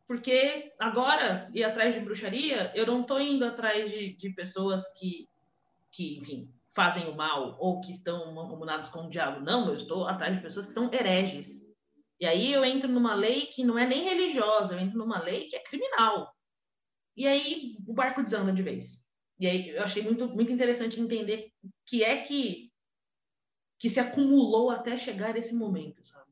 Porque 0.07 0.71
agora, 0.79 1.49
ir 1.53 1.63
atrás 1.63 1.95
de 1.95 1.99
bruxaria, 1.99 2.71
eu 2.75 2.85
não 2.85 3.01
estou 3.01 3.19
indo 3.19 3.43
atrás 3.43 3.91
de, 3.91 4.15
de 4.15 4.29
pessoas 4.31 4.83
que, 4.99 5.27
que, 5.91 6.19
enfim, 6.19 6.53
fazem 6.75 7.07
o 7.07 7.15
mal 7.15 7.57
ou 7.59 7.81
que 7.81 7.91
estão 7.91 8.33
mancomunados 8.33 8.89
com 8.89 9.05
o 9.05 9.09
diabo. 9.09 9.43
Não, 9.43 9.69
eu 9.69 9.75
estou 9.75 10.07
atrás 10.07 10.35
de 10.35 10.43
pessoas 10.43 10.65
que 10.67 10.73
são 10.73 10.93
hereges. 10.93 11.65
E 12.19 12.25
aí 12.25 12.53
eu 12.53 12.63
entro 12.63 12.91
numa 12.91 13.15
lei 13.15 13.47
que 13.47 13.63
não 13.63 13.79
é 13.79 13.85
nem 13.85 14.03
religiosa, 14.03 14.75
eu 14.75 14.79
entro 14.79 14.97
numa 14.97 15.19
lei 15.19 15.47
que 15.47 15.55
é 15.55 15.63
criminal. 15.63 16.31
E 17.17 17.25
aí 17.27 17.77
o 17.87 17.93
barco 17.93 18.23
desanda 18.23 18.53
de 18.53 18.61
vez. 18.61 19.03
E 19.39 19.47
aí 19.47 19.69
eu 19.69 19.83
achei 19.83 20.03
muito, 20.03 20.27
muito 20.27 20.51
interessante 20.51 20.99
entender 20.99 21.51
o 21.63 21.69
que 21.85 22.03
é 22.03 22.21
que, 22.21 22.71
que 23.79 23.89
se 23.89 23.99
acumulou 23.99 24.69
até 24.69 24.97
chegar 24.97 25.35
esse 25.35 25.53
momento, 25.53 26.05
sabe? 26.05 26.24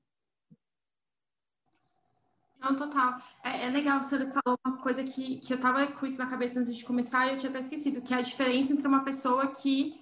Não, 2.64 2.76
total. 2.78 3.20
É, 3.44 3.68
é, 3.68 3.70
legal, 3.70 4.02
você 4.02 4.18
falou 4.20 4.58
uma 4.66 4.78
coisa 4.78 5.04
que, 5.04 5.38
que 5.40 5.54
eu 5.54 5.60
tava 5.60 5.86
com 5.88 6.06
isso 6.06 6.18
na 6.18 6.30
cabeça 6.30 6.62
antes 6.62 6.78
de 6.78 6.86
começar 6.86 7.28
e 7.28 7.32
eu 7.32 7.38
tinha 7.38 7.50
até 7.50 7.60
esquecido, 7.60 8.02
que 8.02 8.14
é 8.14 8.18
a 8.18 8.22
diferença 8.22 8.72
entre 8.72 8.88
uma 8.88 9.04
pessoa 9.04 9.48
que 9.48 10.02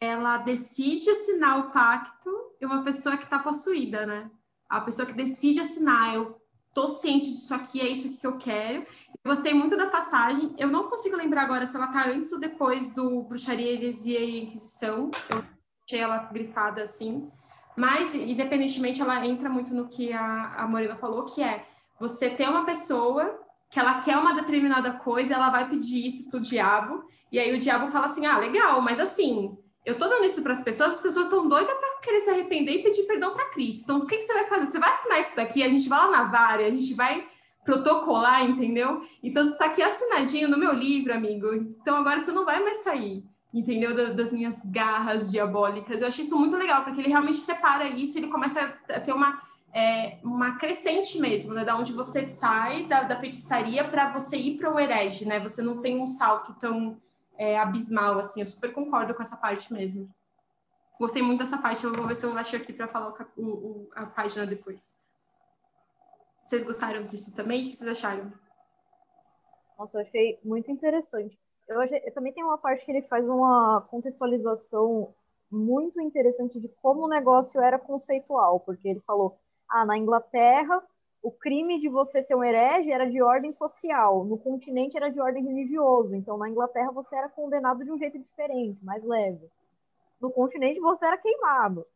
ela 0.00 0.38
decide 0.38 1.10
assinar 1.10 1.58
o 1.60 1.70
pacto 1.70 2.30
e 2.60 2.66
uma 2.66 2.82
pessoa 2.82 3.16
que 3.16 3.24
está 3.24 3.38
possuída, 3.38 4.04
né? 4.04 4.30
A 4.68 4.80
pessoa 4.80 5.06
que 5.06 5.14
decide 5.14 5.60
assinar, 5.60 6.14
eu 6.14 6.40
tô 6.74 6.88
ciente 6.88 7.30
disso 7.30 7.54
aqui, 7.54 7.80
é 7.80 7.88
isso 7.88 8.18
que 8.18 8.26
eu 8.26 8.36
quero. 8.36 8.82
Eu 9.24 9.34
gostei 9.34 9.54
muito 9.54 9.76
da 9.76 9.86
passagem. 9.86 10.54
Eu 10.58 10.68
não 10.68 10.88
consigo 10.88 11.16
lembrar 11.16 11.42
agora 11.42 11.66
se 11.66 11.76
ela 11.76 11.86
tá 11.86 12.08
antes 12.08 12.32
ou 12.32 12.40
depois 12.40 12.92
do 12.92 13.22
Bruxaria, 13.22 13.72
Heresia 13.72 14.20
e 14.20 14.42
Inquisição. 14.42 15.10
Eu 15.30 15.44
achei 15.86 16.00
ela 16.00 16.18
grifada 16.18 16.82
assim. 16.82 17.30
Mas, 17.76 18.14
independentemente, 18.14 19.00
ela 19.00 19.24
entra 19.26 19.50
muito 19.50 19.74
no 19.74 19.88
que 19.88 20.12
a, 20.12 20.54
a 20.54 20.66
Morena 20.66 20.96
falou, 20.96 21.24
que 21.24 21.42
é 21.42 21.66
você 21.98 22.30
ter 22.30 22.48
uma 22.48 22.64
pessoa 22.64 23.40
que 23.70 23.78
ela 23.78 23.98
quer 24.00 24.16
uma 24.16 24.34
determinada 24.34 24.92
coisa, 24.92 25.34
ela 25.34 25.50
vai 25.50 25.68
pedir 25.68 26.06
isso 26.06 26.30
pro 26.30 26.40
diabo, 26.40 27.04
e 27.32 27.38
aí 27.38 27.52
o 27.52 27.58
diabo 27.58 27.90
fala 27.90 28.06
assim: 28.06 28.24
ah, 28.26 28.38
legal, 28.38 28.80
mas 28.80 29.00
assim, 29.00 29.56
eu 29.84 29.98
tô 29.98 30.08
dando 30.08 30.24
isso 30.24 30.42
para 30.42 30.52
as 30.52 30.62
pessoas, 30.62 30.94
as 30.94 31.00
pessoas 31.00 31.26
estão 31.26 31.46
doidas 31.46 31.74
para 31.74 32.00
querer 32.00 32.20
se 32.20 32.30
arrepender 32.30 32.72
e 32.72 32.82
pedir 32.82 33.02
perdão 33.02 33.34
para 33.34 33.50
Cristo. 33.50 33.82
Então, 33.82 33.98
o 33.98 34.06
que, 34.06 34.16
que 34.16 34.22
você 34.22 34.32
vai 34.32 34.46
fazer? 34.46 34.66
Você 34.66 34.78
vai 34.78 34.90
assinar 34.90 35.20
isso 35.20 35.36
daqui, 35.36 35.62
a 35.62 35.68
gente 35.68 35.88
vai 35.88 35.98
lá 35.98 36.10
na 36.10 36.24
vara, 36.24 36.66
a 36.66 36.70
gente 36.70 36.94
vai 36.94 37.26
protocolar, 37.64 38.44
entendeu? 38.44 39.02
Então, 39.22 39.44
você 39.44 39.50
está 39.50 39.66
aqui 39.66 39.82
assinadinho 39.82 40.48
no 40.48 40.58
meu 40.58 40.72
livro, 40.72 41.12
amigo. 41.12 41.52
Então, 41.52 41.96
agora 41.96 42.22
você 42.22 42.32
não 42.32 42.44
vai 42.44 42.62
mais 42.62 42.78
sair, 42.78 43.24
entendeu? 43.52 44.14
Das 44.14 44.32
minhas 44.32 44.62
garras 44.64 45.30
diabólicas. 45.30 46.00
Eu 46.00 46.08
achei 46.08 46.24
isso 46.24 46.38
muito 46.38 46.56
legal, 46.56 46.82
porque 46.82 47.00
ele 47.00 47.08
realmente 47.08 47.38
separa 47.38 47.86
isso, 47.88 48.16
ele 48.16 48.28
começa 48.28 48.78
a 48.88 49.00
ter 49.00 49.12
uma, 49.12 49.42
é, 49.74 50.18
uma 50.22 50.56
crescente 50.56 51.18
mesmo, 51.18 51.52
né? 51.52 51.64
Da 51.64 51.76
onde 51.76 51.92
você 51.92 52.22
sai 52.22 52.86
da, 52.86 53.02
da 53.02 53.18
feitiçaria 53.18 53.86
para 53.88 54.12
você 54.12 54.36
ir 54.36 54.56
para 54.56 54.72
o 54.72 54.78
herege, 54.78 55.26
né? 55.26 55.40
Você 55.40 55.60
não 55.60 55.82
tem 55.82 56.00
um 56.00 56.06
salto 56.06 56.54
tão 56.54 57.02
é, 57.36 57.58
abismal, 57.58 58.20
assim. 58.20 58.40
Eu 58.40 58.46
super 58.46 58.72
concordo 58.72 59.12
com 59.12 59.22
essa 59.22 59.36
parte 59.36 59.72
mesmo. 59.72 60.08
Gostei 60.96 61.22
muito 61.22 61.40
dessa 61.40 61.58
parte. 61.58 61.82
Eu 61.82 61.92
vou 61.92 62.06
ver 62.06 62.14
se 62.14 62.24
eu 62.24 62.38
acho 62.38 62.54
aqui 62.54 62.72
para 62.72 62.86
falar 62.86 63.12
o, 63.36 63.42
o, 63.42 63.90
a 63.96 64.06
página 64.06 64.46
depois. 64.46 64.94
Vocês 66.46 66.62
gostaram 66.62 67.04
disso 67.04 67.34
também? 67.34 67.64
O 67.64 67.70
que 67.70 67.76
vocês 67.76 67.90
acharam? 67.90 68.32
Nossa, 69.76 69.98
eu 69.98 70.02
achei 70.02 70.38
muito 70.44 70.70
interessante. 70.70 71.36
Eu, 71.66 71.80
achei, 71.80 72.00
eu 72.04 72.14
também 72.14 72.32
tem 72.32 72.44
uma 72.44 72.58
parte 72.58 72.84
que 72.84 72.92
ele 72.92 73.02
faz 73.02 73.28
uma 73.28 73.80
contextualização 73.90 75.12
muito 75.50 76.00
interessante 76.00 76.60
de 76.60 76.68
como 76.80 77.06
o 77.06 77.08
negócio 77.08 77.60
era 77.60 77.78
conceitual, 77.78 78.60
porque 78.60 78.88
ele 78.88 79.00
falou, 79.00 79.36
ah, 79.68 79.84
na 79.84 79.96
Inglaterra 79.96 80.82
o 81.24 81.30
crime 81.30 81.78
de 81.78 81.88
você 81.88 82.22
ser 82.22 82.34
um 82.34 82.44
herege 82.44 82.92
era 82.92 83.08
de 83.10 83.22
ordem 83.22 83.50
social, 83.50 84.26
no 84.26 84.36
continente 84.36 84.94
era 84.94 85.10
de 85.10 85.18
ordem 85.18 85.42
religioso. 85.42 86.14
Então, 86.14 86.36
na 86.36 86.50
Inglaterra, 86.50 86.92
você 86.92 87.16
era 87.16 87.30
condenado 87.30 87.82
de 87.82 87.90
um 87.90 87.96
jeito 87.96 88.18
diferente, 88.18 88.84
mais 88.84 89.02
leve. 89.02 89.50
No 90.20 90.30
continente, 90.30 90.78
você 90.78 91.06
era 91.06 91.16
queimado. 91.16 91.86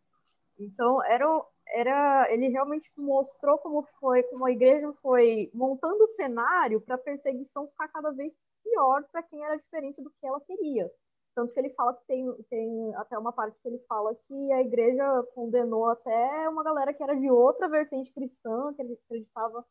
Então, 0.59 1.05
era, 1.05 1.27
era 1.67 2.27
ele 2.33 2.49
realmente 2.49 2.91
mostrou 2.97 3.59
como 3.59 3.87
foi, 4.01 4.23
como 4.23 4.47
a 4.47 4.51
igreja 4.51 4.91
foi 5.03 5.51
montando 5.53 6.05
o 6.05 6.09
cenário 6.09 6.81
para 6.81 6.95
a 6.95 6.99
perseguição 6.99 7.69
ficar 7.69 7.89
cada 7.89 8.11
vez 8.13 8.35
pior 8.65 9.05
para 9.13 9.23
quem 9.23 9.45
era 9.45 9.59
diferente 9.59 10.01
do 10.01 10.09
que 10.09 10.27
ela 10.27 10.41
queria. 10.41 10.91
Tanto 11.39 11.55
que 11.55 11.61
ele 11.61 11.71
fala 11.71 11.95
que 11.95 12.05
tem, 12.05 12.27
tem 12.51 12.95
até 12.97 13.17
uma 13.17 13.33
parte 13.33 13.57
que 13.63 13.69
ele 13.69 13.79
fala 13.89 14.13
que 14.27 14.53
a 14.53 14.61
igreja 14.61 15.23
condenou 15.37 15.89
até 15.89 16.49
uma 16.49 16.65
galera 16.65 16.93
que 16.93 17.01
era 17.01 17.15
de 17.15 17.31
outra 17.31 17.69
vertente 17.69 18.13
cristã, 18.13 18.75
que 18.75 18.83
ele 18.83 18.99
acreditava. 19.07 19.65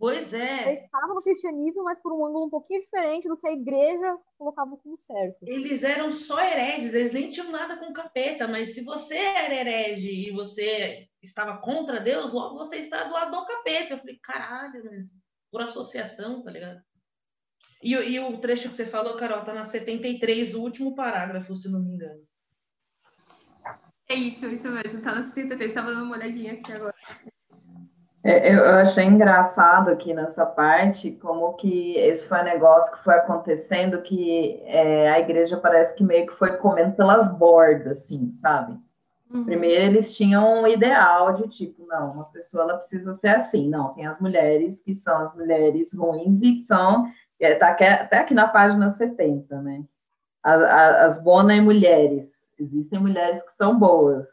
Pois 0.00 0.34
é. 0.34 0.62
Acreditava 0.62 1.14
no 1.14 1.22
cristianismo, 1.22 1.84
mas 1.84 2.00
por 2.00 2.12
um 2.12 2.26
ângulo 2.26 2.46
um 2.46 2.50
pouquinho 2.50 2.80
diferente 2.80 3.28
do 3.28 3.36
que 3.36 3.46
a 3.46 3.52
igreja 3.52 4.18
colocava 4.36 4.76
como 4.78 4.96
certo. 4.96 5.38
Eles 5.46 5.84
eram 5.84 6.10
só 6.10 6.40
hereges, 6.40 6.92
eles 6.92 7.12
nem 7.12 7.28
tinham 7.28 7.52
nada 7.52 7.76
com 7.76 7.92
capeta, 7.92 8.48
mas 8.48 8.74
se 8.74 8.82
você 8.82 9.16
era 9.16 9.54
herege 9.54 10.10
e 10.10 10.32
você 10.32 11.08
estava 11.22 11.60
contra 11.60 12.00
Deus, 12.00 12.32
logo 12.32 12.58
você 12.58 12.78
está 12.78 13.04
do 13.04 13.12
lado 13.12 13.30
do 13.30 13.46
capeta. 13.46 13.94
Eu 13.94 13.98
falei, 13.98 14.18
caralho, 14.20 14.84
mas 14.84 15.06
por 15.52 15.62
associação, 15.62 16.42
tá 16.42 16.50
ligado? 16.50 16.82
E, 17.82 17.92
e, 17.92 18.20
o 18.20 18.36
trecho 18.38 18.68
que 18.68 18.76
você 18.76 18.86
falou, 18.86 19.16
Carol, 19.16 19.42
tá 19.42 19.52
na 19.52 19.64
73, 19.64 20.54
o 20.54 20.60
último 20.60 20.94
parágrafo, 20.94 21.54
se 21.54 21.68
não 21.68 21.80
me 21.80 21.92
engano. 21.92 22.20
É 24.08 24.14
isso, 24.14 24.46
isso 24.46 24.70
mesmo, 24.70 25.02
tá 25.02 25.14
na 25.14 25.22
73, 25.22 25.70
estava 25.70 25.92
dando 25.92 26.04
uma 26.04 26.16
olhadinha 26.16 26.54
aqui 26.54 26.72
agora. 26.72 26.94
É, 28.28 28.52
eu 28.52 28.64
achei 28.78 29.04
engraçado 29.04 29.88
aqui 29.88 30.12
nessa 30.12 30.44
parte 30.44 31.12
como 31.12 31.54
que 31.54 31.96
esse 31.96 32.26
foi 32.28 32.40
um 32.40 32.44
negócio 32.44 32.92
que 32.92 33.04
foi 33.04 33.14
acontecendo 33.14 34.02
que 34.02 34.60
é, 34.64 35.08
a 35.10 35.20
igreja 35.20 35.56
parece 35.56 35.94
que 35.94 36.02
meio 36.02 36.26
que 36.26 36.34
foi 36.34 36.56
comendo 36.56 36.96
pelas 36.96 37.28
bordas, 37.28 37.98
assim, 37.98 38.32
sabe? 38.32 38.76
Uhum. 39.30 39.44
Primeiro 39.44 39.84
eles 39.84 40.16
tinham 40.16 40.62
um 40.62 40.66
ideal 40.66 41.34
de 41.34 41.48
tipo, 41.48 41.86
não, 41.86 42.12
uma 42.12 42.24
pessoa 42.24 42.64
ela 42.64 42.76
precisa 42.76 43.14
ser 43.14 43.28
assim, 43.28 43.68
não, 43.68 43.94
tem 43.94 44.06
as 44.06 44.18
mulheres 44.18 44.80
que 44.80 44.92
são 44.92 45.18
as 45.18 45.32
mulheres 45.32 45.92
ruins 45.92 46.42
e 46.42 46.56
que 46.56 46.64
são 46.64 47.06
Está 47.38 47.76
é, 47.80 47.92
até 47.92 48.18
aqui 48.18 48.34
na 48.34 48.48
página 48.48 48.90
70, 48.90 49.60
né? 49.62 49.84
As, 50.42 50.62
as 50.62 51.22
bonas 51.22 51.58
e 51.58 51.60
mulheres. 51.60 52.46
Existem 52.58 52.98
mulheres 52.98 53.42
que 53.42 53.52
são 53.52 53.78
boas, 53.78 54.26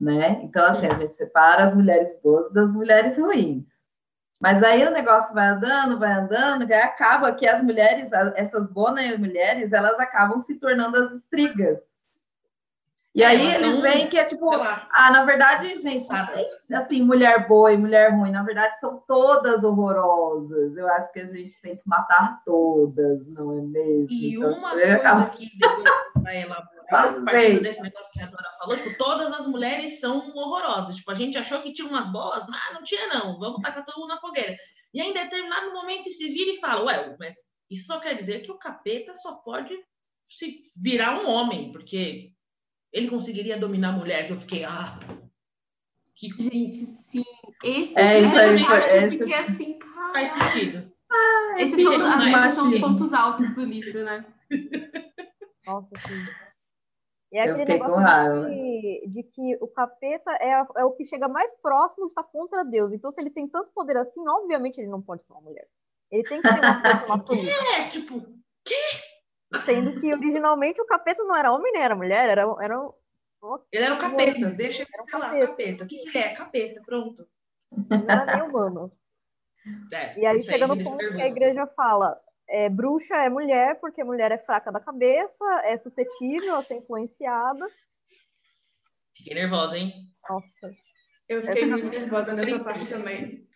né? 0.00 0.40
Então, 0.44 0.64
assim, 0.64 0.86
a 0.86 0.94
gente 0.94 1.12
separa 1.12 1.64
as 1.64 1.74
mulheres 1.74 2.18
boas 2.22 2.52
das 2.52 2.72
mulheres 2.72 3.18
ruins. 3.18 3.66
Mas 4.40 4.62
aí 4.62 4.86
o 4.86 4.92
negócio 4.92 5.34
vai 5.34 5.48
andando, 5.48 5.98
vai 5.98 6.12
andando, 6.12 6.68
e 6.68 6.72
acaba 6.72 7.34
que 7.34 7.46
as 7.46 7.60
mulheres, 7.60 8.12
essas 8.36 8.68
bonas 8.68 9.04
e 9.04 9.18
mulheres, 9.18 9.72
elas 9.72 9.98
acabam 9.98 10.38
se 10.38 10.54
tornando 10.58 10.96
as 10.96 11.12
estrigas. 11.12 11.80
E 13.14 13.24
aí 13.24 13.54
eles 13.54 13.80
veem 13.80 14.08
que 14.08 14.18
é 14.18 14.24
tipo, 14.24 14.48
ah, 14.52 15.10
na 15.10 15.24
verdade, 15.24 15.76
gente, 15.78 16.06
assim, 16.72 17.02
mulher 17.02 17.48
boa 17.48 17.72
e 17.72 17.76
mulher 17.76 18.12
ruim, 18.12 18.30
na 18.30 18.44
verdade 18.44 18.78
são 18.78 19.02
todas 19.08 19.64
horrorosas. 19.64 20.76
Eu 20.76 20.86
acho 20.92 21.10
que 21.12 21.20
a 21.20 21.26
gente 21.26 21.60
tem 21.60 21.76
que 21.76 21.82
matar 21.86 22.42
todas, 22.44 23.26
não 23.28 23.58
é 23.58 23.62
mesmo? 23.62 24.06
E 24.10 24.36
então, 24.36 24.52
uma 24.52 24.70
coisa 24.70 24.94
acabo... 24.94 25.30
que 25.30 25.50
vai 26.22 26.42
elaborar, 26.42 27.24
partindo 27.24 27.62
desse 27.62 27.82
negócio 27.82 28.12
que 28.12 28.22
a 28.22 28.26
Dora 28.26 28.50
falou, 28.58 28.76
tipo, 28.76 28.96
todas 28.96 29.32
as 29.32 29.46
mulheres 29.46 29.98
são 29.98 30.18
horrorosas. 30.36 30.96
Tipo, 30.96 31.10
a 31.10 31.14
gente 31.14 31.38
achou 31.38 31.60
que 31.62 31.72
tinha 31.72 31.88
umas 31.88 32.06
boas, 32.06 32.46
mas 32.46 32.74
não 32.74 32.82
tinha 32.82 33.08
não, 33.08 33.38
vamos 33.38 33.62
tacar 33.62 33.84
todo 33.84 33.98
mundo 33.98 34.10
na 34.10 34.20
fogueira. 34.20 34.56
E 34.92 35.00
aí, 35.00 35.08
em 35.08 35.14
determinado 35.14 35.72
momento, 35.72 36.10
se 36.10 36.28
vira 36.28 36.52
e 36.52 36.60
fala, 36.60 36.84
ué, 36.84 37.16
mas 37.18 37.36
isso 37.70 37.86
só 37.86 37.98
quer 37.98 38.14
dizer 38.14 38.40
que 38.40 38.52
o 38.52 38.58
capeta 38.58 39.14
só 39.16 39.36
pode 39.36 39.74
se 40.24 40.60
virar 40.82 41.20
um 41.20 41.28
homem, 41.28 41.72
porque 41.72 42.32
ele 42.92 43.08
conseguiria 43.08 43.58
dominar 43.58 43.92
mulheres. 43.92 44.30
Eu 44.30 44.36
fiquei, 44.36 44.64
ah, 44.64 44.98
Que 46.14 46.28
Gente, 46.42 46.84
sim. 46.86 47.22
Esse, 47.62 47.98
É, 47.98 48.18
isso 48.20 48.36
essa 48.36 48.40
aí 48.40 48.64
parte 48.66 48.90
eu 48.90 48.96
essa- 48.96 49.10
fiquei 49.10 49.34
assim, 49.34 49.78
cara. 49.78 50.12
faz 50.12 50.30
sentido. 50.32 50.92
Esses 51.58 51.82
são, 51.82 52.48
são 52.54 52.66
os 52.68 52.78
pontos 52.78 53.12
altos 53.12 53.54
do 53.54 53.64
livro, 53.64 54.04
né? 54.04 54.24
Nossa, 55.66 55.88
sim. 56.06 56.24
E 57.30 57.38
é 57.38 57.48
Eu 57.48 57.54
aquele 57.54 57.72
negócio 57.74 58.48
de, 58.48 59.06
de 59.08 59.22
que 59.22 59.56
o 59.60 59.68
capeta 59.68 60.30
é, 60.40 60.54
a- 60.54 60.66
é 60.78 60.84
o 60.84 60.92
que 60.92 61.04
chega 61.04 61.28
mais 61.28 61.52
próximo 61.60 62.06
de 62.06 62.12
estar 62.12 62.24
contra 62.24 62.64
Deus. 62.64 62.92
Então, 62.92 63.10
se 63.12 63.20
ele 63.20 63.30
tem 63.30 63.46
tanto 63.46 63.70
poder 63.74 63.96
assim, 63.98 64.20
obviamente 64.28 64.78
ele 64.78 64.88
não 64.88 65.02
pode 65.02 65.22
ser 65.24 65.32
uma 65.34 65.42
mulher. 65.42 65.68
Ele 66.10 66.22
tem 66.24 66.40
que 66.40 66.48
ter 66.48 66.58
uma 66.60 66.80
força 66.80 67.06
masculina. 67.06 67.50
É, 67.76 67.88
tipo, 67.88 68.22
Sendo 69.64 69.98
que 69.98 70.12
originalmente 70.12 70.80
o 70.80 70.84
capeta 70.86 71.22
não 71.24 71.34
era 71.34 71.52
homem 71.52 71.72
nem 71.72 71.82
era 71.82 71.96
mulher, 71.96 72.28
era, 72.28 72.42
era 72.60 72.80
um- 72.80 72.92
ele 73.72 73.84
era 73.84 73.94
um 73.94 73.98
capeta, 73.98 74.50
deixa 74.50 74.82
ele 74.82 74.90
Era 74.92 75.02
um 75.04 75.08
falar, 75.08 75.30
capeta. 75.30 75.46
capeta. 75.48 75.84
O 75.84 75.86
que, 75.86 75.98
que 75.98 76.08
ele 76.08 76.18
é? 76.18 76.34
Capeta, 76.34 76.82
pronto. 76.84 77.28
não 77.70 78.04
era 78.10 78.26
nem 78.36 78.42
humano. 78.42 78.92
É, 79.92 80.18
E 80.18 80.26
aí 80.26 80.40
chega 80.40 80.66
no 80.66 80.74
deixa 80.76 80.90
ponto 80.90 81.14
que 81.14 81.22
a 81.22 81.26
igreja 81.28 81.66
fala: 81.68 82.20
é, 82.48 82.68
bruxa 82.68 83.16
é 83.16 83.28
mulher 83.28 83.78
porque 83.80 84.02
mulher 84.04 84.32
é 84.32 84.38
fraca 84.38 84.72
da 84.72 84.80
cabeça, 84.80 85.44
é 85.64 85.76
suscetível 85.76 86.56
a 86.56 86.62
ser 86.62 86.76
influenciada. 86.76 87.68
Fiquei 89.16 89.34
nervosa, 89.34 89.76
hein? 89.76 90.10
Nossa. 90.28 90.70
Eu 91.28 91.42
fiquei 91.42 91.62
Essa- 91.64 91.72
muito 91.72 91.90
nervosa 91.90 92.32
nessa 92.34 92.64
parte 92.64 92.88
também. 92.88 93.48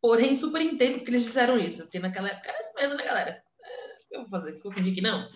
Porém, 0.00 0.34
super 0.36 0.60
entendo 0.60 0.98
porque 0.98 1.10
eles 1.10 1.24
disseram 1.24 1.58
isso, 1.58 1.82
porque 1.84 1.98
naquela 1.98 2.28
época 2.28 2.48
era 2.50 2.60
isso 2.60 2.72
mesmo, 2.74 2.94
né, 2.96 3.04
galera? 3.04 3.42
É, 4.12 4.16
eu 4.16 4.20
vou 4.20 4.28
fazer? 4.28 4.60
Vou 4.62 4.72
fingir 4.72 4.94
que 4.94 5.00
não? 5.00 5.28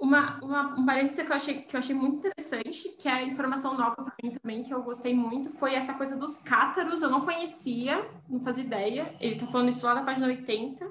Uma, 0.00 0.38
uma, 0.40 0.74
um 0.78 0.86
parênteses 0.86 1.24
que 1.24 1.32
eu, 1.32 1.36
achei, 1.36 1.62
que 1.62 1.74
eu 1.74 1.80
achei 1.80 1.94
muito 1.94 2.18
interessante, 2.18 2.88
que 2.90 3.08
é 3.08 3.24
informação 3.24 3.76
nova 3.76 3.96
para 3.96 4.14
mim 4.22 4.30
também, 4.30 4.62
que 4.62 4.72
eu 4.72 4.80
gostei 4.82 5.12
muito, 5.12 5.50
foi 5.50 5.74
essa 5.74 5.94
coisa 5.94 6.16
dos 6.16 6.38
cátaros. 6.38 7.02
Eu 7.02 7.10
não 7.10 7.22
conhecia, 7.22 8.08
não 8.28 8.40
fazia 8.40 8.62
ideia. 8.62 9.16
Ele 9.20 9.40
tá 9.40 9.46
falando 9.48 9.70
isso 9.70 9.84
lá 9.84 9.96
na 9.96 10.04
página 10.04 10.28
80, 10.28 10.88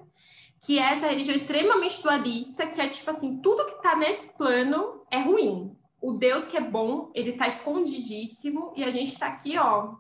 que 0.60 0.78
é 0.78 0.94
essa 0.94 1.08
religião 1.08 1.36
extremamente 1.36 2.04
dualista, 2.04 2.68
que 2.68 2.82
é 2.82 2.90
tipo 2.90 3.10
assim, 3.10 3.38
tudo 3.42 3.66
que 3.66 3.82
tá 3.82 3.96
nesse 3.96 4.36
plano 4.38 5.02
é 5.10 5.22
ruim. 5.22 5.74
O 6.02 6.12
Deus 6.12 6.48
que 6.48 6.58
é 6.58 6.62
bom, 6.62 7.10
ele 7.16 7.34
tá 7.34 7.48
escondidíssimo, 7.48 8.74
e 8.76 8.84
a 8.84 8.92
gente 8.92 9.18
tá 9.18 9.28
aqui, 9.28 9.58
ó, 9.58 9.96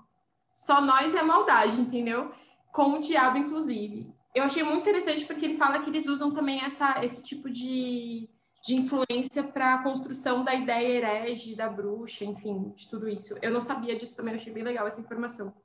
só 0.53 0.81
nós 0.81 1.15
é 1.15 1.23
maldade, 1.23 1.79
entendeu? 1.79 2.31
Com 2.73 2.93
o 2.93 2.99
diabo, 2.99 3.37
inclusive. 3.37 4.11
Eu 4.35 4.43
achei 4.43 4.63
muito 4.63 4.81
interessante 4.81 5.25
porque 5.25 5.45
ele 5.45 5.57
fala 5.57 5.79
que 5.79 5.89
eles 5.89 6.07
usam 6.07 6.31
também 6.31 6.61
essa, 6.61 7.03
esse 7.03 7.23
tipo 7.23 7.49
de 7.49 8.29
de 8.67 8.75
influência 8.75 9.43
para 9.43 9.75
a 9.75 9.83
construção 9.83 10.43
da 10.43 10.53
ideia 10.53 10.97
herege, 10.97 11.55
da 11.55 11.69
bruxa, 11.69 12.25
enfim, 12.25 12.73
de 12.75 12.89
tudo 12.89 13.07
isso. 13.07 13.37
Eu 13.41 13.49
não 13.49 13.61
sabia 13.61 13.95
disso 13.95 14.13
também, 14.13 14.35
achei 14.35 14.51
bem 14.51 14.61
legal 14.61 14.85
essa 14.85 14.99
informação. 14.99 15.55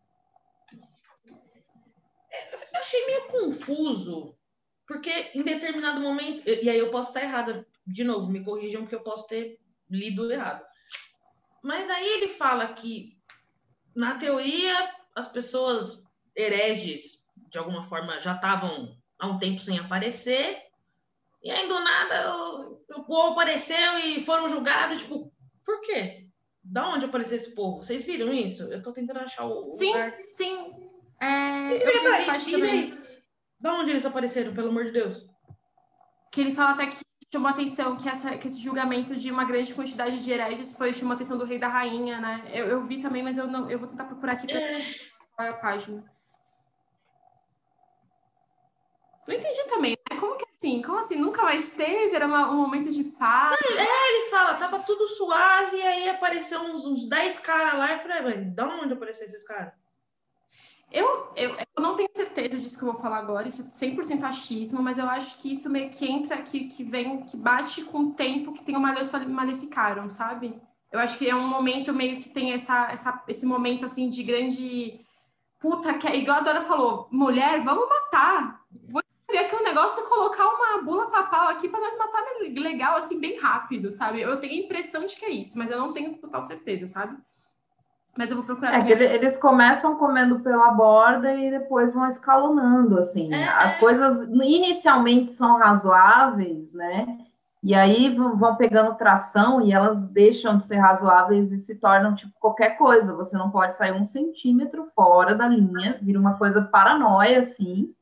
Eu 2.72 2.80
achei 2.80 3.04
meio 3.06 3.26
confuso, 3.26 4.38
porque 4.86 5.32
em 5.34 5.42
determinado 5.42 6.00
momento, 6.00 6.46
e 6.46 6.70
aí 6.70 6.78
eu 6.78 6.92
posso 6.92 7.10
estar 7.10 7.24
errada, 7.24 7.66
de 7.84 8.04
novo, 8.04 8.30
me 8.30 8.44
corrijam 8.44 8.82
porque 8.82 8.94
eu 8.94 9.02
posso 9.02 9.26
ter 9.26 9.58
lido 9.90 10.30
errado. 10.30 10.64
Mas 11.60 11.90
aí 11.90 12.08
ele 12.08 12.28
fala 12.28 12.72
que, 12.72 13.18
na 13.96 14.14
teoria, 14.14 14.94
as 15.12 15.26
pessoas 15.26 16.04
hereges, 16.36 17.21
de 17.52 17.58
alguma 17.58 17.84
forma, 17.84 18.18
já 18.18 18.34
estavam 18.34 18.96
há 19.18 19.26
um 19.26 19.38
tempo 19.38 19.60
sem 19.60 19.78
aparecer, 19.78 20.58
e 21.44 21.50
aí 21.50 21.68
do 21.68 21.78
nada 21.78 22.34
o, 22.34 22.82
o 22.96 23.04
povo 23.04 23.32
apareceu 23.32 23.98
e 23.98 24.24
foram 24.24 24.48
julgados, 24.48 25.02
tipo, 25.02 25.30
por 25.64 25.80
quê? 25.82 26.26
Da 26.64 26.88
onde 26.88 27.04
apareceu 27.04 27.36
esse 27.36 27.54
povo? 27.54 27.82
Vocês 27.82 28.04
viram 28.04 28.32
isso? 28.32 28.62
Eu 28.64 28.80
tô 28.82 28.92
tentando 28.92 29.20
achar 29.20 29.44
o, 29.44 29.62
Sim, 29.64 29.92
lugar. 29.92 30.10
sim. 30.30 30.72
É, 31.20 31.76
E 31.76 31.82
eu 31.82 32.02
daí? 32.02 32.26
parte 32.26 32.54
E? 32.54 32.98
Da 33.60 33.74
onde 33.74 33.90
eles 33.90 34.06
apareceram, 34.06 34.54
pelo 34.54 34.68
amor 34.70 34.86
de 34.86 34.92
Deus? 34.92 35.26
Que 36.32 36.40
ele 36.40 36.54
fala 36.54 36.70
até 36.72 36.86
que 36.86 36.96
chamou 37.32 37.48
a 37.48 37.52
atenção 37.52 37.96
que, 37.96 38.08
essa, 38.08 38.36
que 38.36 38.48
esse 38.48 38.60
julgamento 38.60 39.14
de 39.14 39.30
uma 39.30 39.44
grande 39.44 39.74
quantidade 39.74 40.24
de 40.24 40.30
hereges 40.32 40.76
foi 40.76 40.92
chamou 40.92 41.12
a 41.12 41.14
atenção 41.16 41.36
do 41.36 41.44
rei 41.44 41.58
e 41.58 41.60
da 41.60 41.68
rainha, 41.68 42.20
né? 42.20 42.44
Eu, 42.52 42.66
eu 42.66 42.84
vi 42.86 43.00
também, 43.00 43.22
mas 43.22 43.36
eu 43.36 43.46
não 43.46 43.70
eu 43.70 43.78
vou 43.78 43.88
tentar 43.88 44.04
procurar 44.04 44.32
aqui 44.32 44.46
pra 44.46 44.60
qual 45.36 45.48
é 45.48 45.50
a 45.50 45.56
página. 45.56 46.11
Não 49.26 49.34
entendi 49.34 49.62
também, 49.68 49.96
né? 50.10 50.18
Como 50.18 50.36
que 50.36 50.44
assim? 50.58 50.82
Como 50.82 50.98
assim? 50.98 51.16
Nunca 51.16 51.42
mais 51.42 51.70
teve? 51.70 52.14
Era 52.14 52.26
uma- 52.26 52.50
um 52.50 52.56
momento 52.56 52.90
de 52.90 53.04
paz? 53.04 53.56
ele 53.70 54.28
fala, 54.30 54.54
tava 54.54 54.80
tudo 54.80 55.06
suave, 55.06 55.76
e 55.76 55.82
aí 55.82 56.08
apareceu 56.08 56.60
uns, 56.60 56.84
uns 56.84 57.08
10 57.08 57.38
caras 57.38 57.74
lá, 57.78 57.90
e 57.90 57.94
eu 57.94 58.00
falei, 58.00 58.22
mas 58.22 58.54
da 58.54 58.66
onde 58.66 58.92
apareceram 58.92 59.26
esses 59.26 59.42
caras? 59.42 59.72
Eu, 60.90 61.32
eu, 61.36 61.56
eu 61.56 61.82
não 61.82 61.96
tenho 61.96 62.10
certeza 62.14 62.58
disso 62.58 62.76
que 62.76 62.84
eu 62.84 62.92
vou 62.92 63.00
falar 63.00 63.16
agora, 63.18 63.48
isso 63.48 63.62
é 63.62 63.70
100% 63.70 64.24
achismo, 64.24 64.82
mas 64.82 64.98
eu 64.98 65.08
acho 65.08 65.38
que 65.38 65.50
isso 65.50 65.70
meio 65.70 65.88
que 65.88 66.04
entra, 66.04 66.42
que, 66.42 66.68
que 66.68 66.84
vem, 66.84 67.22
que 67.24 67.34
bate 67.36 67.82
com 67.84 67.98
o 68.00 68.12
tempo 68.12 68.52
que 68.52 68.62
tem 68.62 68.76
o 68.76 68.80
Maleus 68.80 69.10
Maleficaram, 69.10 70.10
sabe? 70.10 70.54
Eu 70.90 71.00
acho 71.00 71.16
que 71.16 71.28
é 71.30 71.34
um 71.34 71.48
momento 71.48 71.94
meio 71.94 72.20
que 72.20 72.28
tem 72.28 72.52
essa, 72.52 72.88
essa, 72.92 73.24
esse 73.26 73.46
momento, 73.46 73.86
assim, 73.86 74.10
de 74.10 74.22
grande... 74.22 75.00
Puta, 75.58 75.94
que 75.94 76.06
é 76.06 76.16
igual 76.16 76.38
a 76.38 76.42
Dora 76.42 76.62
falou, 76.62 77.08
mulher, 77.10 77.62
vamos 77.64 77.88
matar. 77.88 78.60
Vou 78.88 79.01
ver 79.32 79.38
aqui 79.38 79.56
um 79.56 79.64
negócio, 79.64 80.08
colocar 80.08 80.46
uma 80.46 80.82
bula 80.82 81.10
papal 81.10 81.48
aqui 81.48 81.68
para 81.68 81.80
nós 81.80 81.96
matar 81.96 82.22
legal, 82.54 82.96
assim, 82.96 83.20
bem 83.20 83.40
rápido, 83.40 83.90
sabe? 83.90 84.20
Eu 84.20 84.38
tenho 84.38 84.52
a 84.52 84.64
impressão 84.64 85.04
de 85.04 85.16
que 85.16 85.24
é 85.24 85.30
isso, 85.30 85.58
mas 85.58 85.70
eu 85.70 85.78
não 85.78 85.92
tenho 85.92 86.16
total 86.18 86.42
certeza, 86.42 86.86
sabe? 86.86 87.16
Mas 88.16 88.30
eu 88.30 88.36
vou 88.36 88.44
procurar. 88.44 88.78
É 88.78 88.84
que 88.84 88.92
eles 88.92 89.38
começam 89.38 89.96
comendo 89.96 90.40
pela 90.40 90.70
borda 90.72 91.34
e 91.34 91.50
depois 91.50 91.94
vão 91.94 92.06
escalonando, 92.06 92.98
assim. 92.98 93.32
É. 93.32 93.48
As 93.48 93.78
coisas 93.78 94.28
inicialmente 94.28 95.32
são 95.32 95.56
razoáveis, 95.56 96.74
né? 96.74 97.18
E 97.62 97.74
aí 97.74 98.14
vão 98.14 98.36
vão 98.36 98.56
pegando 98.56 98.96
tração 98.96 99.62
e 99.62 99.72
elas 99.72 100.02
deixam 100.08 100.58
de 100.58 100.64
ser 100.64 100.76
razoáveis 100.76 101.52
e 101.52 101.58
se 101.58 101.76
tornam 101.76 102.14
tipo 102.14 102.34
qualquer 102.38 102.76
coisa. 102.76 103.14
Você 103.14 103.36
não 103.38 103.50
pode 103.50 103.76
sair 103.76 103.92
um 103.92 104.04
centímetro 104.04 104.88
fora 104.94 105.34
da 105.34 105.48
linha, 105.48 105.98
vira 106.02 106.18
uma 106.18 106.36
coisa 106.36 106.60
paranoia, 106.60 107.38
assim. 107.38 107.94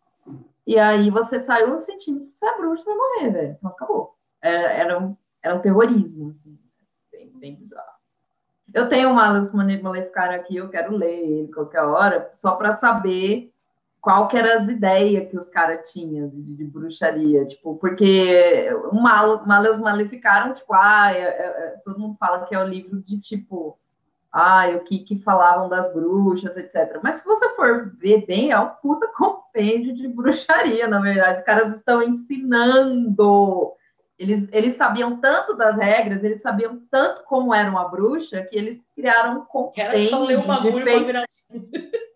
E 0.66 0.78
aí 0.78 1.10
você 1.10 1.40
saiu 1.40 1.74
um 1.74 1.78
centímetro, 1.78 2.28
você 2.32 2.46
é 2.46 2.56
bruxo, 2.58 2.84
você 2.84 2.90
vai 2.90 2.98
morrer, 2.98 3.30
velho. 3.30 3.56
Então 3.58 3.70
acabou. 3.70 4.16
Era, 4.42 4.72
era, 4.72 4.98
um, 4.98 5.16
era 5.42 5.54
um 5.54 5.60
terrorismo, 5.60 6.30
assim. 6.30 6.58
Bem, 7.10 7.32
bem 7.34 7.56
bizarro. 7.56 7.90
Eu 8.72 8.88
tenho 8.88 9.10
o 9.10 9.14
Malus 9.14 9.50
Maleficar 9.52 10.30
aqui, 10.30 10.56
eu 10.56 10.68
quero 10.68 10.94
ler 10.96 11.18
ele 11.18 11.48
qualquer 11.52 11.82
hora, 11.82 12.30
só 12.34 12.54
para 12.54 12.72
saber 12.72 13.52
qual 14.00 14.28
que 14.28 14.36
eram 14.36 14.58
as 14.58 14.68
ideias 14.68 15.28
que 15.28 15.36
os 15.36 15.48
caras 15.48 15.90
tinham 15.90 16.28
de, 16.28 16.40
de 16.40 16.64
bruxaria, 16.64 17.44
tipo, 17.46 17.76
porque 17.76 18.70
o 18.92 18.94
Mal, 18.94 19.44
Malus 19.44 19.76
Maleficaram, 19.78 20.54
tipo, 20.54 20.72
ah, 20.72 21.12
é- 21.12 21.20
é- 21.20 21.64
é- 21.66 21.80
todo 21.84 21.98
mundo 21.98 22.14
fala 22.16 22.44
que 22.44 22.54
é 22.54 22.62
o 22.62 22.66
livro 22.66 23.02
de, 23.02 23.18
tipo, 23.20 23.76
ah, 24.32 24.68
o 24.76 24.80
que, 24.80 25.00
que 25.00 25.16
falavam 25.16 25.68
das 25.68 25.92
bruxas, 25.92 26.56
etc. 26.56 27.00
Mas 27.02 27.16
se 27.16 27.24
você 27.24 27.48
for 27.50 27.92
ver 27.96 28.26
bem, 28.26 28.52
é 28.52 28.58
um 28.58 28.68
puta 28.68 29.08
compêndio 29.16 29.94
de 29.94 30.08
bruxaria, 30.08 30.86
na 30.86 31.00
verdade. 31.00 31.38
Os 31.38 31.44
caras 31.44 31.74
estão 31.74 32.02
ensinando 32.02 33.74
eles, 34.20 34.48
eles 34.52 34.74
sabiam 34.74 35.18
tanto 35.18 35.56
das 35.56 35.78
regras, 35.78 36.22
eles 36.22 36.42
sabiam 36.42 36.78
tanto 36.90 37.24
como 37.24 37.54
era 37.54 37.70
uma 37.70 37.88
bruxa, 37.88 38.42
que 38.42 38.54
eles 38.54 38.84
criaram 38.94 39.40
um 39.40 39.72
Era 39.74 39.98
só 40.10 40.22
ler 40.22 40.38
o 40.38 40.42
compêndio 40.42 40.46
bagulho 40.46 40.84
de 40.84 40.90
pra 40.90 40.98
virar. 40.98 41.24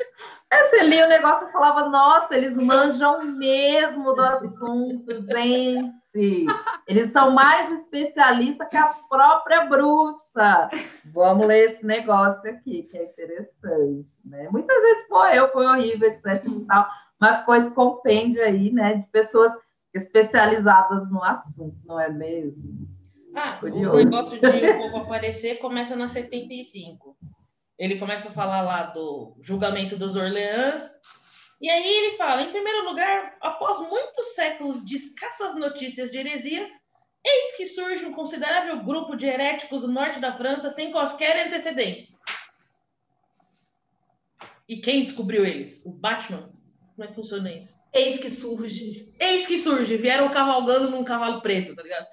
é, 0.55 0.65
você 0.65 0.83
lia 0.83 1.07
o 1.07 1.09
negócio 1.09 1.49
e 1.49 1.53
falava, 1.53 1.89
nossa, 1.89 2.37
eles 2.37 2.57
manjam 2.57 3.25
mesmo 3.37 4.15
do 4.15 4.23
assunto, 4.23 5.25
gente. 5.27 6.47
Eles 6.87 7.11
são 7.11 7.33
mais 7.33 7.73
especialistas 7.73 8.69
que 8.69 8.77
a 8.77 8.93
própria 9.09 9.67
bruxa. 9.67 10.71
Vamos 11.13 11.47
ler 11.47 11.71
esse 11.71 11.85
negócio 11.85 12.51
aqui, 12.51 12.85
que 12.85 12.97
é 12.97 13.05
interessante, 13.05 14.13
né? 14.25 14.49
Muitas 14.51 14.81
vezes 14.81 15.09
morreu, 15.11 15.49
foi 15.53 15.67
horrível, 15.67 16.09
etc 16.09 16.45
e 16.47 16.65
tal, 16.67 16.89
mas 17.21 17.41
ficou 17.41 17.55
esse 17.57 17.71
compêndio 17.73 18.43
aí, 18.43 18.73
né, 18.73 18.95
de 18.95 19.07
pessoas 19.09 19.53
especializadas 19.93 21.11
no 21.11 21.23
assunto, 21.23 21.77
não 21.87 22.01
é 22.01 22.09
mesmo? 22.09 22.89
Ah, 23.35 23.57
o 23.57 23.61
Curioso. 23.61 23.97
negócio 23.97 24.41
de 24.41 24.47
o 24.47 24.79
povo 24.79 24.97
aparecer 24.99 25.59
começa 25.59 25.97
na 25.97 26.07
75. 26.07 27.17
Ele 27.79 27.99
começa 27.99 28.29
a 28.29 28.33
falar 28.33 28.63
lá 28.63 28.85
do 28.85 29.37
julgamento 29.41 29.97
dos 29.97 30.17
Orleans. 30.17 30.93
E 31.61 31.69
aí 31.69 31.87
ele 31.87 32.17
fala, 32.17 32.43
em 32.43 32.51
primeiro 32.51 32.85
lugar, 32.85 33.37
após 33.41 33.81
muitos 33.89 34.35
séculos 34.35 34.85
de 34.85 34.97
escassas 34.97 35.55
notícias 35.55 36.11
de 36.11 36.19
heresia, 36.19 36.71
eis 37.25 37.57
que 37.57 37.67
surge 37.67 38.05
um 38.05 38.13
considerável 38.13 38.83
grupo 38.85 39.17
de 39.17 39.27
heréticos 39.27 39.83
do 39.83 39.89
norte 39.89 40.21
da 40.21 40.33
França 40.33 40.71
sem 40.71 40.93
quaisquer 40.93 41.47
antecedentes. 41.47 42.17
E 44.69 44.79
quem 44.79 45.03
descobriu 45.03 45.45
eles? 45.45 45.81
O 45.85 45.91
Batman? 45.91 46.53
Como 46.95 47.05
é 47.05 47.07
que 47.09 47.15
funciona 47.15 47.53
isso? 47.53 47.77
Eis 47.93 48.19
que 48.19 48.31
surge. 48.31 49.09
Eis 49.19 49.47
que 49.47 49.59
surge, 49.59 49.97
vieram 49.97 50.31
cavalgando 50.31 50.91
num 50.91 51.05
cavalo 51.05 51.41
preto, 51.43 51.75
tá 51.75 51.83
ligado? 51.83 52.07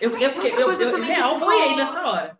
Eu, 0.00 0.10
eu, 0.10 0.20
eu, 0.20 0.42
eu, 0.42 0.70
eu, 0.72 0.90
eu 0.90 1.02
real 1.02 1.38
boiei 1.38 1.76
nessa 1.76 2.06
hora. 2.06 2.38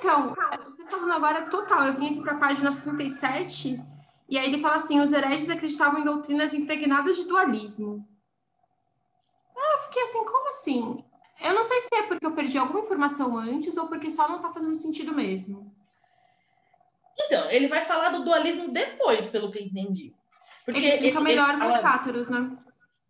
Então, 0.00 0.34
você 0.64 0.84
falando 0.86 1.12
agora 1.12 1.42
total, 1.42 1.84
eu 1.84 1.94
vim 1.94 2.08
aqui 2.08 2.22
para 2.22 2.32
a 2.32 2.38
página 2.38 2.72
77 2.72 3.80
e 4.28 4.38
aí 4.38 4.46
ele 4.46 4.62
fala 4.62 4.76
assim: 4.76 4.98
os 4.98 5.12
hereges 5.12 5.50
acreditavam 5.50 6.00
em 6.00 6.04
doutrinas 6.04 6.54
impregnadas 6.54 7.16
de 7.16 7.24
dualismo. 7.24 8.08
Eu 9.54 9.78
fiquei 9.80 10.02
assim, 10.02 10.24
como 10.24 10.48
assim? 10.48 11.04
Eu 11.42 11.54
não 11.54 11.62
sei 11.62 11.80
se 11.80 11.94
é 11.94 12.02
porque 12.04 12.24
eu 12.24 12.32
perdi 12.32 12.56
alguma 12.58 12.80
informação 12.80 13.36
antes 13.36 13.76
ou 13.76 13.88
porque 13.88 14.10
só 14.10 14.26
não 14.26 14.36
está 14.36 14.52
fazendo 14.52 14.74
sentido 14.74 15.14
mesmo. 15.14 15.74
Então, 17.26 17.50
ele 17.50 17.66
vai 17.66 17.84
falar 17.84 18.10
do 18.10 18.24
dualismo 18.24 18.68
depois, 18.68 19.26
pelo 19.26 19.50
que 19.50 19.58
eu 19.58 19.62
entendi. 19.62 20.14
Porque 20.64 20.78
ele 20.78 20.88
explica 20.88 21.18
ele, 21.18 21.24
melhor 21.24 21.54
ele 21.54 21.66
os 21.66 21.78
cátaros, 21.78 22.28
né? 22.30 22.56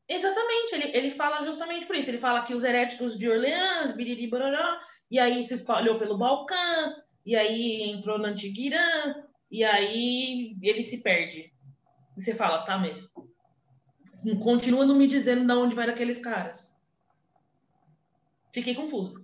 Exatamente, 0.09 0.75
ele, 0.75 0.97
ele 0.97 1.11
fala 1.13 1.45
justamente 1.45 1.87
por 1.87 1.95
isso. 1.95 2.11
Ele 2.11 2.19
fala 2.19 2.43
que 2.43 2.55
os 2.55 2.65
heréticos 2.65 3.17
de 3.17 3.29
Orleans, 3.29 3.93
Biriri 3.93 4.27
Bororó, 4.27 4.79
e 5.11 5.19
aí 5.19 5.43
se 5.45 5.55
espalhou 5.55 5.99
pelo 5.99 6.17
Balcã, 6.17 6.95
e 7.27 7.37
aí 7.37 7.83
entrou 7.91 8.19
no 8.19 8.27
Antigo 8.27 8.59
Irã, 8.59 9.15
e 9.51 9.65
aí 9.65 10.57
ele 10.63 10.83
se 10.83 11.03
perde. 11.03 11.53
E 12.17 12.23
você 12.23 12.35
fala, 12.35 12.65
tá, 12.65 12.79
mas 12.79 13.13
continua 14.43 14.87
não 14.87 14.95
me 14.95 15.07
dizendo 15.07 15.47
de 15.47 15.53
onde 15.53 15.75
vai 15.75 15.89
aqueles 15.89 16.19
caras. 16.19 16.79
Fiquei 18.53 18.75
confuso. 18.75 19.15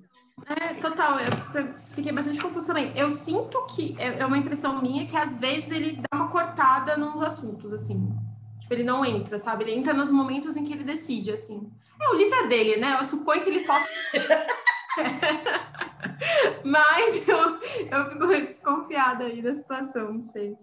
É, 0.47 0.75
total, 0.75 1.19
eu 1.19 1.75
fiquei 1.95 2.13
bastante 2.13 2.41
confuso 2.41 2.67
também. 2.67 2.93
Eu 2.97 3.11
sinto 3.11 3.65
que, 3.67 3.97
é, 3.99 4.19
é 4.19 4.27
uma 4.27 4.39
impressão 4.39 4.83
minha, 4.83 5.07
que 5.07 5.17
às 5.17 5.39
vezes 5.39 5.71
ele 5.71 5.97
dá 5.97 6.17
uma 6.17 6.29
cortada 6.29 6.97
nos 6.97 7.23
assuntos, 7.23 7.73
assim. 7.73 8.15
Tipo, 8.61 8.75
ele 8.75 8.85
não 8.85 9.05
entra, 9.05 9.39
sabe? 9.39 9.65
Ele 9.65 9.75
entra 9.75 9.95
nos 9.95 10.11
momentos 10.11 10.57
em 10.57 10.65
que 10.65 10.73
ele 10.73 10.85
decide, 10.85 11.31
assim. 11.31 11.71
É, 12.01 12.09
o 12.11 12.15
livro 12.15 12.35
é 12.35 12.47
dele, 12.49 12.77
né? 12.77 12.97
Eu 12.99 13.05
suponho 13.05 13.43
que 13.43 13.49
ele 13.49 13.65
possa... 13.65 13.87
Mas 16.65 17.29
eu, 17.29 17.39
eu 17.39 18.11
fico 18.11 18.27
desconfiada 18.27 19.25
aí 19.25 19.43
da 19.43 19.55
situação, 19.55 20.15
não 20.15 20.21
sei. 20.21 20.57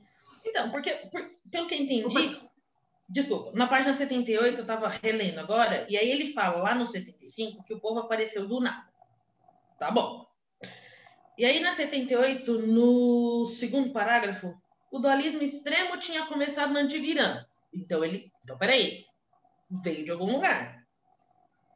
Então, 0.45 0.69
porque, 0.71 0.91
por, 1.11 1.21
pelo 1.51 1.67
que 1.67 1.75
eu 1.75 1.79
entendi, 1.79 2.39
desculpa, 3.07 3.51
na 3.53 3.67
página 3.67 3.93
78 3.93 4.57
eu 4.57 4.61
estava 4.61 4.88
relendo 4.88 5.39
agora, 5.39 5.86
e 5.89 5.97
aí 5.97 6.09
ele 6.09 6.34
fala 6.34 6.61
lá 6.61 6.75
no 6.75 6.86
75 6.86 7.63
que 7.63 7.73
o 7.73 7.79
povo 7.79 7.99
apareceu 7.99 8.47
do 8.47 8.59
nada. 8.59 8.88
Tá 9.79 9.91
bom. 9.91 10.25
E 11.38 11.45
aí 11.45 11.59
na 11.59 11.73
78, 11.73 12.59
no 12.59 13.45
segundo 13.45 13.91
parágrafo, 13.91 14.55
o 14.91 14.99
dualismo 14.99 15.41
extremo 15.41 15.97
tinha 15.97 16.25
começado 16.25 16.71
no 16.71 16.79
Antigo 16.79 17.05
Irã. 17.05 17.43
Então 17.73 18.03
ele, 18.03 18.31
então 18.43 18.57
peraí, 18.57 19.05
veio 19.84 20.05
de 20.05 20.11
algum 20.11 20.31
lugar 20.31 20.82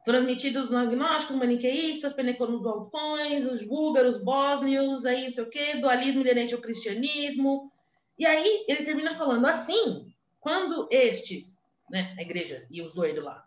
transmitidos 0.08 0.70
no 0.70 0.78
agnósticos, 0.78 1.36
maniqueístas, 1.36 2.14
peneconos 2.14 2.62
balcões, 2.62 3.44
os 3.44 3.62
búlgaros, 3.62 4.16
bósnios, 4.16 5.04
aí 5.04 5.24
não 5.24 5.30
sei 5.30 5.44
o 5.44 5.50
quê, 5.50 5.76
dualismo 5.76 6.22
inerente 6.22 6.54
ao 6.54 6.62
cristianismo. 6.62 7.70
E 8.18 8.24
aí 8.24 8.64
ele 8.66 8.84
termina 8.84 9.14
falando 9.14 9.46
assim, 9.46 10.10
quando 10.40 10.88
estes, 10.90 11.58
né, 11.90 12.14
a 12.18 12.22
igreja 12.22 12.66
e 12.70 12.80
os 12.80 12.94
doidos 12.94 13.22
lá, 13.22 13.44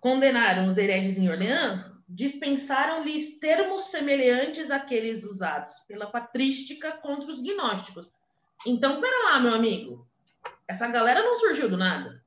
condenaram 0.00 0.66
os 0.66 0.76
hereges 0.76 1.16
em 1.16 1.30
Orleans, 1.30 1.92
dispensaram-lhes 2.08 3.38
termos 3.38 3.84
semelhantes 3.84 4.68
àqueles 4.68 5.22
usados 5.22 5.76
pela 5.86 6.10
patrística 6.10 6.90
contra 6.90 7.30
os 7.30 7.40
gnósticos. 7.40 8.10
Então, 8.66 9.00
pera 9.00 9.30
lá, 9.30 9.38
meu 9.38 9.54
amigo, 9.54 10.04
essa 10.66 10.88
galera 10.88 11.22
não 11.22 11.38
surgiu 11.38 11.68
do 11.68 11.76
nada. 11.76 12.20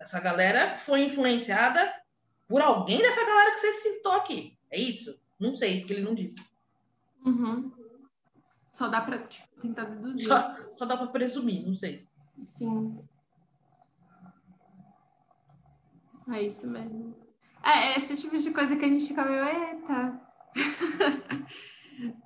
Essa 0.00 0.18
galera 0.20 0.78
foi 0.78 1.02
influenciada 1.02 2.01
por 2.48 2.60
alguém 2.60 2.98
dessa 2.98 3.24
galera 3.24 3.52
que 3.52 3.60
você 3.60 3.72
citou 3.74 4.12
aqui. 4.12 4.56
É 4.70 4.80
isso? 4.80 5.18
Não 5.38 5.54
sei, 5.54 5.80
porque 5.80 5.92
ele 5.94 6.02
não 6.02 6.14
disse. 6.14 6.42
Uhum. 7.24 7.72
Só 8.72 8.88
dá 8.88 9.00
para 9.00 9.18
tipo, 9.18 9.48
tentar 9.60 9.84
deduzir. 9.84 10.26
Só, 10.26 10.54
só 10.72 10.84
dá 10.84 10.96
para 10.96 11.08
presumir, 11.08 11.66
não 11.66 11.74
sei. 11.74 12.08
Sim. 12.46 12.98
É 16.30 16.42
isso 16.42 16.68
mesmo. 16.70 17.14
É, 17.62 17.92
é, 17.92 17.98
esse 17.98 18.16
tipo 18.16 18.36
de 18.36 18.50
coisa 18.50 18.76
que 18.76 18.84
a 18.84 18.88
gente 18.88 19.06
fica 19.06 19.24
meio, 19.24 19.44
eita. 19.44 20.20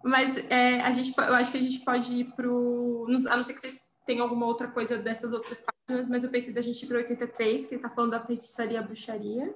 Mas 0.02 0.36
é, 0.50 0.80
a 0.80 0.90
gente, 0.92 1.12
eu 1.16 1.34
acho 1.34 1.50
que 1.50 1.58
a 1.58 1.62
gente 1.62 1.80
pode 1.80 2.20
ir 2.20 2.24
pro. 2.32 3.06
A 3.28 3.36
não 3.36 3.42
ser 3.42 3.54
que 3.54 3.60
vocês 3.60 3.90
tenham 4.06 4.22
alguma 4.22 4.46
outra 4.46 4.68
coisa 4.68 4.96
dessas 4.96 5.32
outras 5.32 5.64
páginas, 5.64 6.08
mas 6.08 6.22
eu 6.22 6.30
pensei 6.30 6.54
da 6.54 6.60
gente 6.60 6.80
ir 6.80 6.86
para 6.86 6.98
83, 6.98 7.66
que 7.66 7.74
ele 7.74 7.82
está 7.82 7.90
falando 7.92 8.12
da 8.12 8.24
feitiçaria 8.24 8.80
bruxaria. 8.80 9.54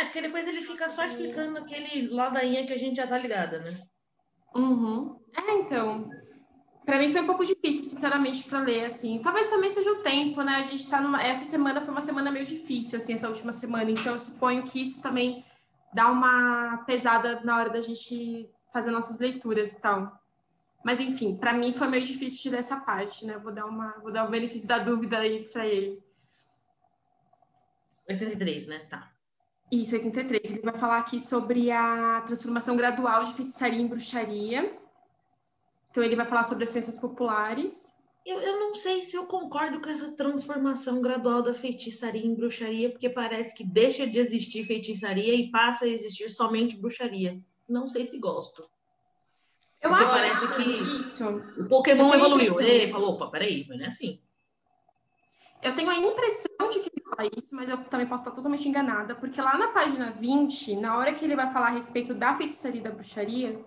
É, 0.00 0.04
porque 0.04 0.22
depois 0.22 0.48
ele 0.48 0.62
fica 0.62 0.88
só 0.88 1.04
explicando 1.04 1.58
aquele 1.58 2.08
ladainha 2.08 2.66
que 2.66 2.72
a 2.72 2.78
gente 2.78 2.96
já 2.96 3.06
tá 3.06 3.18
ligada, 3.18 3.58
né? 3.58 3.74
Uhum. 4.54 5.20
É, 5.36 5.52
então. 5.58 6.08
Para 6.86 6.98
mim 6.98 7.12
foi 7.12 7.20
um 7.20 7.26
pouco 7.26 7.44
difícil, 7.44 7.84
sinceramente, 7.84 8.44
para 8.44 8.60
ler, 8.60 8.86
assim. 8.86 9.20
Talvez 9.20 9.48
também 9.48 9.68
seja 9.68 9.92
o 9.92 10.02
tempo, 10.02 10.42
né? 10.42 10.56
A 10.56 10.62
gente 10.62 10.88
tá 10.88 11.00
numa. 11.00 11.22
Essa 11.22 11.44
semana 11.44 11.82
foi 11.82 11.90
uma 11.90 12.00
semana 12.00 12.30
meio 12.30 12.46
difícil, 12.46 12.98
assim, 12.98 13.12
essa 13.12 13.28
última 13.28 13.52
semana. 13.52 13.90
Então, 13.90 14.14
eu 14.14 14.18
suponho 14.18 14.64
que 14.64 14.80
isso 14.80 15.02
também 15.02 15.44
dá 15.92 16.10
uma 16.10 16.78
pesada 16.86 17.40
na 17.44 17.58
hora 17.58 17.68
da 17.68 17.82
gente 17.82 18.48
fazer 18.72 18.90
nossas 18.90 19.20
leituras 19.20 19.72
e 19.72 19.80
tal. 19.80 20.18
Mas, 20.82 20.98
enfim, 20.98 21.36
para 21.36 21.52
mim 21.52 21.74
foi 21.74 21.88
meio 21.88 22.04
difícil 22.04 22.50
ler 22.50 22.58
essa 22.58 22.80
parte, 22.80 23.26
né? 23.26 23.36
Vou 23.36 23.52
dar, 23.52 23.66
uma, 23.66 23.98
vou 24.00 24.10
dar 24.10 24.24
o 24.24 24.30
benefício 24.30 24.66
da 24.66 24.78
dúvida 24.78 25.18
aí 25.18 25.46
para 25.52 25.66
ele. 25.66 26.02
83, 28.08 28.66
né? 28.66 28.78
Tá. 28.88 29.09
Isso, 29.70 29.94
83. 29.94 30.50
Ele 30.50 30.62
vai 30.62 30.76
falar 30.76 30.98
aqui 30.98 31.20
sobre 31.20 31.70
a 31.70 32.22
transformação 32.22 32.76
gradual 32.76 33.22
de 33.24 33.32
feitiçaria 33.34 33.80
em 33.80 33.86
bruxaria. 33.86 34.76
Então, 35.90 36.02
ele 36.02 36.16
vai 36.16 36.26
falar 36.26 36.44
sobre 36.44 36.64
as 36.64 36.72
crenças 36.72 36.98
populares. 36.98 38.00
Eu, 38.26 38.40
eu 38.40 38.60
não 38.60 38.74
sei 38.74 39.02
se 39.02 39.16
eu 39.16 39.26
concordo 39.26 39.80
com 39.80 39.88
essa 39.88 40.12
transformação 40.12 41.00
gradual 41.00 41.42
da 41.42 41.54
feitiçaria 41.54 42.24
em 42.24 42.34
bruxaria, 42.34 42.90
porque 42.90 43.08
parece 43.08 43.54
que 43.54 43.64
deixa 43.64 44.06
de 44.06 44.18
existir 44.18 44.66
feitiçaria 44.66 45.34
e 45.34 45.50
passa 45.50 45.84
a 45.84 45.88
existir 45.88 46.28
somente 46.28 46.76
bruxaria. 46.76 47.40
Não 47.68 47.88
sei 47.88 48.04
se 48.04 48.18
gosto. 48.18 48.68
Eu 49.80 49.90
porque 49.90 50.04
acho 50.04 50.14
parece 50.14 50.54
que 50.56 50.62
isso. 51.00 51.26
o 51.64 51.68
Pokémon 51.68 52.12
evoluiu. 52.12 52.60
Ele 52.60 52.92
falou, 52.92 53.14
opa, 53.14 53.28
peraí, 53.28 53.64
mas 53.68 53.78
não 53.78 53.84
é 53.84 53.88
assim. 53.88 54.20
Eu 55.62 55.74
tenho 55.74 55.90
a 55.90 55.96
impressão 55.96 56.68
de 56.70 56.80
que 56.80 56.89
ele 57.10 57.16
fala 57.16 57.30
isso, 57.36 57.54
mas 57.54 57.68
eu 57.68 57.78
também 57.84 58.06
posso 58.06 58.22
estar 58.22 58.34
totalmente 58.34 58.68
enganada, 58.68 59.14
porque 59.14 59.40
lá 59.40 59.56
na 59.56 59.68
página 59.68 60.10
20, 60.10 60.76
na 60.76 60.96
hora 60.96 61.12
que 61.12 61.24
ele 61.24 61.36
vai 61.36 61.52
falar 61.52 61.68
a 61.68 61.70
respeito 61.70 62.14
da 62.14 62.34
feitiçaria 62.34 62.80
e 62.80 62.84
da 62.84 62.90
bruxaria, 62.90 63.64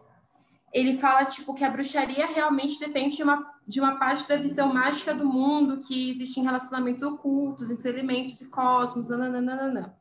ele 0.74 0.98
fala, 0.98 1.26
tipo, 1.26 1.54
que 1.54 1.64
a 1.64 1.70
bruxaria 1.70 2.26
realmente 2.26 2.80
depende 2.80 3.16
de 3.16 3.24
uma, 3.24 3.54
de 3.68 3.80
uma 3.80 3.98
parte 3.98 4.28
da 4.28 4.38
visão 4.38 4.74
mágica 4.74 5.14
do 5.14 5.26
mundo, 5.26 5.80
que 5.86 6.10
existem 6.10 6.44
relacionamentos 6.44 7.04
ocultos 7.04 7.70
entre 7.70 7.90
elementos 7.90 8.42
e 8.42 8.50
cosmos, 8.50 9.08
nananana. 9.08 9.96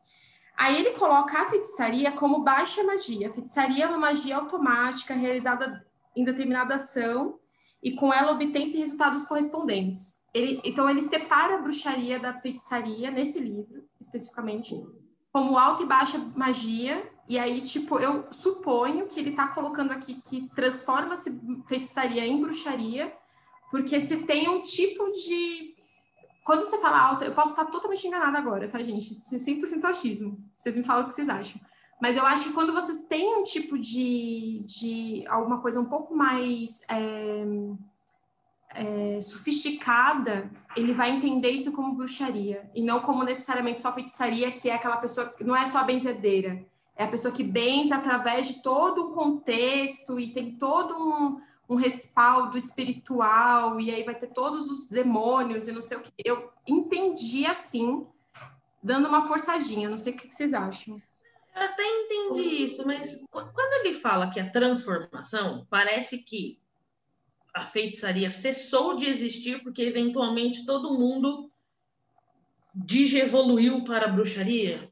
Aí 0.57 0.79
ele 0.79 0.93
coloca 0.93 1.39
a 1.39 1.51
feitiçaria 1.51 2.13
como 2.13 2.43
baixa 2.43 2.83
magia. 2.85 3.29
A 3.29 3.33
feitiçaria 3.33 3.85
é 3.85 3.89
uma 3.89 3.99
magia 3.99 4.37
automática 4.37 5.15
realizada 5.15 5.85
em 6.17 6.25
determinada 6.25 6.77
ação 6.77 7.39
e 7.83 7.93
com 7.93 8.13
ela 8.13 8.33
obtém-se 8.33 8.79
resultados 8.79 9.25
correspondentes. 9.25 10.22
Ele, 10.35 10.61
então, 10.65 10.89
ele 10.89 11.03
separa 11.03 11.57
a 11.57 11.59
bruxaria 11.59 12.19
da 12.19 12.33
feitiçaria 12.33 13.11
nesse 13.11 13.39
livro, 13.39 13.85
especificamente, 14.01 14.75
como 15.31 15.59
alta 15.59 15.83
e 15.83 15.87
baixa 15.87 16.19
magia. 16.35 17.11
E 17.29 17.39
aí, 17.39 17.61
tipo, 17.61 17.99
eu 17.99 18.33
suponho 18.33 19.07
que 19.07 19.21
ele 19.21 19.31
está 19.31 19.49
colocando 19.49 19.93
aqui 19.93 20.21
que 20.23 20.49
transforma-se 20.55 21.41
feitiçaria 21.69 22.27
em 22.27 22.41
bruxaria, 22.41 23.13
porque 23.71 24.01
se 24.01 24.25
tem 24.25 24.49
um 24.49 24.63
tipo 24.63 25.11
de. 25.13 25.75
Quando 26.45 26.65
você 26.65 26.81
fala 26.81 26.99
alta, 26.99 27.25
eu 27.25 27.35
posso 27.35 27.53
estar 27.53 27.67
totalmente 27.67 28.07
enganada 28.07 28.37
agora, 28.37 28.69
tá, 28.69 28.83
gente? 28.83 29.15
100% 29.15 29.85
achismo. 29.85 30.43
Vocês 30.57 30.77
me 30.77 30.83
falam 30.83 31.05
o 31.05 31.07
que 31.07 31.15
vocês 31.15 31.29
acham. 31.29 31.61
Mas 32.01 32.17
eu 32.17 32.27
acho 32.27 32.45
que 32.45 32.53
quando 32.53 32.73
você 32.73 32.99
tem 33.05 33.39
um 33.39 33.45
tipo 33.45 33.79
de, 33.79 34.65
de 34.67 35.25
alguma 35.29 35.61
coisa 35.61 35.79
um 35.79 35.85
pouco 35.85 36.17
mais. 36.17 36.81
É 36.89 37.45
é, 38.75 39.21
sofisticada, 39.21 40.51
ele 40.77 40.93
vai 40.93 41.11
entender 41.11 41.51
isso 41.51 41.73
como 41.73 41.95
bruxaria 41.95 42.69
e 42.75 42.83
não 42.83 43.01
como 43.01 43.23
necessariamente 43.23 43.81
só 43.81 43.93
feitiçaria, 43.93 44.51
que 44.51 44.69
é 44.69 44.75
aquela 44.75 44.97
pessoa 44.97 45.29
que 45.29 45.45
não 45.45 45.57
é 45.57 45.67
só 45.67 45.79
a 45.79 45.85
benzedeira, 45.85 46.65
é 46.97 47.05
a 47.05 47.09
pessoa 47.09 47.33
que 47.33 47.45
benze 47.45 47.93
através 47.93 48.49
de 48.49 48.63
todo 48.63 49.09
um 49.09 49.13
contexto 49.13 50.19
e 50.21 50.33
tem 50.33 50.53
todo 50.53 50.95
um, 50.97 51.41
um 51.69 51.75
respaldo 51.75 52.57
espiritual 52.57 53.81
e 53.81 53.91
aí 53.91 54.03
vai 54.05 54.15
ter 54.15 54.29
todos 54.29 54.71
os 54.71 54.89
demônios 54.89 55.69
e 55.69 55.73
não 55.73 55.83
sei 55.83 55.97
o 55.99 56.01
que. 56.01 56.13
Eu 56.25 56.51
entendi 56.67 57.47
assim, 57.47 58.07
dando 58.83 59.09
uma 59.09 59.27
forçadinha, 59.27 59.89
não 59.89 59.99
sei 59.99 60.13
o 60.13 60.17
que 60.17 60.33
vocês 60.33 60.53
acham. 60.55 61.01
Eu 61.55 61.63
até 61.63 61.83
entendi 61.83 62.65
isso, 62.65 62.87
mas 62.87 63.23
quando 63.31 63.87
ele 63.87 63.99
fala 63.99 64.31
que 64.31 64.41
é 64.41 64.45
transformação, 64.45 65.67
parece 65.69 66.19
que 66.19 66.62
a 67.55 67.67
feitiçaria 67.67 68.31
cessou 68.31 68.97
de 68.97 69.07
existir 69.07 69.63
porque 69.63 69.83
eventualmente 69.83 70.65
todo 70.65 70.99
mundo 70.99 71.51
digievoluiu 72.75 73.85
para 73.85 74.07
a 74.07 74.09
bruxaria. 74.09 74.91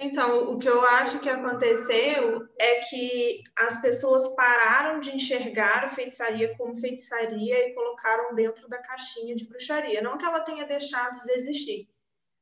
Então, 0.00 0.52
o 0.52 0.58
que 0.58 0.68
eu 0.68 0.80
acho 0.82 1.18
que 1.18 1.28
aconteceu 1.28 2.46
é 2.56 2.76
que 2.80 3.42
as 3.56 3.80
pessoas 3.80 4.28
pararam 4.36 5.00
de 5.00 5.10
enxergar 5.10 5.84
a 5.84 5.88
feitiçaria 5.88 6.56
como 6.56 6.76
feitiçaria 6.76 7.68
e 7.68 7.74
colocaram 7.74 8.32
dentro 8.34 8.68
da 8.68 8.78
caixinha 8.78 9.34
de 9.34 9.48
bruxaria. 9.48 10.00
Não 10.00 10.16
que 10.16 10.24
ela 10.24 10.40
tenha 10.40 10.64
deixado 10.66 11.24
de 11.24 11.32
existir, 11.32 11.88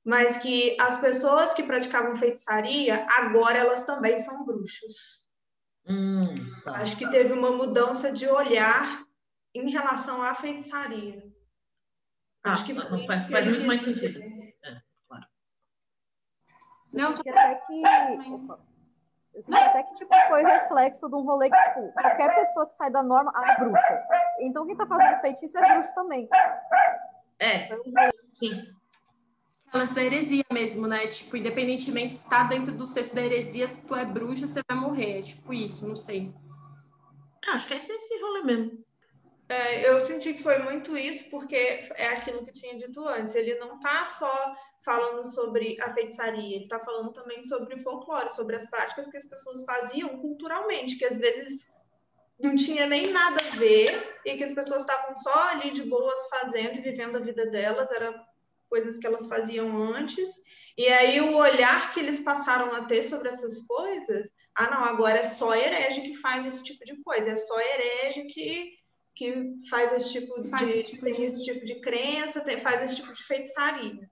mas 0.04 0.36
que 0.36 0.76
as 0.78 1.00
pessoas 1.00 1.54
que 1.54 1.62
praticavam 1.62 2.14
feitiçaria, 2.14 3.06
agora 3.08 3.58
elas 3.58 3.84
também 3.84 4.20
são 4.20 4.44
bruxos. 4.44 5.25
Hum, 5.88 6.20
tá. 6.64 6.72
Acho 6.78 6.96
que 6.96 7.08
teve 7.10 7.32
uma 7.32 7.52
mudança 7.52 8.12
de 8.12 8.28
olhar 8.28 9.04
em 9.54 9.70
relação 9.70 10.22
à 10.22 10.34
feitiçaria. 10.34 11.22
Tá, 12.42 12.52
Acho 12.52 12.64
que 12.64 12.74
faz, 13.06 13.26
faz 13.26 13.46
muito 13.46 13.64
mais 13.64 13.82
sentido. 13.82 14.20
Não, 16.92 17.14
tô... 17.14 17.20
até 17.28 17.54
que. 17.66 17.82
Eu 19.34 19.42
sinto 19.42 19.58
até 19.58 19.82
que 19.82 19.94
tipo, 19.96 20.14
foi 20.28 20.42
reflexo 20.42 21.08
de 21.10 21.14
um 21.14 21.20
rolê 21.20 21.50
que, 21.50 21.56
tipo, 21.56 21.92
qualquer 21.92 22.34
pessoa 22.34 22.66
que 22.66 22.72
sai 22.72 22.90
da 22.90 23.02
norma 23.02 23.30
ah, 23.34 23.52
é 23.52 23.58
bruxa. 23.58 24.06
Então 24.40 24.66
quem 24.66 24.74
tá 24.74 24.86
fazendo 24.86 25.20
feitiço 25.20 25.58
é 25.58 25.74
bruxo 25.74 25.94
também. 25.94 26.26
É, 27.38 27.68
sim. 28.32 28.74
Lance 29.76 29.94
da 29.94 30.02
heresia 30.02 30.44
mesmo, 30.52 30.86
né? 30.86 31.06
Tipo, 31.06 31.36
independentemente 31.36 32.14
se 32.14 32.28
tá 32.28 32.44
dentro 32.44 32.72
do 32.72 32.86
cesto 32.86 33.14
da 33.14 33.22
heresia, 33.22 33.68
se 33.68 33.80
tu 33.82 33.94
é 33.94 34.04
bruxa, 34.04 34.46
você 34.46 34.60
vai 34.68 34.78
morrer. 34.78 35.18
É 35.18 35.22
tipo 35.22 35.52
isso, 35.52 35.86
não 35.86 35.96
sei. 35.96 36.32
Ah, 37.46 37.52
acho 37.52 37.66
que 37.66 37.74
é 37.74 37.76
esse, 37.76 37.92
esse 37.92 38.20
rolê 38.20 38.42
mesmo. 38.42 38.84
É, 39.48 39.88
eu 39.88 40.00
senti 40.00 40.34
que 40.34 40.42
foi 40.42 40.58
muito 40.58 40.96
isso, 40.98 41.30
porque 41.30 41.54
é 41.94 42.08
aquilo 42.08 42.42
que 42.44 42.50
eu 42.50 42.54
tinha 42.54 42.76
dito 42.76 43.06
antes. 43.06 43.34
Ele 43.34 43.54
não 43.56 43.78
tá 43.78 44.04
só 44.04 44.56
falando 44.84 45.24
sobre 45.24 45.80
a 45.80 45.90
feitiçaria, 45.90 46.56
ele 46.56 46.64
está 46.64 46.80
falando 46.80 47.12
também 47.12 47.42
sobre 47.44 47.74
o 47.74 47.78
folclore, 47.78 48.30
sobre 48.30 48.56
as 48.56 48.68
práticas 48.68 49.06
que 49.06 49.16
as 49.16 49.24
pessoas 49.24 49.64
faziam 49.64 50.18
culturalmente, 50.18 50.96
que 50.96 51.04
às 51.04 51.18
vezes 51.18 51.70
não 52.38 52.56
tinha 52.56 52.86
nem 52.86 53.12
nada 53.12 53.40
a 53.40 53.56
ver 53.56 53.86
e 54.24 54.36
que 54.36 54.44
as 54.44 54.52
pessoas 54.52 54.82
estavam 54.82 55.16
só 55.16 55.48
ali 55.48 55.70
de 55.70 55.82
boas 55.84 56.28
fazendo 56.28 56.78
e 56.78 56.82
vivendo 56.82 57.16
a 57.16 57.20
vida 57.20 57.46
delas, 57.46 57.90
eram 57.92 58.14
coisas 58.68 58.98
que 58.98 59.06
elas 59.06 59.26
faziam 59.26 59.76
antes. 59.82 60.28
E 60.76 60.86
aí 60.88 61.20
o 61.20 61.36
olhar 61.36 61.92
que 61.92 62.00
eles 62.00 62.20
passaram 62.20 62.74
a 62.74 62.84
ter 62.84 63.02
sobre 63.04 63.28
essas 63.28 63.66
coisas, 63.66 64.28
ah 64.54 64.70
não, 64.70 64.84
agora 64.84 65.18
é 65.18 65.22
só 65.22 65.54
herege 65.54 66.02
que 66.02 66.14
faz 66.16 66.44
esse 66.44 66.62
tipo 66.62 66.84
de 66.84 67.02
coisa, 67.02 67.30
é 67.30 67.36
só 67.36 67.58
herege 67.60 68.24
que 68.24 68.76
que 69.16 69.54
faz 69.70 69.94
esse 69.94 70.12
tipo 70.12 70.46
faz 70.50 70.66
de 70.66 70.74
esse 70.74 70.90
tipo 70.90 71.04
tem 71.04 71.14
de... 71.14 71.22
esse 71.22 71.42
tipo 71.42 71.64
de 71.64 71.80
crença, 71.80 72.44
tem, 72.44 72.60
faz 72.60 72.82
esse 72.82 72.96
tipo 72.96 73.14
de 73.14 73.22
feitiçaria. 73.22 74.10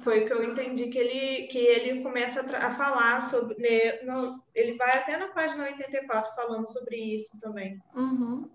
Foi 0.00 0.22
o 0.22 0.26
que 0.26 0.32
eu 0.32 0.42
entendi 0.42 0.88
que 0.88 0.98
ele, 0.98 1.46
que 1.46 1.58
ele 1.58 2.02
começa 2.02 2.40
a, 2.40 2.66
a 2.66 2.70
falar 2.74 3.22
sobre. 3.22 3.56
Né, 3.56 4.02
no, 4.02 4.42
ele 4.54 4.72
vai 4.76 4.98
até 4.98 5.16
na 5.16 5.28
página 5.28 5.64
84 5.64 6.34
falando 6.34 6.70
sobre 6.70 6.96
isso 6.96 7.38
também. 7.40 7.80
Uhum. 7.94 8.50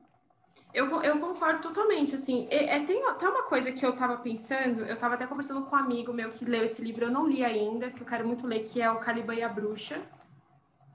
Eu, 0.73 1.01
eu 1.01 1.19
concordo 1.19 1.61
totalmente, 1.61 2.15
assim, 2.15 2.47
é, 2.49 2.77
é, 2.77 2.85
tem 2.85 3.05
até 3.05 3.27
uma 3.27 3.43
coisa 3.43 3.73
que 3.73 3.85
eu 3.85 3.93
tava 3.93 4.17
pensando, 4.17 4.85
eu 4.85 4.97
tava 4.97 5.15
até 5.15 5.27
conversando 5.27 5.65
com 5.65 5.75
um 5.75 5.79
amigo 5.79 6.13
meu 6.13 6.29
que 6.29 6.45
leu 6.45 6.63
esse 6.63 6.81
livro, 6.81 7.05
eu 7.05 7.11
não 7.11 7.27
li 7.27 7.43
ainda, 7.43 7.91
que 7.91 8.01
eu 8.01 8.07
quero 8.07 8.25
muito 8.25 8.47
ler, 8.47 8.63
que 8.63 8.81
é 8.81 8.89
o 8.89 8.99
Caliban 8.99 9.35
e 9.35 9.43
a 9.43 9.49
Bruxa, 9.49 10.01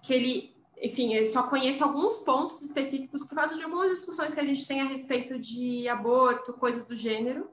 que 0.03 0.15
ele, 0.15 0.57
enfim, 0.81 1.13
eu 1.13 1.27
só 1.27 1.43
conheço 1.43 1.85
alguns 1.85 2.21
pontos 2.21 2.63
específicos 2.63 3.23
por 3.25 3.35
causa 3.35 3.55
de 3.55 3.63
algumas 3.63 3.91
discussões 3.91 4.33
que 4.33 4.41
a 4.41 4.45
gente 4.45 4.67
tem 4.67 4.81
a 4.81 4.87
respeito 4.87 5.39
de 5.39 5.87
aborto, 5.89 6.55
coisas 6.55 6.87
do 6.87 6.97
gênero, 6.97 7.51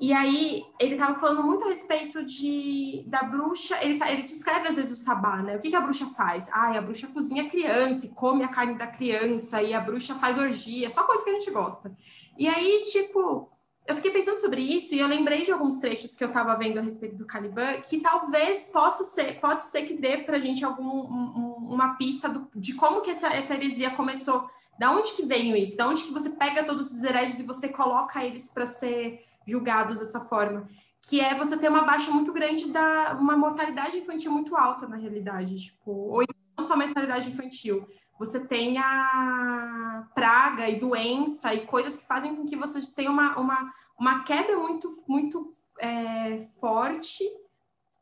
e 0.00 0.12
aí 0.12 0.64
ele 0.78 0.94
estava 0.94 1.18
falando 1.18 1.42
muito 1.42 1.64
a 1.64 1.70
respeito 1.70 2.24
de 2.24 3.02
da 3.08 3.24
bruxa. 3.24 3.76
Ele, 3.82 3.98
tá, 3.98 4.10
ele 4.10 4.22
descreve 4.22 4.68
às 4.68 4.76
vezes 4.76 4.92
o 4.92 5.02
sabá, 5.02 5.38
né? 5.38 5.56
O 5.56 5.60
que, 5.60 5.70
que 5.70 5.76
a 5.76 5.80
bruxa 5.80 6.06
faz? 6.16 6.48
Ah, 6.52 6.70
a 6.76 6.80
bruxa 6.80 7.08
cozinha 7.08 7.42
a 7.42 7.48
criança 7.48 8.06
e 8.06 8.14
come 8.14 8.44
a 8.44 8.48
carne 8.48 8.74
da 8.74 8.86
criança 8.86 9.60
e 9.60 9.74
a 9.74 9.80
bruxa 9.80 10.14
faz 10.14 10.38
orgia, 10.38 10.88
só 10.88 11.02
coisa 11.02 11.24
que 11.24 11.30
a 11.30 11.38
gente 11.38 11.50
gosta. 11.50 11.96
E 12.38 12.46
aí, 12.46 12.82
tipo, 12.84 13.50
eu 13.88 13.96
fiquei 13.96 14.12
pensando 14.12 14.38
sobre 14.38 14.60
isso 14.60 14.94
e 14.94 15.00
eu 15.00 15.08
lembrei 15.08 15.42
de 15.42 15.50
alguns 15.50 15.78
trechos 15.78 16.14
que 16.14 16.22
eu 16.22 16.28
estava 16.28 16.54
vendo 16.54 16.78
a 16.78 16.82
respeito 16.82 17.16
do 17.16 17.26
Caliban, 17.26 17.80
que 17.80 17.98
talvez 17.98 18.70
possa 18.72 19.02
ser, 19.02 19.40
pode 19.40 19.66
ser 19.66 19.82
que 19.82 19.94
dê 19.94 20.18
para 20.18 20.36
a 20.36 20.40
gente 20.40 20.64
algum, 20.64 20.84
um, 20.84 21.68
uma 21.70 21.96
pista 21.96 22.28
do, 22.28 22.48
de 22.54 22.74
como 22.74 23.00
que 23.00 23.10
essa, 23.10 23.28
essa 23.34 23.54
heresia 23.54 23.90
começou. 23.90 24.48
Da 24.78 24.92
onde 24.92 25.10
que 25.12 25.24
veio 25.24 25.56
isso? 25.56 25.76
Da 25.76 25.88
onde 25.88 26.04
que 26.04 26.12
você 26.12 26.30
pega 26.30 26.62
todos 26.62 26.86
esses 26.86 27.02
hereges 27.02 27.40
e 27.40 27.46
você 27.46 27.70
coloca 27.70 28.24
eles 28.24 28.48
para 28.52 28.64
ser 28.64 29.26
julgados 29.48 29.98
dessa 29.98 30.20
forma, 30.20 30.68
que 31.08 31.20
é 31.20 31.34
você 31.34 31.56
ter 31.56 31.68
uma 31.68 31.84
baixa 31.84 32.10
muito 32.10 32.32
grande 32.32 32.70
da 32.70 33.16
uma 33.18 33.36
mortalidade 33.36 33.96
infantil 33.96 34.30
muito 34.30 34.54
alta 34.56 34.86
na 34.86 34.96
realidade, 34.96 35.56
tipo, 35.56 35.90
ou 35.90 36.22
não 36.56 36.66
só 36.66 36.76
mortalidade 36.76 37.30
infantil, 37.30 37.88
você 38.18 38.44
tem 38.44 38.78
a 38.78 40.08
praga 40.14 40.68
e 40.68 40.78
doença 40.78 41.54
e 41.54 41.64
coisas 41.66 41.96
que 41.96 42.06
fazem 42.06 42.34
com 42.34 42.44
que 42.44 42.56
você 42.56 42.80
tenha 42.92 43.10
uma, 43.10 43.38
uma, 43.38 43.72
uma 43.98 44.24
queda 44.24 44.56
muito, 44.56 45.02
muito 45.06 45.52
é, 45.78 46.40
forte 46.60 47.24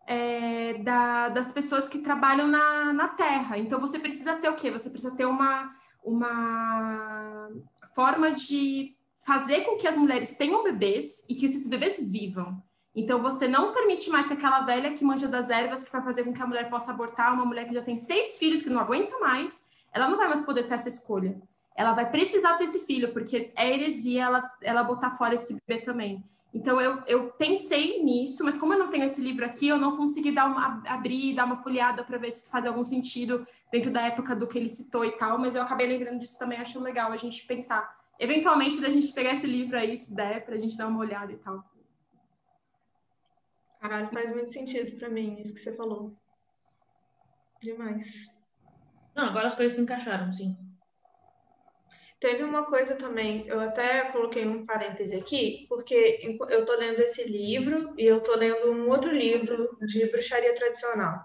é, 0.06 0.74
da, 0.78 1.28
das 1.28 1.52
pessoas 1.52 1.88
que 1.88 1.98
trabalham 1.98 2.48
na, 2.48 2.92
na 2.94 3.08
terra. 3.08 3.58
Então, 3.58 3.78
você 3.78 3.98
precisa 3.98 4.36
ter 4.36 4.48
o 4.48 4.56
quê? 4.56 4.70
Você 4.70 4.88
precisa 4.88 5.14
ter 5.14 5.26
uma, 5.26 5.70
uma 6.02 7.50
forma 7.94 8.32
de 8.32 8.95
fazer 9.26 9.62
com 9.62 9.76
que 9.76 9.88
as 9.88 9.96
mulheres 9.96 10.36
tenham 10.36 10.62
bebês 10.62 11.24
e 11.28 11.34
que 11.34 11.46
esses 11.46 11.66
bebês 11.66 12.00
vivam. 12.00 12.62
Então, 12.94 13.20
você 13.20 13.48
não 13.48 13.72
permite 13.72 14.08
mais 14.08 14.28
que 14.28 14.34
aquela 14.34 14.60
velha 14.60 14.92
que 14.92 15.04
manja 15.04 15.26
das 15.26 15.50
ervas, 15.50 15.82
que 15.82 15.90
vai 15.90 16.00
fazer 16.00 16.22
com 16.22 16.32
que 16.32 16.40
a 16.40 16.46
mulher 16.46 16.70
possa 16.70 16.92
abortar, 16.92 17.34
uma 17.34 17.44
mulher 17.44 17.66
que 17.66 17.74
já 17.74 17.82
tem 17.82 17.96
seis 17.96 18.38
filhos, 18.38 18.62
que 18.62 18.70
não 18.70 18.80
aguenta 18.80 19.18
mais, 19.18 19.68
ela 19.92 20.08
não 20.08 20.16
vai 20.16 20.28
mais 20.28 20.42
poder 20.42 20.68
ter 20.68 20.74
essa 20.74 20.88
escolha. 20.88 21.36
Ela 21.74 21.92
vai 21.92 22.08
precisar 22.08 22.56
ter 22.56 22.64
esse 22.64 22.86
filho, 22.86 23.12
porque 23.12 23.52
é 23.56 23.74
heresia 23.74 24.22
ela, 24.22 24.50
ela 24.62 24.84
botar 24.84 25.16
fora 25.16 25.34
esse 25.34 25.60
bebê 25.66 25.82
também. 25.84 26.24
Então, 26.54 26.80
eu, 26.80 27.02
eu 27.08 27.26
pensei 27.32 28.02
nisso, 28.04 28.44
mas 28.44 28.56
como 28.56 28.74
eu 28.74 28.78
não 28.78 28.88
tenho 28.88 29.04
esse 29.04 29.20
livro 29.20 29.44
aqui, 29.44 29.66
eu 29.66 29.76
não 29.76 29.96
consegui 29.96 30.30
dar 30.30 30.46
uma, 30.46 30.82
abrir, 30.86 31.34
dar 31.34 31.44
uma 31.46 31.62
folheada 31.62 32.04
para 32.04 32.16
ver 32.16 32.30
se 32.30 32.48
faz 32.48 32.64
algum 32.64 32.84
sentido 32.84 33.44
dentro 33.72 33.90
da 33.90 34.02
época 34.02 34.36
do 34.36 34.46
que 34.46 34.56
ele 34.56 34.68
citou 34.68 35.04
e 35.04 35.10
tal, 35.10 35.36
mas 35.36 35.56
eu 35.56 35.62
acabei 35.62 35.88
lembrando 35.88 36.20
disso 36.20 36.38
também, 36.38 36.58
acho 36.58 36.80
legal 36.80 37.10
a 37.10 37.16
gente 37.16 37.44
pensar 37.44 38.05
eventualmente 38.18 38.80
da 38.80 38.90
gente 38.90 39.12
pegar 39.12 39.32
esse 39.32 39.46
livro 39.46 39.78
aí, 39.78 39.96
se 39.96 40.14
der, 40.14 40.44
pra 40.44 40.58
gente 40.58 40.76
dar 40.76 40.88
uma 40.88 41.00
olhada 41.00 41.32
e 41.32 41.36
tal. 41.36 41.64
Caralho, 43.80 44.10
faz 44.12 44.30
muito 44.30 44.52
sentido 44.52 44.98
para 44.98 45.08
mim 45.08 45.40
isso 45.40 45.54
que 45.54 45.60
você 45.60 45.72
falou. 45.72 46.16
Demais. 47.60 48.28
Não, 49.14 49.26
agora 49.26 49.46
as 49.46 49.54
coisas 49.54 49.74
se 49.74 49.80
encaixaram, 49.80 50.32
sim. 50.32 50.56
Teve 52.18 52.42
uma 52.42 52.64
coisa 52.64 52.96
também, 52.96 53.46
eu 53.46 53.60
até 53.60 54.10
coloquei 54.10 54.46
um 54.46 54.64
parêntese 54.64 55.14
aqui, 55.14 55.66
porque 55.68 56.38
eu 56.48 56.64
tô 56.64 56.74
lendo 56.74 57.00
esse 57.00 57.24
livro 57.24 57.94
e 57.98 58.06
eu 58.06 58.22
tô 58.22 58.34
lendo 58.34 58.72
um 58.72 58.88
outro 58.88 59.12
livro 59.12 59.76
de 59.86 60.10
bruxaria 60.10 60.54
tradicional. 60.54 61.24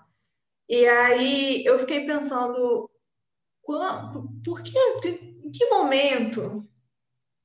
E 0.68 0.86
aí 0.86 1.64
eu 1.66 1.80
fiquei 1.80 2.06
pensando, 2.06 2.90
por 3.64 4.62
que, 4.64 4.78
em 5.44 5.52
que 5.52 5.70
momento 5.70 6.70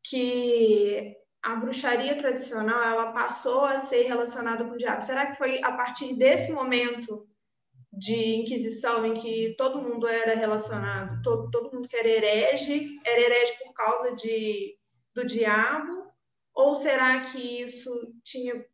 que 0.08 1.16
a 1.42 1.54
bruxaria 1.56 2.16
tradicional 2.16 2.82
ela 2.82 3.12
passou 3.12 3.64
a 3.64 3.78
ser 3.78 4.02
relacionada 4.02 4.64
com 4.64 4.72
o 4.72 4.76
diabo. 4.76 5.02
Será 5.02 5.26
que 5.26 5.36
foi 5.36 5.62
a 5.62 5.72
partir 5.72 6.14
desse 6.16 6.52
momento 6.52 7.26
de 7.92 8.36
Inquisição 8.36 9.06
em 9.06 9.14
que 9.14 9.54
todo 9.56 9.80
mundo 9.80 10.06
era 10.06 10.34
relacionado, 10.34 11.22
todo, 11.22 11.50
todo 11.50 11.72
mundo 11.72 11.88
que 11.88 11.96
era 11.96 12.08
herege, 12.08 13.00
era 13.04 13.20
herege 13.20 13.52
por 13.64 13.72
causa 13.72 14.14
de, 14.14 14.76
do 15.14 15.26
diabo? 15.26 16.06
Ou 16.54 16.74
será 16.74 17.20
que 17.20 17.62
isso 17.62 17.90
tinha 18.22 18.64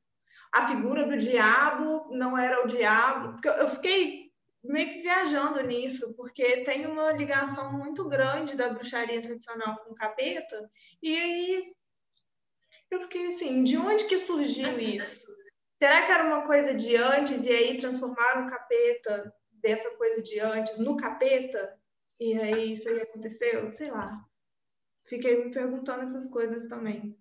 a 0.52 0.66
figura 0.68 1.06
do 1.06 1.16
diabo 1.16 2.08
não 2.10 2.36
era 2.36 2.62
o 2.62 2.66
diabo? 2.66 3.32
Porque 3.32 3.48
eu 3.48 3.68
fiquei 3.70 4.21
meio 4.62 4.90
que 4.90 5.00
viajando 5.00 5.62
nisso, 5.62 6.14
porque 6.14 6.62
tem 6.64 6.86
uma 6.86 7.12
ligação 7.12 7.72
muito 7.72 8.08
grande 8.08 8.56
da 8.56 8.68
bruxaria 8.68 9.20
tradicional 9.20 9.76
com 9.84 9.92
o 9.92 9.94
capeta, 9.94 10.70
e 11.02 11.16
aí 11.16 11.72
eu 12.90 13.00
fiquei 13.00 13.26
assim, 13.28 13.64
de 13.64 13.76
onde 13.76 14.04
que 14.06 14.18
surgiu 14.18 14.78
isso? 14.78 15.26
Será 15.82 16.06
que 16.06 16.12
era 16.12 16.24
uma 16.24 16.46
coisa 16.46 16.74
de 16.74 16.94
antes 16.94 17.44
e 17.44 17.48
aí 17.48 17.76
transformaram 17.76 18.46
o 18.46 18.50
capeta 18.50 19.34
dessa 19.50 19.90
coisa 19.96 20.22
de 20.22 20.38
antes 20.38 20.78
no 20.78 20.96
capeta? 20.96 21.76
E 22.20 22.38
aí 22.38 22.72
isso 22.72 22.88
aí 22.88 23.00
aconteceu? 23.00 23.72
Sei 23.72 23.90
lá. 23.90 24.24
Fiquei 25.08 25.44
me 25.44 25.50
perguntando 25.50 26.04
essas 26.04 26.28
coisas 26.28 26.66
também. 26.66 27.18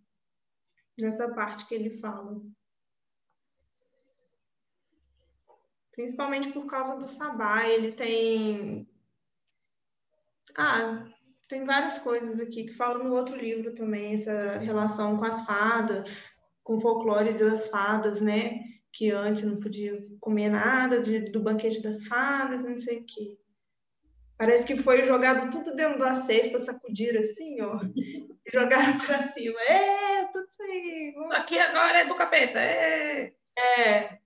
Nessa 1.00 1.34
parte 1.34 1.66
que 1.68 1.74
ele 1.74 1.90
fala. 1.90 2.40
Principalmente 6.02 6.52
por 6.52 6.66
causa 6.66 6.98
do 6.98 7.08
sabá. 7.08 7.68
Ele 7.68 7.92
tem. 7.92 8.88
Ah, 10.58 11.06
tem 11.48 11.64
várias 11.64 12.00
coisas 12.00 12.40
aqui 12.40 12.66
que 12.66 12.74
falam 12.74 13.04
no 13.04 13.14
outro 13.14 13.36
livro 13.36 13.74
também, 13.76 14.16
essa 14.16 14.58
relação 14.58 15.16
com 15.18 15.26
as 15.26 15.46
fadas, 15.46 16.36
com 16.64 16.78
o 16.78 16.82
folclore 16.82 17.38
das 17.38 17.68
fadas, 17.70 18.20
né? 18.20 18.60
que 18.94 19.10
antes 19.10 19.44
não 19.44 19.58
podia 19.58 19.98
comer 20.20 20.50
nada 20.50 21.02
de, 21.02 21.32
do 21.32 21.40
banquete 21.40 21.82
das 21.82 22.06
fadas, 22.08 22.64
não 22.64 22.78
sei 22.78 23.00
o 23.00 23.06
quê. 23.06 23.38
Parece 24.38 24.66
que 24.66 24.76
foi 24.76 25.04
jogado 25.04 25.50
tudo 25.50 25.74
dentro 25.74 25.98
da 25.98 26.14
cesta, 26.14 26.60
sacudiram 26.60 27.22
assim, 27.22 27.62
ó, 27.62 27.80
jogaram 28.52 28.98
para 28.98 29.22
cima. 29.22 29.62
É, 29.62 30.26
tudo 30.26 30.46
isso 30.46 30.62
aí. 30.62 31.16
Isso 31.18 31.34
aqui 31.34 31.58
agora 31.58 32.00
é 32.00 32.06
do 32.06 32.16
capeta. 32.16 32.60
É. 32.60 33.34
É. 33.78 34.20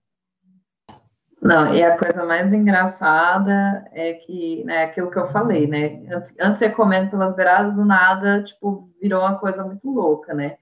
Não, 1.46 1.76
e 1.76 1.84
a 1.84 1.96
coisa 1.96 2.26
mais 2.26 2.52
engraçada 2.52 3.88
é 3.91 4.14
que, 4.14 4.64
né, 4.64 4.86
aquilo 4.86 5.12
que 5.12 5.20
eu 5.20 5.28
falei, 5.28 5.68
né? 5.68 6.04
Antes, 6.12 6.36
antes 6.39 6.58
você 6.58 6.72
comendo 6.72 7.12
pelas 7.12 7.36
beiradas 7.36 7.76
do 7.76 7.86
nada, 7.86 8.43
tipo, 8.43 8.89
virou 9.00 9.22
uma 9.22 9.38
coisa 9.38 9.64
muito 9.64 9.88
louca, 9.91 10.34
né? 10.34 10.58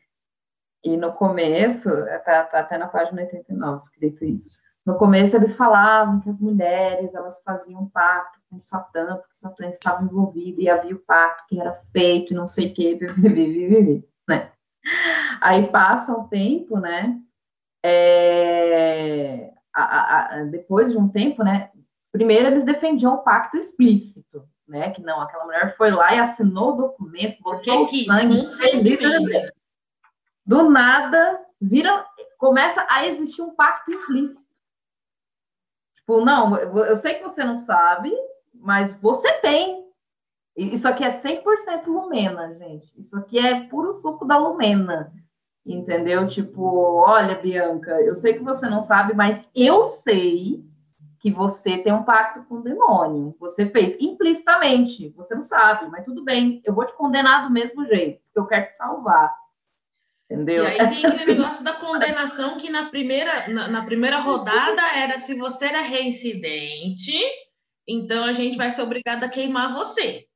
E 0.84 0.98
no 0.98 1.14
começo, 1.14 1.90
tá, 2.26 2.44
tá 2.44 2.60
até 2.60 2.78
na 2.78 2.88
página 2.88 3.22
89 3.22 3.78
escrito 3.78 4.26
isso. 4.26 4.60
No 4.86 4.98
começo 4.98 5.38
eles 5.38 5.56
falavam 5.56 6.20
que 6.20 6.30
as 6.30 6.42
mulheres, 6.42 7.16
elas 7.16 7.42
faziam 7.42 7.84
um 7.84 7.90
pacto 7.90 8.42
com 8.50 8.62
Satã, 8.62 9.16
porque 9.16 9.36
Satã 9.36 9.68
estava 9.68 10.04
envolvido 10.04 10.60
e 10.60 10.70
havia 10.70 10.94
o 10.94 11.00
pacto 11.00 11.46
que 11.48 11.62
era 11.62 11.72
feito 11.94 12.34
não 12.34 12.46
sei 12.46 12.72
o 12.72 12.74
que, 12.74 13.00
né? 14.28 14.52
Aí 15.40 15.72
passa 15.72 16.12
um 16.12 16.28
tempo, 16.28 16.78
né? 16.78 17.18
É, 17.86 19.53
a, 19.74 20.36
a, 20.38 20.44
depois 20.44 20.92
de 20.92 20.98
um 20.98 21.10
tempo, 21.10 21.44
né? 21.44 21.72
Primeiro 22.12 22.48
eles 22.48 22.64
defendiam 22.64 23.16
o 23.16 23.24
pacto 23.24 23.58
explícito, 23.58 24.48
né? 24.68 24.92
Que 24.92 25.02
não, 25.02 25.20
aquela 25.22 25.46
mulher 25.46 25.76
foi 25.76 25.92
lá 25.92 26.14
e 26.14 26.20
assinou 26.20 26.74
o 26.74 26.78
documento, 26.78 27.42
botou 27.42 27.86
o 27.86 27.88
sangue, 27.88 28.48
fez 28.48 29.52
do 30.46 30.70
nada 30.70 31.44
vira, 31.64 32.06
começa 32.38 32.86
a 32.90 33.08
existir 33.08 33.42
um 33.42 33.56
pacto 33.56 33.92
implícito. 33.92 34.54
Tipo, 35.96 36.24
não, 36.24 36.58
eu 36.58 36.98
sei 36.98 37.16
que 37.16 37.24
você 37.24 37.44
não 37.44 37.60
sabe, 37.62 38.14
mas 38.54 38.94
você 39.00 39.32
tem. 39.40 39.82
Isso 40.56 40.88
aqui 40.88 41.04
é 41.04 41.10
100% 41.10 41.88
Lumena, 41.88 42.54
gente. 42.56 42.94
Isso 43.00 43.16
aqui 43.18 43.40
é 43.40 43.68
puro 43.68 44.00
suco 44.02 44.26
da 44.26 44.38
Lumena. 44.38 45.14
Entendeu? 45.66 46.28
Tipo, 46.28 46.62
olha, 47.06 47.36
Bianca, 47.36 47.92
eu 48.02 48.16
sei 48.16 48.34
que 48.34 48.44
você 48.44 48.70
não 48.70 48.82
sabe, 48.82 49.14
mas 49.14 49.48
eu 49.56 49.86
sei 49.86 50.64
que 51.20 51.32
você 51.32 51.78
tem 51.78 51.94
um 51.94 52.04
pacto 52.04 52.44
com 52.44 52.56
o 52.56 52.62
demônio. 52.62 53.34
Você 53.40 53.66
fez 53.66 53.96
implicitamente. 53.98 55.10
Você 55.16 55.34
não 55.34 55.44
sabe, 55.44 55.90
mas 55.90 56.04
tudo 56.04 56.22
bem. 56.22 56.62
Eu 56.66 56.74
vou 56.74 56.86
te 56.86 56.94
condenar 56.98 57.48
do 57.48 57.54
mesmo 57.54 57.86
jeito, 57.86 58.22
porque 58.26 58.40
eu 58.40 58.46
quero 58.46 58.70
te 58.70 58.78
salvar. 58.78 59.34
Entendeu? 60.30 60.66
E 60.66 60.68
aí 60.68 60.90
tem 60.90 61.06
aquele 61.06 61.38
negócio 61.38 61.64
da 61.64 61.74
condenação 61.74 62.58
que 62.58 62.70
na 62.70 62.90
primeira, 62.90 63.48
na, 63.48 63.70
na, 63.70 63.86
primeira 63.86 64.20
rodada 64.20 64.82
era 64.98 65.18
se 65.18 65.36
você 65.36 65.68
era 65.68 65.82
reincidente, 65.82 67.18
então 67.88 68.26
a 68.26 68.34
gente 68.34 68.58
vai 68.58 68.72
ser 68.72 68.82
obrigado 68.82 69.24
a 69.24 69.30
queimar 69.30 69.74
você. 69.74 70.28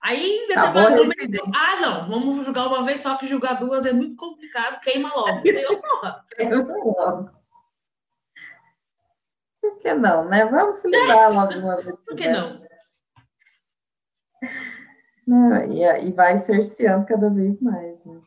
Aí 0.00 0.46
determinado 0.46 0.96
momento, 0.96 1.52
ah, 1.54 1.80
não, 1.80 2.08
vamos 2.08 2.44
julgar 2.44 2.68
uma 2.68 2.84
vez 2.84 3.00
só 3.00 3.16
que 3.16 3.26
julgar 3.26 3.58
duas 3.58 3.84
é 3.84 3.92
muito 3.92 4.16
complicado, 4.16 4.80
queima 4.80 5.12
logo. 5.14 5.42
Eu, 5.46 5.80
porra. 5.80 6.24
logo. 6.84 7.30
Por 9.60 9.78
que 9.80 9.92
não, 9.94 10.28
né? 10.28 10.44
Vamos 10.46 10.76
se 10.76 10.88
livrar 10.88 11.32
logo 11.32 11.52
uma 11.58 11.76
vez. 11.76 11.96
Por 12.06 12.16
que 12.16 12.28
não? 12.28 12.62
não 15.26 15.72
e, 15.72 15.82
e 16.06 16.12
vai 16.12 16.38
cerceando 16.38 17.04
cada 17.04 17.28
vez 17.28 17.60
mais, 17.60 18.02
né? 18.04 18.20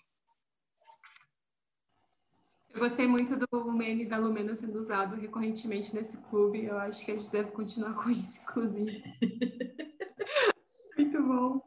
Eu 2.73 2.79
gostei 2.79 3.05
muito 3.05 3.35
do 3.35 3.71
meme 3.71 4.05
da 4.05 4.17
Lumena 4.17 4.55
sendo 4.55 4.77
usado 4.77 5.15
recorrentemente 5.15 5.93
nesse 5.93 6.17
clube. 6.23 6.65
Eu 6.65 6.77
acho 6.77 7.05
que 7.05 7.11
a 7.11 7.15
gente 7.15 7.31
deve 7.31 7.51
continuar 7.51 7.93
com 8.01 8.09
isso, 8.09 8.41
inclusive. 8.43 9.03
Muito 11.01 11.21
bom. 11.23 11.61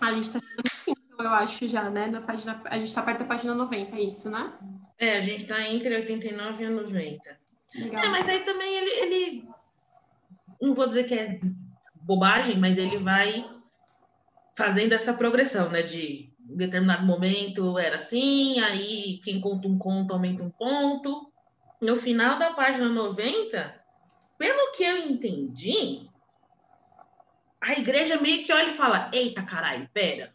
A 0.00 0.12
gente 0.12 0.24
está 0.24 0.40
eu 1.16 1.30
acho, 1.30 1.68
já, 1.68 1.88
né? 1.88 2.08
Na 2.08 2.20
página, 2.20 2.60
a 2.64 2.74
gente 2.74 2.88
está 2.88 3.00
perto 3.00 3.20
da 3.20 3.24
página 3.24 3.54
90, 3.54 3.96
é 3.96 4.00
isso, 4.00 4.28
né? 4.30 4.52
É, 4.98 5.16
a 5.16 5.20
gente 5.20 5.42
está 5.42 5.62
entre 5.68 5.94
89 5.94 6.64
e 6.64 6.68
90. 6.68 7.38
Legal. 7.76 8.04
É, 8.04 8.08
mas 8.08 8.28
aí 8.28 8.40
também 8.40 8.76
ele, 8.76 8.90
ele. 8.90 9.48
Não 10.60 10.74
vou 10.74 10.88
dizer 10.88 11.04
que 11.04 11.14
é 11.14 11.40
bobagem, 11.94 12.58
mas 12.58 12.78
ele 12.78 12.98
vai 12.98 13.48
fazendo 14.56 14.92
essa 14.92 15.14
progressão, 15.14 15.70
né? 15.70 15.82
De 15.82 16.32
em 16.50 16.56
determinado 16.56 17.06
momento 17.06 17.78
era 17.78 17.96
assim, 17.96 18.60
aí 18.60 19.20
quem 19.24 19.40
conta 19.40 19.68
um 19.68 19.78
conto 19.78 20.12
aumenta 20.12 20.42
um 20.42 20.50
ponto. 20.50 21.32
No 21.84 21.96
final 21.96 22.38
da 22.38 22.54
página 22.54 22.88
90, 22.88 23.84
pelo 24.38 24.72
que 24.72 24.82
eu 24.82 24.96
entendi, 24.96 26.08
a 27.60 27.74
igreja 27.74 28.18
meio 28.18 28.42
que 28.44 28.52
olha 28.52 28.70
e 28.70 28.74
fala: 28.74 29.10
Eita, 29.12 29.42
caralho, 29.42 29.88
pera. 29.92 30.34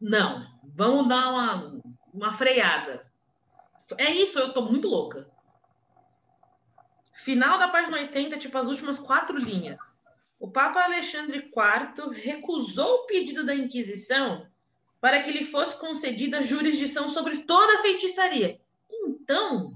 Não, 0.00 0.46
vamos 0.64 1.08
dar 1.08 1.28
uma, 1.30 1.80
uma 2.12 2.32
freada. 2.32 3.06
É 3.96 4.10
isso, 4.10 4.38
eu 4.38 4.52
tô 4.52 4.62
muito 4.62 4.88
louca. 4.88 5.30
Final 7.12 7.58
da 7.58 7.68
página 7.68 7.98
80, 7.98 8.36
tipo 8.38 8.58
as 8.58 8.66
últimas 8.66 8.98
quatro 8.98 9.38
linhas 9.38 9.80
o 10.40 10.48
Papa 10.48 10.84
Alexandre 10.84 11.38
IV 11.38 12.10
recusou 12.12 13.02
o 13.02 13.06
pedido 13.06 13.44
da 13.44 13.54
Inquisição 13.54 14.46
para 15.00 15.22
que 15.22 15.32
lhe 15.32 15.44
fosse 15.44 15.78
concedida 15.78 16.42
jurisdição 16.42 17.08
sobre 17.08 17.38
toda 17.38 17.78
a 17.78 17.82
feitiçaria. 17.82 18.60
Então, 19.28 19.74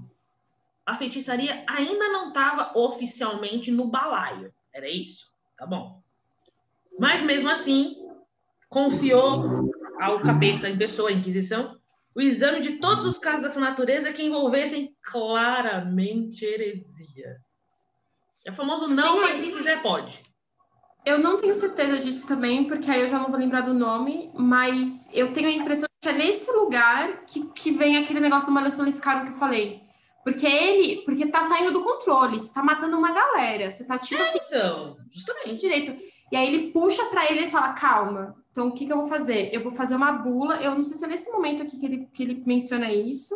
a 0.83 0.95
feitiçaria 0.95 1.63
ainda 1.67 2.07
não 2.07 2.29
estava 2.29 2.71
oficialmente 2.75 3.69
no 3.69 3.85
balaio. 3.85 4.51
Era 4.73 4.89
isso? 4.89 5.31
Tá 5.55 5.67
bom. 5.67 6.01
Mas 6.97 7.21
mesmo 7.21 7.47
assim, 7.51 7.95
confiou 8.67 9.71
ao 10.01 10.19
capeta 10.23 10.67
em 10.67 10.75
pessoa, 10.75 11.09
a 11.09 11.13
Inquisição, 11.13 11.79
o 12.15 12.21
exame 12.21 12.61
de 12.61 12.77
todos 12.77 13.05
os 13.05 13.19
casos 13.19 13.43
dessa 13.43 13.59
natureza 13.59 14.11
que 14.11 14.23
envolvessem 14.23 14.95
claramente 15.03 16.43
heresia. 16.43 17.37
É 18.47 18.51
famoso 18.51 18.87
não, 18.87 19.21
mas 19.21 19.37
se 19.37 19.51
quiser 19.51 19.83
pode. 19.83 20.19
Eu 21.05 21.19
não 21.19 21.37
tenho 21.37 21.53
certeza 21.53 21.99
disso 21.99 22.27
também, 22.27 22.63
porque 22.63 22.89
aí 22.89 23.01
eu 23.01 23.09
já 23.09 23.19
não 23.19 23.29
vou 23.29 23.37
lembrar 23.37 23.61
do 23.61 23.73
nome, 23.73 24.31
mas 24.33 25.13
eu 25.13 25.31
tenho 25.31 25.47
a 25.47 25.51
impressão 25.51 25.87
é 26.09 26.13
nesse 26.13 26.51
lugar 26.51 27.23
que, 27.25 27.45
que 27.49 27.71
vem 27.71 27.97
aquele 27.97 28.19
negócio 28.19 28.47
do 28.47 28.51
Malus 28.51 28.77
Maleficarum 28.77 29.25
que 29.25 29.31
eu 29.31 29.37
falei. 29.37 29.81
Porque 30.23 30.47
ele, 30.47 31.01
porque 31.03 31.27
tá 31.27 31.43
saindo 31.43 31.71
do 31.71 31.83
controle, 31.83 32.39
você 32.39 32.53
tá 32.53 32.63
matando 32.63 32.97
uma 32.97 33.11
galera, 33.11 33.69
você 33.69 33.85
tá 33.85 33.97
tipo 33.97 34.21
assim. 34.21 34.39
Então, 34.47 34.97
justamente. 35.11 35.59
Direito. 35.59 35.93
E 36.31 36.35
aí 36.35 36.47
ele 36.47 36.71
puxa 36.71 37.03
para 37.05 37.29
ele 37.29 37.45
e 37.45 37.51
fala: 37.51 37.73
calma, 37.73 38.35
então 38.49 38.69
o 38.69 38.71
que, 38.71 38.85
que 38.85 38.93
eu 38.93 38.97
vou 38.97 39.07
fazer? 39.07 39.49
Eu 39.53 39.61
vou 39.61 39.71
fazer 39.71 39.95
uma 39.95 40.11
bula. 40.11 40.55
Eu 40.57 40.75
não 40.75 40.83
sei 40.83 40.97
se 40.97 41.05
é 41.05 41.07
nesse 41.07 41.29
momento 41.31 41.61
aqui 41.61 41.77
que 41.77 41.85
ele, 41.85 42.09
que 42.13 42.23
ele 42.23 42.43
menciona 42.45 42.91
isso. 42.91 43.35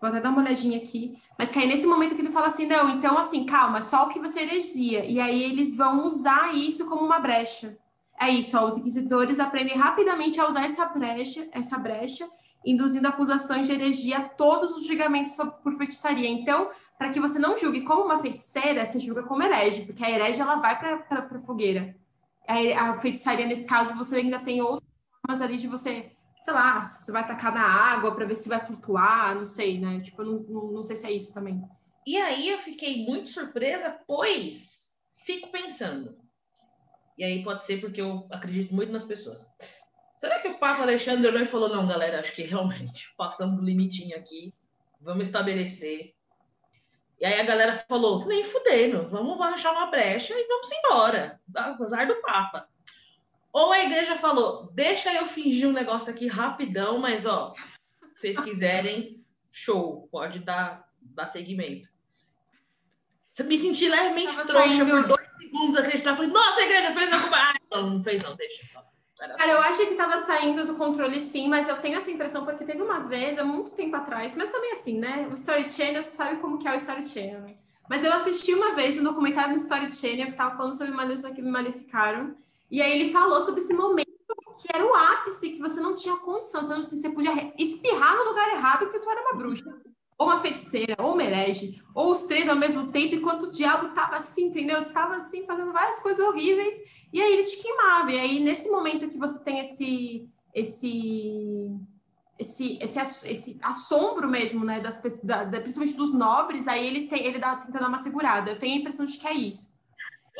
Vou 0.00 0.08
até 0.08 0.20
dar 0.20 0.30
uma 0.30 0.42
olhadinha 0.42 0.78
aqui. 0.78 1.16
Mas 1.38 1.52
que 1.52 1.60
aí 1.60 1.66
nesse 1.66 1.86
momento 1.86 2.16
que 2.16 2.20
ele 2.20 2.32
fala 2.32 2.48
assim, 2.48 2.66
não, 2.66 2.90
então 2.90 3.16
assim, 3.16 3.46
calma, 3.46 3.80
só 3.80 4.04
o 4.04 4.08
que 4.08 4.18
você 4.18 4.40
heresia. 4.40 5.04
E 5.04 5.20
aí 5.20 5.44
eles 5.44 5.76
vão 5.76 6.04
usar 6.04 6.52
isso 6.56 6.88
como 6.88 7.04
uma 7.04 7.20
brecha. 7.20 7.78
É 8.22 8.30
isso, 8.30 8.56
ó, 8.56 8.66
os 8.66 8.78
inquisidores 8.78 9.40
aprendem 9.40 9.76
rapidamente 9.76 10.40
a 10.40 10.46
usar 10.46 10.64
essa 10.64 10.86
brecha, 10.86 11.48
essa 11.50 11.76
brecha, 11.76 12.24
induzindo 12.64 13.08
acusações 13.08 13.66
de 13.66 13.72
heresia 13.72 14.18
a 14.18 14.28
todos 14.28 14.70
os 14.76 14.86
julgamentos 14.86 15.34
por 15.60 15.76
feitiçaria. 15.76 16.28
Então, 16.28 16.70
para 16.96 17.10
que 17.10 17.18
você 17.18 17.40
não 17.40 17.58
julgue 17.58 17.80
como 17.80 18.04
uma 18.04 18.20
feiticeira, 18.20 18.86
você 18.86 19.00
julga 19.00 19.24
como 19.24 19.42
herege, 19.42 19.84
porque 19.84 20.04
a 20.04 20.10
herege 20.10 20.40
ela 20.40 20.54
vai 20.54 20.78
para 20.78 21.18
a 21.18 21.40
fogueira. 21.40 21.96
A, 22.46 22.96
feitiçaria, 23.00 23.44
nesse 23.44 23.66
caso, 23.66 23.96
você 23.96 24.18
ainda 24.18 24.38
tem 24.38 24.62
outras 24.62 24.88
formas 25.20 25.42
ali 25.42 25.56
de 25.56 25.66
você 25.66 26.12
sei 26.42 26.52
lá, 26.52 26.84
você 26.84 27.10
vai 27.12 27.26
tacar 27.26 27.54
na 27.54 27.64
água 27.64 28.12
para 28.14 28.24
ver 28.24 28.34
se 28.34 28.48
vai 28.48 28.58
flutuar, 28.64 29.34
não 29.34 29.46
sei, 29.46 29.78
né? 29.78 30.00
Tipo, 30.00 30.24
não, 30.24 30.40
não, 30.40 30.72
não 30.72 30.84
sei 30.84 30.96
se 30.96 31.06
é 31.06 31.12
isso 31.12 31.32
também. 31.32 31.62
E 32.04 32.16
aí 32.16 32.48
eu 32.48 32.58
fiquei 32.58 33.04
muito 33.04 33.30
surpresa, 33.30 33.96
pois 34.06 34.92
fico 35.16 35.52
pensando. 35.52 36.21
E 37.22 37.24
aí 37.24 37.44
pode 37.44 37.62
ser 37.62 37.80
porque 37.80 38.00
eu 38.00 38.26
acredito 38.32 38.74
muito 38.74 38.90
nas 38.90 39.04
pessoas. 39.04 39.48
Será 40.16 40.40
que 40.40 40.48
o 40.48 40.58
Papa 40.58 40.82
Alexandre 40.82 41.28
olhou 41.28 41.42
e 41.42 41.46
falou: 41.46 41.68
não, 41.68 41.86
galera, 41.86 42.18
acho 42.18 42.34
que 42.34 42.42
realmente 42.42 43.14
passamos 43.16 43.60
do 43.60 43.64
limitinho 43.64 44.16
aqui, 44.16 44.52
vamos 45.00 45.28
estabelecer. 45.28 46.16
E 47.20 47.24
aí 47.24 47.38
a 47.38 47.44
galera 47.44 47.74
falou: 47.88 48.26
nem 48.26 48.42
fudendo, 48.42 49.08
vamos 49.08 49.40
arranjar 49.40 49.70
uma 49.70 49.86
brecha 49.86 50.34
e 50.36 50.48
vamos 50.48 50.68
embora, 50.72 51.40
apesar 51.54 52.08
do 52.08 52.20
Papa. 52.22 52.68
Ou 53.52 53.70
a 53.70 53.84
igreja 53.84 54.16
falou, 54.16 54.72
deixa 54.72 55.14
eu 55.14 55.28
fingir 55.28 55.68
um 55.68 55.72
negócio 55.72 56.10
aqui 56.10 56.26
rapidão, 56.26 56.98
mas 56.98 57.24
ó, 57.24 57.54
se 58.14 58.32
vocês 58.32 58.40
quiserem, 58.40 59.24
show, 59.48 60.08
pode 60.10 60.40
dar, 60.40 60.88
dar 61.00 61.28
seguimento. 61.28 61.88
Você 63.30 63.44
me 63.44 63.56
senti 63.56 63.88
levemente 63.88 64.34
trouxa 64.34 64.54
saindo... 64.54 64.90
por 64.90 65.06
dois 65.06 65.21
segundos 65.52 65.76
acreditar. 65.76 66.16
Falei, 66.16 66.30
nossa, 66.30 66.60
a 66.60 66.64
igreja 66.64 66.90
fez 66.92 67.12
alguma. 67.12 67.36
Ah, 67.36 67.54
não, 67.70 67.90
não 67.90 68.02
fez, 68.02 68.22
não, 68.22 68.34
deixa. 68.34 68.62
Cara, 69.18 69.52
eu 69.52 69.60
acho 69.60 69.86
que 69.86 69.94
tava 69.94 70.24
saindo 70.24 70.64
do 70.64 70.74
controle 70.74 71.20
sim, 71.20 71.48
mas 71.48 71.68
eu 71.68 71.76
tenho 71.76 71.96
essa 71.96 72.10
impressão 72.10 72.44
porque 72.44 72.64
teve 72.64 72.82
uma 72.82 73.00
vez, 73.00 73.38
há 73.38 73.44
muito 73.44 73.70
tempo 73.70 73.94
atrás, 73.94 74.34
mas 74.34 74.48
também 74.48 74.72
assim, 74.72 74.98
né? 74.98 75.28
O 75.30 75.34
Story 75.34 75.70
Channel, 75.70 76.02
você 76.02 76.10
sabe 76.10 76.40
como 76.40 76.58
que 76.58 76.66
é 76.66 76.72
o 76.72 76.76
Story 76.76 77.08
Channel, 77.08 77.40
né? 77.42 77.54
Mas 77.88 78.02
eu 78.02 78.12
assisti 78.12 78.54
uma 78.54 78.74
vez 78.74 78.98
um 78.98 79.04
documentário 79.04 79.50
no 79.50 79.56
Story 79.56 79.92
Channel 79.92 80.26
que 80.26 80.36
tava 80.36 80.56
falando 80.56 80.76
sobre 80.76 80.92
Malus 80.92 81.20
que 81.20 81.42
me 81.42 81.50
maleficaram. 81.50 82.34
E 82.70 82.80
aí 82.80 82.90
ele 82.98 83.12
falou 83.12 83.40
sobre 83.42 83.60
esse 83.60 83.74
momento 83.74 84.10
que 84.60 84.68
era 84.74 84.84
o 84.84 84.94
ápice, 84.94 85.50
que 85.50 85.58
você 85.58 85.80
não 85.80 85.94
tinha 85.94 86.16
condição, 86.16 86.62
você, 86.62 86.74
não, 86.74 86.82
você 86.82 87.10
podia 87.10 87.52
espirrar 87.58 88.16
no 88.16 88.24
lugar 88.24 88.48
errado 88.50 88.90
que 88.90 88.98
tu 88.98 89.10
era 89.10 89.20
uma 89.20 89.34
bruxa. 89.34 89.64
Ou 90.18 90.26
uma 90.26 90.40
feiticeira, 90.40 90.96
ou 90.98 91.14
uma 91.14 91.24
herege, 91.24 91.82
ou 91.94 92.10
os 92.10 92.22
três 92.22 92.48
ao 92.48 92.56
mesmo 92.56 92.88
tempo, 92.92 93.14
enquanto 93.14 93.44
o 93.44 93.50
diabo 93.50 93.88
tava 93.88 94.16
assim, 94.16 94.46
entendeu? 94.46 94.78
Estava 94.78 95.16
assim, 95.16 95.44
fazendo 95.44 95.72
várias 95.72 96.00
coisas 96.00 96.24
horríveis, 96.24 96.76
e 97.12 97.20
aí 97.20 97.32
ele 97.32 97.42
te 97.42 97.60
queimava. 97.60 98.12
E 98.12 98.18
aí, 98.18 98.40
nesse 98.40 98.70
momento 98.70 99.08
que 99.08 99.18
você 99.18 99.42
tem 99.42 99.58
esse, 99.58 100.28
esse 100.54 101.70
esse, 102.38 102.78
esse, 102.80 103.28
esse 103.30 103.60
assombro 103.62 104.28
mesmo, 104.28 104.64
né, 104.64 104.80
das, 104.80 105.00
da, 105.22 105.44
da, 105.44 105.60
principalmente 105.60 105.96
dos 105.96 106.12
nobres, 106.12 106.68
aí 106.68 106.86
ele, 106.86 107.06
tem, 107.06 107.24
ele 107.24 107.38
dá, 107.38 107.56
tenta 107.56 107.78
dar 107.78 107.88
uma 107.88 107.98
segurada. 107.98 108.50
Eu 108.50 108.58
tenho 108.58 108.76
a 108.76 108.80
impressão 108.80 109.06
de 109.06 109.16
que 109.16 109.26
é 109.26 109.34
isso. 109.34 109.72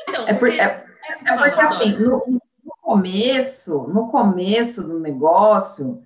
Então, 0.08 0.26
é, 0.26 0.34
porque, 0.34 0.60
é, 0.60 0.86
é 1.24 1.36
porque 1.36 1.60
assim, 1.60 1.98
no, 1.98 2.24
no, 2.26 2.74
começo, 2.80 3.86
no 3.88 4.10
começo 4.10 4.82
do 4.82 4.98
negócio, 4.98 6.02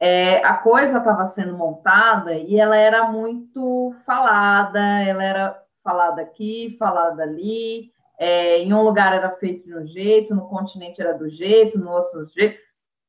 é, 0.00 0.44
a 0.44 0.54
coisa 0.54 0.98
estava 0.98 1.26
sendo 1.26 1.56
montada 1.56 2.34
e 2.34 2.58
ela 2.58 2.76
era 2.76 3.10
muito 3.10 3.94
falada, 4.06 4.80
ela 4.80 5.24
era 5.24 5.62
falada 5.82 6.22
aqui, 6.22 6.76
falada 6.78 7.22
ali, 7.22 7.90
é, 8.18 8.58
em 8.58 8.72
um 8.72 8.82
lugar 8.82 9.14
era 9.14 9.30
feito 9.36 9.64
de 9.64 9.74
um 9.74 9.86
jeito, 9.86 10.34
no 10.34 10.48
continente 10.48 11.00
era 11.00 11.14
do 11.14 11.28
jeito, 11.28 11.78
no 11.78 11.90
outro 11.90 12.24
do 12.24 12.32
jeito. 12.32 12.58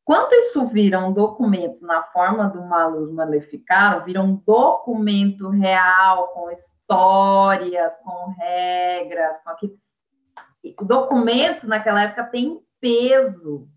Quando 0.04 0.34
isso 0.34 0.66
vira 0.66 1.00
um 1.00 1.14
documento 1.14 1.86
na 1.86 2.02
forma 2.02 2.48
do 2.48 2.64
Malus 2.64 3.12
Maleficaram, 3.12 4.04
vira 4.04 4.22
um 4.22 4.36
documento 4.38 5.50
real, 5.50 6.30
com 6.30 6.50
histórias, 6.50 7.96
com 7.98 8.32
regras, 8.32 9.40
com 9.44 9.52
aquilo. 9.52 9.78
Documentos 10.82 11.64
naquela 11.66 12.02
época 12.02 12.24
tem 12.24 12.60
peso, 12.82 13.68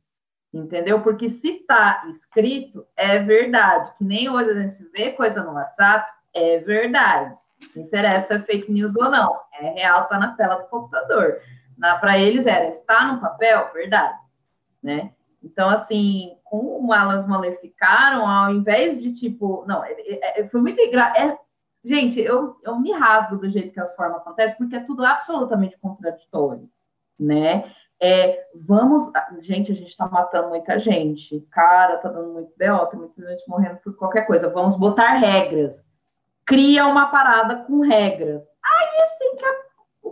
entendeu? 0.52 1.02
Porque 1.02 1.28
se 1.28 1.56
está 1.56 2.04
escrito, 2.10 2.86
é 2.96 3.18
verdade. 3.20 3.92
Que 3.96 4.04
nem 4.04 4.28
hoje 4.28 4.50
a 4.50 4.60
gente 4.60 4.82
vê 4.92 5.12
coisa 5.12 5.42
no 5.42 5.54
WhatsApp, 5.54 6.10
é 6.34 6.58
verdade. 6.58 7.38
Não 7.74 7.82
interessa 7.82 8.26
se 8.26 8.34
é 8.34 8.42
fake 8.42 8.72
news 8.72 8.96
ou 8.96 9.10
não. 9.10 9.40
É 9.54 9.70
real, 9.70 10.02
está 10.02 10.18
na 10.18 10.34
tela 10.36 10.56
do 10.56 10.68
computador. 10.68 11.38
Para 12.00 12.18
eles 12.18 12.46
era, 12.46 12.68
está 12.68 13.12
no 13.12 13.20
papel, 13.20 13.70
verdade, 13.72 14.18
né? 14.82 15.12
Então, 15.42 15.68
assim, 15.68 16.36
como 16.44 16.94
elas 16.94 17.26
maleficaram, 17.26 18.28
ao 18.28 18.52
invés 18.52 19.02
de 19.02 19.12
tipo, 19.12 19.64
não, 19.66 19.84
é, 19.84 19.92
é, 19.92 20.40
é 20.40 20.48
foi 20.48 20.60
muito 20.60 20.80
engraçado. 20.80 21.18
É, 21.18 21.38
gente, 21.84 22.20
eu, 22.20 22.56
eu 22.62 22.78
me 22.78 22.92
rasgo 22.92 23.36
do 23.36 23.50
jeito 23.50 23.72
que 23.72 23.80
as 23.80 23.94
formas 23.96 24.18
acontecem, 24.18 24.56
porque 24.56 24.76
é 24.76 24.84
tudo 24.84 25.04
absolutamente 25.04 25.76
contraditório, 25.78 26.70
né? 27.18 27.72
É, 28.04 28.48
vamos, 28.66 29.12
gente, 29.42 29.70
a 29.70 29.76
gente 29.76 29.96
tá 29.96 30.08
matando 30.08 30.48
muita 30.48 30.76
gente, 30.80 31.40
cara, 31.52 31.98
tá 31.98 32.08
dando 32.08 32.32
muito 32.32 32.52
B.O., 32.56 32.86
tem 32.86 32.98
muita 32.98 33.24
gente 33.24 33.48
morrendo 33.48 33.76
por 33.76 33.94
qualquer 33.94 34.26
coisa. 34.26 34.50
Vamos 34.50 34.74
botar 34.74 35.14
regras. 35.14 35.88
Cria 36.44 36.84
uma 36.88 37.06
parada 37.12 37.62
com 37.64 37.78
regras. 37.78 38.42
Aí, 38.60 39.02
assim, 39.02 39.36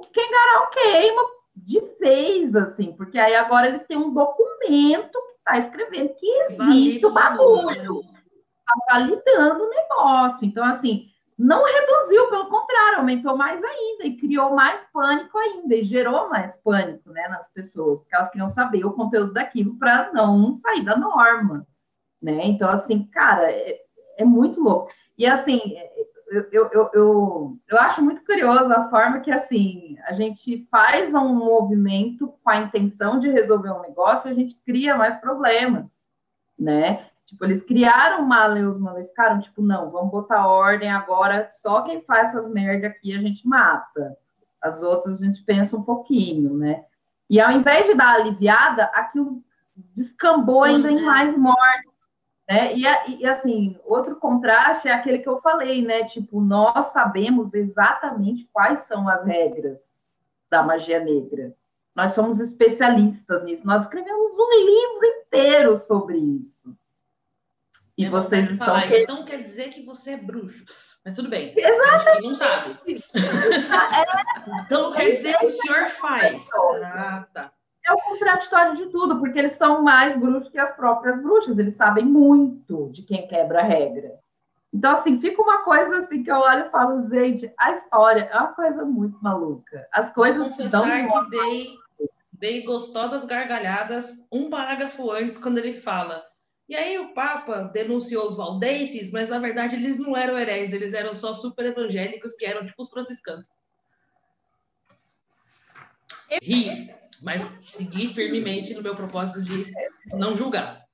que 0.02 0.12
quem 0.12 0.30
garal 0.30 0.70
queima 0.70 1.22
de 1.56 1.80
vez, 1.98 2.54
assim, 2.54 2.92
porque 2.92 3.18
aí 3.18 3.34
agora 3.34 3.66
eles 3.66 3.84
têm 3.84 3.96
um 3.96 4.14
documento 4.14 5.20
que 5.26 5.32
está 5.38 5.58
escrevendo 5.58 6.14
que 6.14 6.26
existe 6.26 7.04
o 7.04 7.12
bagulho, 7.12 8.02
está 8.02 8.84
validando 8.88 9.64
o 9.64 9.68
negócio. 9.68 10.46
Então, 10.46 10.64
assim, 10.64 11.08
não 11.40 11.64
reduziu, 11.64 12.28
pelo 12.28 12.50
contrário, 12.50 12.98
aumentou 12.98 13.34
mais 13.34 13.64
ainda 13.64 14.04
e 14.04 14.16
criou 14.18 14.54
mais 14.54 14.84
pânico 14.92 15.38
ainda 15.38 15.74
e 15.74 15.82
gerou 15.82 16.28
mais 16.28 16.54
pânico 16.56 17.10
né, 17.10 17.28
nas 17.28 17.50
pessoas, 17.50 17.98
porque 17.98 18.14
elas 18.14 18.28
queriam 18.28 18.50
saber 18.50 18.84
o 18.84 18.92
conteúdo 18.92 19.32
daquilo 19.32 19.78
para 19.78 20.12
não 20.12 20.54
sair 20.54 20.84
da 20.84 20.98
norma. 20.98 21.66
Né? 22.20 22.44
Então, 22.44 22.68
assim, 22.68 23.04
cara, 23.06 23.50
é, 23.50 23.80
é 24.18 24.24
muito 24.24 24.60
louco. 24.60 24.90
E 25.16 25.24
assim, 25.24 25.60
eu, 26.30 26.46
eu, 26.52 26.90
eu, 26.92 27.58
eu, 27.66 27.78
acho 27.78 28.02
muito 28.02 28.22
curioso 28.22 28.70
a 28.70 28.90
forma 28.90 29.20
que, 29.20 29.30
assim, 29.30 29.96
a 30.04 30.12
gente 30.12 30.68
faz 30.70 31.14
um 31.14 31.34
movimento 31.34 32.34
com 32.44 32.50
a 32.50 32.58
intenção 32.58 33.18
de 33.18 33.30
resolver 33.30 33.70
um 33.70 33.80
negócio 33.80 34.28
e 34.28 34.32
a 34.32 34.34
gente 34.34 34.54
cria 34.66 34.94
mais 34.94 35.16
problemas, 35.16 35.86
né? 36.58 37.09
Tipo, 37.30 37.44
eles 37.44 37.62
criaram 37.62 38.26
maleus, 38.26 38.76
maleficaram, 38.76 39.38
tipo, 39.38 39.62
não, 39.62 39.88
vamos 39.88 40.10
botar 40.10 40.48
ordem 40.48 40.90
agora, 40.90 41.48
só 41.48 41.82
quem 41.82 42.02
faz 42.02 42.30
essas 42.30 42.48
merda 42.48 42.88
aqui 42.88 43.14
a 43.14 43.20
gente 43.20 43.46
mata. 43.46 44.18
As 44.60 44.82
outras 44.82 45.22
a 45.22 45.26
gente 45.26 45.40
pensa 45.44 45.76
um 45.76 45.82
pouquinho, 45.84 46.56
né? 46.56 46.84
E 47.30 47.40
ao 47.40 47.52
invés 47.52 47.86
de 47.86 47.94
dar 47.94 48.16
aliviada, 48.16 48.86
aquilo 48.86 49.44
descambou 49.94 50.64
ainda 50.64 50.90
em 50.90 50.96
uhum. 50.96 51.04
mais 51.04 51.36
mortes, 51.36 51.92
né? 52.48 52.74
E, 52.74 52.82
e, 53.20 53.24
assim, 53.24 53.78
outro 53.84 54.16
contraste 54.16 54.88
é 54.88 54.92
aquele 54.92 55.20
que 55.20 55.28
eu 55.28 55.38
falei, 55.38 55.86
né? 55.86 56.02
Tipo, 56.06 56.40
nós 56.40 56.86
sabemos 56.86 57.54
exatamente 57.54 58.50
quais 58.52 58.80
são 58.80 59.08
as 59.08 59.24
regras 59.24 60.02
da 60.50 60.64
magia 60.64 60.98
negra. 60.98 61.54
Nós 61.94 62.10
somos 62.10 62.40
especialistas 62.40 63.44
nisso. 63.44 63.64
Nós 63.64 63.82
escrevemos 63.82 64.34
um 64.36 64.50
livro 64.66 65.06
inteiro 65.06 65.76
sobre 65.76 66.18
isso. 66.18 66.76
E 68.00 68.06
é 68.06 68.10
vocês 68.10 68.50
estão. 68.50 68.66
Falar, 68.66 68.86
então 68.92 69.24
quer 69.24 69.42
dizer 69.42 69.70
que 69.70 69.82
você 69.82 70.12
é 70.12 70.16
bruxo. 70.16 70.64
Mas 71.04 71.16
tudo 71.16 71.28
bem. 71.28 71.54
Exatamente. 71.56 72.22
não 72.22 72.34
sabe. 72.34 72.72
É... 72.86 74.62
então 74.64 74.92
quer 74.92 75.10
dizer 75.10 75.38
que 75.38 75.46
o 75.46 75.50
senhor 75.50 75.88
faz. 75.90 76.48
Ah, 76.82 77.26
tá 77.32 77.52
é 77.86 77.92
o 77.92 77.96
contraditório 77.96 78.76
de 78.76 78.86
tudo, 78.86 79.18
porque 79.18 79.38
eles 79.38 79.52
são 79.52 79.82
mais 79.82 80.16
bruxos 80.18 80.50
que 80.50 80.58
as 80.58 80.74
próprias 80.76 81.20
bruxas, 81.20 81.58
eles 81.58 81.74
sabem 81.74 82.04
muito 82.04 82.90
de 82.90 83.02
quem 83.02 83.26
quebra 83.26 83.60
a 83.60 83.64
regra. 83.64 84.18
Então, 84.72 84.92
assim, 84.92 85.20
fica 85.20 85.42
uma 85.42 85.62
coisa 85.62 85.98
assim 85.98 86.22
que 86.22 86.30
eu 86.30 86.36
olho 86.36 86.66
e 86.66 86.70
falo, 86.70 87.02
gente, 87.08 87.52
a 87.58 87.72
história 87.72 88.28
é 88.32 88.36
uma 88.36 88.52
coisa 88.52 88.84
muito 88.84 89.18
maluca. 89.20 89.88
As 89.92 90.10
coisas 90.12 90.48
se 90.48 90.68
dão. 90.68 90.84
que 90.84 91.30
dei, 91.30 91.74
dei 92.32 92.62
gostosas 92.62 93.24
gargalhadas 93.24 94.24
um 94.30 94.48
parágrafo 94.48 95.10
antes, 95.10 95.38
quando 95.38 95.58
ele 95.58 95.74
fala. 95.74 96.24
E 96.70 96.76
aí 96.76 96.98
o 96.98 97.12
Papa 97.12 97.64
denunciou 97.64 98.28
os 98.28 98.36
valdenses, 98.36 99.10
mas 99.10 99.28
na 99.28 99.40
verdade 99.40 99.74
eles 99.74 99.98
não 99.98 100.16
eram 100.16 100.38
heréis, 100.38 100.72
eles 100.72 100.94
eram 100.94 101.14
só 101.14 101.34
super 101.34 101.66
evangélicos, 101.66 102.34
que 102.36 102.46
eram 102.46 102.64
tipo 102.64 102.80
os 102.80 102.88
franciscanos. 102.88 103.48
Ri 106.40 106.94
mas 107.20 107.42
seguir 107.66 108.14
firmemente 108.14 108.72
no 108.74 108.82
meu 108.82 108.96
propósito 108.96 109.42
de 109.42 109.72
não 110.12 110.34
julgar. 110.34 110.86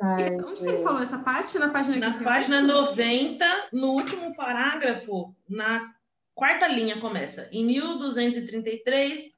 Ai, 0.00 0.30
Onde 0.36 0.60
que 0.60 0.66
ele 0.66 0.82
falou 0.82 1.02
essa 1.02 1.18
parte? 1.18 1.58
Na 1.58 1.68
página 1.68 1.98
Na 1.98 2.24
página 2.24 2.60
90, 2.62 3.68
no 3.72 3.92
último 3.92 4.34
parágrafo, 4.34 5.34
na 5.48 5.94
quarta 6.34 6.66
linha 6.66 7.00
começa. 7.00 7.48
Em 7.52 7.64
1233, 7.66 9.33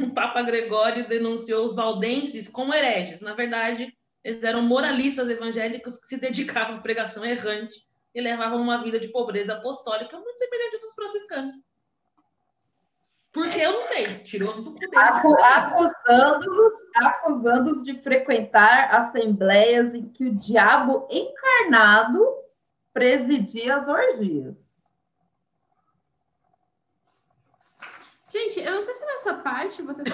o 0.00 0.10
Papa 0.14 0.42
Gregório 0.42 1.08
denunciou 1.08 1.64
os 1.64 1.74
valdenses 1.74 2.48
como 2.48 2.74
hereges. 2.74 3.20
Na 3.20 3.34
verdade, 3.34 3.92
eles 4.22 4.42
eram 4.42 4.62
moralistas 4.62 5.28
evangélicos 5.28 5.98
que 5.98 6.06
se 6.06 6.16
dedicavam 6.16 6.76
à 6.76 6.80
pregação 6.80 7.24
errante 7.24 7.76
e 8.14 8.20
levavam 8.20 8.60
uma 8.60 8.82
vida 8.82 8.98
de 8.98 9.08
pobreza 9.08 9.54
apostólica 9.54 10.18
muito 10.18 10.38
semelhante 10.38 10.80
dos 10.80 10.94
franciscanos. 10.94 11.54
Porque 13.32 13.58
eu 13.58 13.72
não 13.72 13.82
sei, 13.82 14.04
tirou 14.20 14.62
do 14.62 14.74
cu 14.74 14.80
Acusando-os 14.96 16.74
acusando 16.96 17.84
de 17.84 18.02
frequentar 18.02 18.94
assembleias 18.94 19.94
em 19.94 20.08
que 20.08 20.24
o 20.24 20.34
diabo 20.34 21.06
encarnado 21.10 22.26
presidia 22.92 23.76
as 23.76 23.86
orgias. 23.86 24.56
Gente, 28.28 28.60
eu 28.60 28.72
não 28.72 28.80
sei 28.80 28.94
se 28.94 29.04
nessa 29.04 29.34
parte, 29.34 29.82
vou 29.82 29.94
ver 29.94 30.04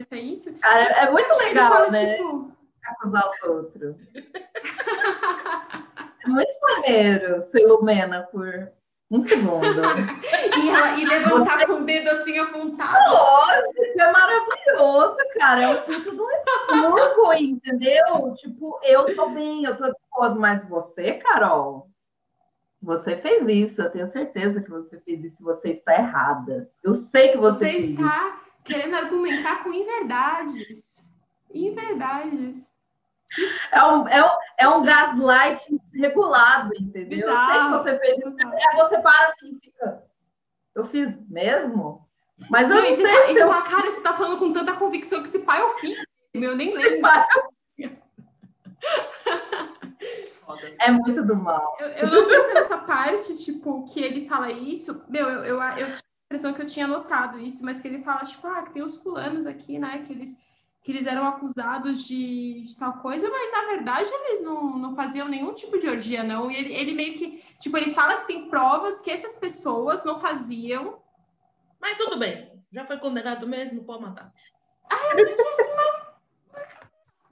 se 0.00 0.14
é 0.14 0.18
isso. 0.18 0.58
Ah, 0.62 0.78
é, 0.78 1.04
é 1.04 1.10
muito 1.10 1.34
legal, 1.38 1.72
fala, 1.72 1.90
né? 1.90 2.16
Tipo... 2.16 2.52
Acusar 2.84 3.30
os 3.30 3.48
outros. 3.48 3.96
é 6.24 6.28
muito 6.28 6.52
maneiro 6.62 7.44
ser 7.46 7.66
Lumena 7.66 8.22
por 8.30 8.72
um 9.10 9.20
segundo. 9.20 9.66
e, 10.62 10.68
ela, 10.68 10.98
e 10.98 11.04
levantar 11.04 11.58
Você... 11.58 11.66
com 11.66 11.72
o 11.74 11.84
dedo 11.84 12.08
assim 12.10 12.38
apontado. 12.38 13.12
Lógico, 13.12 14.00
é 14.00 14.12
maravilhoso, 14.12 15.16
cara. 15.38 15.62
É 15.64 15.68
um 15.68 15.82
puto 15.82 16.16
do 16.16 16.30
estorvo, 16.30 17.32
entendeu? 17.34 18.32
Tipo, 18.34 18.78
eu 18.82 19.14
tô 19.14 19.30
bem, 19.30 19.64
eu 19.64 19.76
tô 19.76 19.90
disposto, 19.92 20.38
mas 20.38 20.64
você, 20.68 21.14
Carol, 21.14 21.88
você 22.86 23.16
fez 23.16 23.48
isso. 23.48 23.82
Eu 23.82 23.90
tenho 23.90 24.06
certeza 24.06 24.62
que 24.62 24.70
você 24.70 25.00
fez 25.00 25.24
isso. 25.24 25.42
Você 25.42 25.70
está 25.70 25.94
errada. 25.96 26.70
Eu 26.84 26.94
sei 26.94 27.32
que 27.32 27.36
você, 27.36 27.68
você 27.68 27.76
está... 27.78 28.28
isso. 28.28 28.62
querendo 28.62 28.94
argumentar 28.94 29.64
com 29.64 29.72
inverdades. 29.72 31.04
Inverdades. 31.52 32.72
É 33.72 33.82
um, 33.82 34.06
é 34.06 34.24
um, 34.24 34.38
é 34.56 34.68
um 34.68 34.84
gaslight 34.84 35.68
regulado, 35.92 36.72
entendeu? 36.78 37.26
Bizarro. 37.26 37.74
Eu 37.74 37.82
sei 37.82 37.98
que 37.98 37.98
você 37.98 38.06
fez 38.06 38.18
isso. 38.18 38.48
Aí 38.70 38.76
você 38.76 38.98
para 39.00 39.26
assim 39.26 39.48
e 39.50 39.58
fica. 39.58 40.04
Eu 40.72 40.84
fiz 40.84 41.18
mesmo? 41.28 42.06
Mas 42.48 42.70
eu 42.70 42.76
não, 42.76 42.82
não 42.82 42.96
sei. 42.96 43.04
Tá, 43.04 43.26
se 43.26 43.38
eu... 43.38 43.48
Cara, 43.48 43.90
você 43.90 44.00
tá 44.00 44.12
falando 44.12 44.38
com 44.38 44.52
tanta 44.52 44.74
convicção 44.74 45.20
que 45.20 45.26
esse 45.26 45.40
pai 45.40 45.60
eu 45.60 45.70
fiz. 45.78 45.98
Eu 46.32 46.54
nem 46.54 46.72
lembro. 46.72 47.10
É 50.80 50.90
muito 50.90 51.22
do 51.24 51.36
mal. 51.36 51.76
Eu, 51.80 51.88
eu, 51.88 52.10
não 52.10 52.24
sei 52.24 52.40
se 52.42 52.54
nessa 52.54 52.78
parte, 52.78 53.44
tipo, 53.44 53.84
que 53.84 54.00
ele 54.00 54.28
fala 54.28 54.50
isso. 54.50 55.04
Meu, 55.08 55.28
eu, 55.28 55.44
eu, 55.44 55.62
eu 55.62 55.76
tinha 55.76 55.96
a 55.96 56.26
impressão 56.26 56.52
que 56.52 56.62
eu 56.62 56.66
tinha 56.66 56.86
notado 56.86 57.38
isso, 57.38 57.64
mas 57.64 57.80
que 57.80 57.88
ele 57.88 58.02
fala, 58.02 58.24
tipo, 58.24 58.46
ah, 58.46 58.62
que 58.62 58.72
tem 58.72 58.82
os 58.82 59.02
fulanos 59.02 59.46
aqui, 59.46 59.78
né? 59.78 60.02
Que 60.06 60.12
eles, 60.12 60.44
que 60.82 60.92
eles 60.92 61.06
eram 61.06 61.26
acusados 61.26 62.06
de, 62.06 62.62
de 62.62 62.76
tal 62.76 62.94
coisa, 62.94 63.28
mas 63.28 63.52
na 63.52 63.64
verdade 63.66 64.08
eles 64.08 64.44
não, 64.44 64.78
não 64.78 64.94
faziam 64.94 65.28
nenhum 65.28 65.52
tipo 65.52 65.78
de 65.78 65.88
orgia, 65.88 66.22
não. 66.22 66.50
E 66.50 66.56
ele, 66.56 66.74
ele 66.74 66.94
meio 66.94 67.14
que, 67.14 67.42
tipo, 67.58 67.76
ele 67.76 67.94
fala 67.94 68.18
que 68.18 68.28
tem 68.28 68.48
provas 68.48 69.00
que 69.00 69.10
essas 69.10 69.36
pessoas 69.36 70.04
não 70.04 70.20
faziam. 70.20 71.00
Mas 71.80 71.96
tudo 71.96 72.18
bem, 72.18 72.52
já 72.72 72.84
foi 72.84 72.98
condenado 72.98 73.46
mesmo, 73.46 73.84
pode 73.84 74.02
matar. 74.02 74.32
Ah, 74.90 75.18
eu 75.18 75.28
fiquei 75.28 75.44
assim, 75.44 75.76
mas 75.76 75.95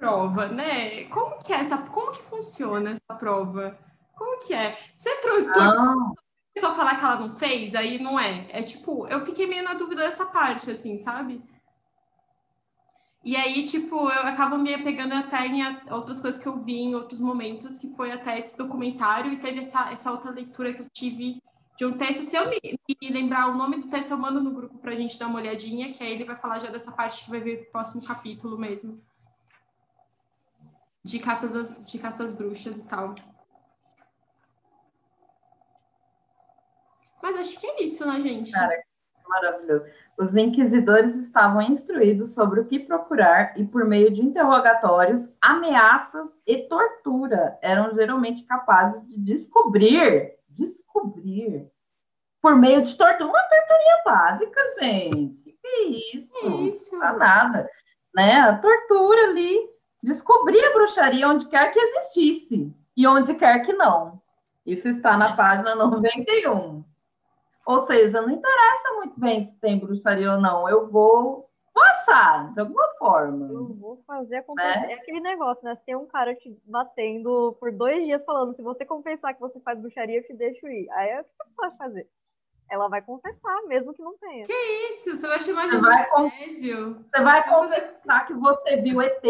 prova, 0.04 0.48
né? 0.48 1.04
Como 1.04 1.38
que 1.38 1.52
é 1.52 1.56
essa, 1.56 1.78
como 1.78 2.12
que 2.12 2.22
funciona 2.22 2.90
essa 2.90 3.18
prova? 3.18 3.78
Como 4.14 4.38
que 4.38 4.52
é? 4.52 4.76
Você 4.94 5.10
tortura 5.16 5.70
ah. 5.80 6.12
só 6.58 6.74
falar 6.74 6.96
que 6.96 7.04
ela 7.04 7.16
não 7.20 7.36
fez, 7.36 7.74
aí 7.74 7.98
não 7.98 8.20
é. 8.20 8.46
É 8.50 8.62
tipo, 8.62 9.06
eu 9.08 9.24
fiquei 9.24 9.46
meio 9.46 9.64
na 9.64 9.72
dúvida 9.72 10.02
dessa 10.02 10.26
parte, 10.26 10.70
assim, 10.70 10.98
sabe? 10.98 11.42
E 13.24 13.34
aí, 13.34 13.62
tipo, 13.62 13.96
eu 14.10 14.26
acabo 14.26 14.58
me 14.58 14.74
apegando 14.74 15.14
até 15.14 15.46
em 15.46 15.62
outras 15.90 16.20
coisas 16.20 16.38
que 16.38 16.46
eu 16.46 16.62
vi 16.62 16.82
em 16.82 16.94
outros 16.94 17.18
momentos, 17.18 17.78
que 17.78 17.88
foi 17.96 18.12
até 18.12 18.38
esse 18.38 18.58
documentário 18.58 19.32
e 19.32 19.38
teve 19.38 19.60
essa, 19.60 19.90
essa 19.90 20.12
outra 20.12 20.30
leitura 20.30 20.74
que 20.74 20.82
eu 20.82 20.86
tive 20.92 21.42
de 21.78 21.86
um 21.86 21.96
texto. 21.96 22.22
Se 22.22 22.36
eu 22.36 22.50
me, 22.50 22.60
me 22.62 23.08
lembrar 23.08 23.48
o 23.48 23.56
nome 23.56 23.78
do 23.78 23.88
texto, 23.88 24.10
eu 24.10 24.18
mando 24.18 24.42
no 24.42 24.50
grupo 24.50 24.76
pra 24.76 24.94
gente 24.94 25.18
dar 25.18 25.28
uma 25.28 25.40
olhadinha, 25.40 25.94
que 25.94 26.04
aí 26.04 26.12
ele 26.12 26.24
vai 26.24 26.36
falar 26.36 26.58
já 26.58 26.68
dessa 26.68 26.92
parte 26.92 27.24
que 27.24 27.30
vai 27.30 27.40
vir 27.40 27.62
pro 27.62 27.72
próximo 27.72 28.04
capítulo 28.04 28.58
mesmo 28.58 29.02
de 31.04 31.18
caças, 31.18 31.84
de 31.84 31.98
caças 31.98 32.32
bruxas 32.32 32.78
e 32.78 32.82
tal. 32.84 33.14
Mas 37.22 37.36
acho 37.36 37.60
que 37.60 37.66
é 37.66 37.84
isso, 37.84 38.06
né, 38.06 38.20
gente? 38.20 38.50
Cara, 38.50 38.82
maravilhoso. 39.28 39.84
Os 40.18 40.36
inquisidores 40.36 41.14
estavam 41.16 41.60
instruídos 41.60 42.34
sobre 42.34 42.60
o 42.60 42.66
que 42.66 42.78
procurar 42.78 43.58
e, 43.58 43.64
por 43.64 43.84
meio 43.84 44.10
de 44.12 44.22
interrogatórios, 44.22 45.32
ameaças 45.40 46.40
e 46.46 46.68
tortura, 46.68 47.58
eram 47.60 47.94
geralmente 47.94 48.44
capazes 48.44 49.06
de 49.06 49.18
descobrir, 49.18 50.34
descobrir, 50.48 51.68
por 52.40 52.56
meio 52.56 52.82
de 52.82 52.96
tortura, 52.96 53.28
uma 53.28 53.42
torturinha 53.42 54.02
básica, 54.04 54.60
gente. 54.78 55.38
Que, 55.38 55.52
que 55.52 55.66
é 55.66 55.82
isso? 56.16 56.40
Que 56.40 56.46
isso? 56.68 56.98
Não 56.98 57.18
nada. 57.18 57.68
Né? 58.14 58.34
A 58.40 58.58
tortura 58.58 59.30
ali 59.30 59.73
descobrir 60.04 60.62
a 60.62 60.72
bruxaria 60.74 61.28
onde 61.28 61.48
quer 61.48 61.72
que 61.72 61.80
existisse 61.80 62.72
e 62.96 63.06
onde 63.06 63.34
quer 63.34 63.64
que 63.64 63.72
não. 63.72 64.20
Isso 64.64 64.88
está 64.88 65.16
na 65.16 65.34
página 65.34 65.74
91. 65.74 66.84
Ou 67.66 67.78
seja, 67.86 68.20
não 68.20 68.30
interessa 68.30 68.92
muito 68.96 69.18
bem 69.18 69.42
se 69.42 69.58
tem 69.58 69.78
bruxaria 69.78 70.32
ou 70.32 70.40
não, 70.40 70.68
eu 70.68 70.90
vou, 70.90 71.48
vou 71.74 71.84
achar, 71.84 72.52
de 72.52 72.60
alguma 72.60 72.86
forma. 72.98 73.46
Eu 73.50 73.74
vou 73.74 74.02
fazer 74.06 74.36
acontecer. 74.36 74.80
Né? 74.80 74.92
É 74.92 74.94
aquele 74.96 75.20
negócio, 75.20 75.64
né? 75.64 75.74
Se 75.74 75.84
tem 75.84 75.96
um 75.96 76.06
cara 76.06 76.34
te 76.34 76.54
batendo 76.66 77.56
por 77.58 77.72
dois 77.72 78.04
dias 78.04 78.24
falando, 78.24 78.52
se 78.52 78.62
você 78.62 78.84
compensar 78.84 79.34
que 79.34 79.40
você 79.40 79.58
faz 79.60 79.78
bruxaria, 79.78 80.18
eu 80.18 80.26
te 80.26 80.34
deixo 80.34 80.66
ir. 80.68 80.90
Aí 80.90 81.08
é 81.08 81.20
o 81.22 81.24
que 81.24 81.30
a 81.40 81.44
pessoa 81.44 81.68
vai 81.70 81.78
fazer? 81.78 82.08
Ela 82.70 82.88
vai 82.88 83.02
confessar, 83.02 83.62
mesmo 83.66 83.94
que 83.94 84.02
não 84.02 84.16
tenha. 84.18 84.46
Que 84.46 84.90
isso? 84.90 85.16
Você 85.16 85.26
vai 85.26 85.40
chamar 85.40 85.68
de 85.68 85.76
vai 85.76 86.08
Você 87.10 87.22
vai 87.22 87.48
confessar 87.48 88.26
que 88.26 88.34
você 88.34 88.76
viu 88.80 89.00
ET, 89.00 89.22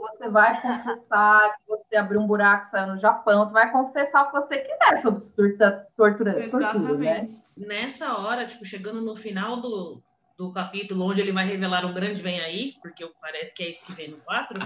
você 0.00 0.28
vai 0.28 0.60
confessar 0.62 1.56
que 1.56 1.68
você 1.68 1.96
abriu 1.96 2.20
um 2.20 2.26
buraco 2.26 2.64
e 2.66 2.68
saiu 2.68 2.88
no 2.88 2.98
Japão, 2.98 3.44
você 3.44 3.52
vai 3.52 3.70
confessar 3.70 4.22
o 4.22 4.26
que 4.26 4.32
você 4.32 4.58
quiser 4.58 5.02
sobre 5.02 5.20
tortura, 5.20 5.88
tortura, 5.96 6.50
tortura 6.50 6.98
né? 6.98 7.26
Nessa 7.56 8.16
hora, 8.18 8.46
tipo, 8.46 8.64
chegando 8.64 9.00
no 9.00 9.16
final 9.16 9.60
do, 9.60 10.02
do 10.38 10.52
capítulo, 10.52 11.04
onde 11.04 11.20
ele 11.20 11.32
vai 11.32 11.46
revelar 11.46 11.84
um 11.84 11.94
grande 11.94 12.22
vem 12.22 12.40
aí, 12.40 12.74
porque 12.80 13.06
parece 13.20 13.54
que 13.54 13.62
é 13.62 13.70
isso 13.70 13.84
que 13.84 13.92
vem 13.92 14.08
no 14.08 14.18
4, 14.18 14.58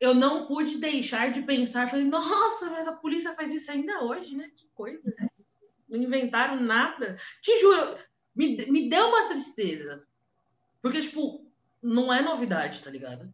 eu 0.00 0.14
não 0.14 0.46
pude 0.46 0.78
deixar 0.78 1.30
de 1.30 1.42
pensar, 1.42 1.88
falei, 1.88 2.04
nossa, 2.04 2.68
mas 2.70 2.88
a 2.88 2.92
polícia 2.92 3.36
faz 3.36 3.52
isso 3.52 3.70
ainda 3.70 4.02
hoje, 4.02 4.36
né? 4.36 4.50
Que 4.56 4.66
coisa 4.74 5.00
não 5.04 5.28
inventaram 5.96 6.60
nada. 6.60 7.16
Te 7.40 7.60
juro, 7.60 7.96
me, 8.34 8.56
me 8.66 8.88
deu 8.88 9.08
uma 9.08 9.28
tristeza. 9.28 10.04
Porque, 10.80 11.00
tipo, 11.00 11.46
não 11.82 12.12
é 12.12 12.22
novidade, 12.22 12.80
tá 12.80 12.90
ligado? 12.90 13.32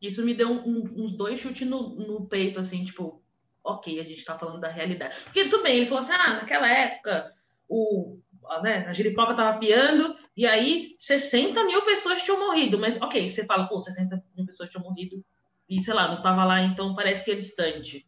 Isso 0.00 0.24
me 0.24 0.34
deu 0.34 0.50
um, 0.50 0.84
uns 0.96 1.12
dois 1.12 1.40
chutes 1.40 1.66
no, 1.66 1.94
no 1.94 2.26
peito, 2.26 2.60
assim, 2.60 2.84
tipo, 2.84 3.22
ok, 3.64 4.00
a 4.00 4.04
gente 4.04 4.24
tá 4.24 4.38
falando 4.38 4.60
da 4.60 4.68
realidade. 4.68 5.16
Porque 5.24 5.48
tudo 5.48 5.62
bem, 5.62 5.78
ele 5.78 5.86
falou 5.86 6.00
assim, 6.00 6.12
ah, 6.12 6.34
naquela 6.34 6.68
época 6.68 7.34
o, 7.68 8.18
né, 8.62 8.86
a 8.86 8.92
giripoca 8.92 9.34
tava 9.34 9.58
piando, 9.58 10.16
e 10.36 10.46
aí 10.46 10.94
60 10.98 11.64
mil 11.64 11.82
pessoas 11.84 12.22
tinham 12.22 12.38
morrido. 12.38 12.78
Mas, 12.78 13.00
ok, 13.00 13.28
você 13.28 13.44
fala, 13.44 13.68
pô, 13.68 13.80
60 13.80 14.22
mil 14.36 14.46
pessoas 14.46 14.70
tinham 14.70 14.84
morrido, 14.84 15.24
e 15.68 15.82
sei 15.82 15.92
lá, 15.92 16.08
não 16.08 16.22
tava 16.22 16.44
lá, 16.44 16.62
então 16.62 16.94
parece 16.94 17.24
que 17.24 17.32
é 17.32 17.34
distante. 17.34 18.07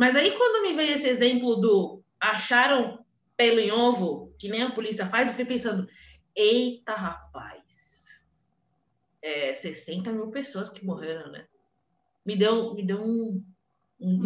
Mas 0.00 0.16
aí, 0.16 0.30
quando 0.34 0.62
me 0.62 0.72
veio 0.72 0.94
esse 0.94 1.06
exemplo 1.06 1.56
do 1.56 2.02
acharam 2.18 3.04
pelo 3.36 3.60
em 3.60 3.70
ovo, 3.70 4.34
que 4.38 4.48
nem 4.48 4.62
a 4.62 4.70
polícia 4.70 5.04
faz, 5.04 5.26
eu 5.26 5.34
fiquei 5.34 5.44
pensando, 5.44 5.86
eita, 6.34 6.94
rapaz, 6.94 8.06
é 9.20 9.52
60 9.52 10.10
mil 10.10 10.30
pessoas 10.30 10.70
que 10.70 10.86
morreram, 10.86 11.30
né? 11.30 11.44
Me 12.24 12.34
deu, 12.34 12.72
me 12.72 12.82
deu 12.82 12.98
um. 12.98 13.44
um, 14.00 14.14
um 14.14 14.24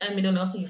É, 0.00 0.12
me 0.12 0.20
deu 0.20 0.32
um 0.32 0.34
negocinho. 0.34 0.68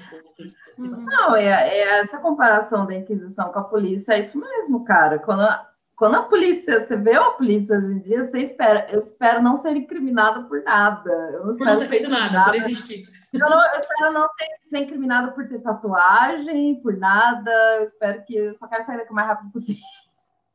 Uhum. 0.77 1.03
Não, 1.03 1.35
é, 1.35 1.47
é, 1.47 1.99
essa 1.99 2.19
comparação 2.19 2.85
da 2.85 2.93
Inquisição 2.93 3.51
com 3.51 3.57
a 3.57 3.63
polícia, 3.63 4.13
é 4.13 4.19
isso 4.19 4.39
mesmo, 4.39 4.85
cara. 4.85 5.17
Quando 5.17 5.41
a, 5.41 5.73
quando 5.97 6.13
a 6.13 6.21
polícia, 6.21 6.79
você 6.79 6.95
vê 6.95 7.13
a 7.13 7.31
polícia 7.31 7.75
hoje 7.75 7.87
em 7.87 7.99
dia, 7.99 8.23
você 8.23 8.41
espera, 8.41 8.85
eu 8.91 8.99
espero 8.99 9.41
não 9.41 9.57
ser 9.57 9.75
incriminada 9.75 10.43
por 10.43 10.61
nada. 10.61 11.11
Eu 11.33 11.47
não 11.47 11.57
por 11.57 11.65
não 11.65 11.79
ter 11.79 11.87
feito 11.87 12.07
nada, 12.07 12.45
por 12.45 12.55
existir. 12.55 13.09
Eu, 13.33 13.39
não, 13.39 13.73
eu 13.73 13.79
espero 13.79 14.13
não 14.13 14.29
ter, 14.37 14.47
ser 14.63 14.77
incriminada 14.77 15.31
por 15.31 15.47
ter 15.47 15.59
tatuagem, 15.59 16.79
por 16.83 16.95
nada. 16.95 17.51
Eu 17.79 17.83
espero 17.83 18.23
que 18.25 18.35
eu 18.35 18.53
só 18.53 18.67
quero 18.67 18.83
sair 18.83 18.97
daqui 18.97 19.11
o 19.11 19.15
mais 19.15 19.27
rápido 19.27 19.51
possível. 19.51 19.83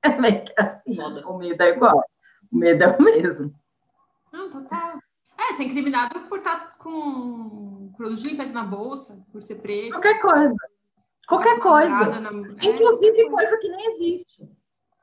É 0.05 0.19
meio 0.19 0.44
que 0.44 0.52
assim, 0.59 0.97
Foda. 0.97 1.24
o 1.28 1.39
medo 1.39 1.62
é 1.62 1.69
igual. 1.69 2.05
O 2.52 2.56
medo 2.56 2.82
é 2.82 2.89
o 2.89 3.01
mesmo. 3.01 3.55
Não, 4.32 4.51
total. 4.51 4.98
É, 5.39 5.52
ser 5.52 5.62
incriminado 5.62 6.23
por 6.23 6.39
estar 6.39 6.77
com 6.77 7.93
produtos 7.97 8.20
de 8.20 8.31
limpeza 8.31 8.52
na 8.52 8.64
bolsa, 8.64 9.24
por 9.31 9.40
ser 9.40 9.56
preto. 9.62 9.93
Qualquer 9.93 10.20
coisa. 10.20 10.56
Qualquer 11.28 11.60
coisa. 11.60 12.20
Na... 12.20 12.31
É, 12.31 12.66
Inclusive 12.66 13.31
coisa 13.31 13.56
que 13.59 13.69
nem 13.69 13.86
existe. 13.90 14.43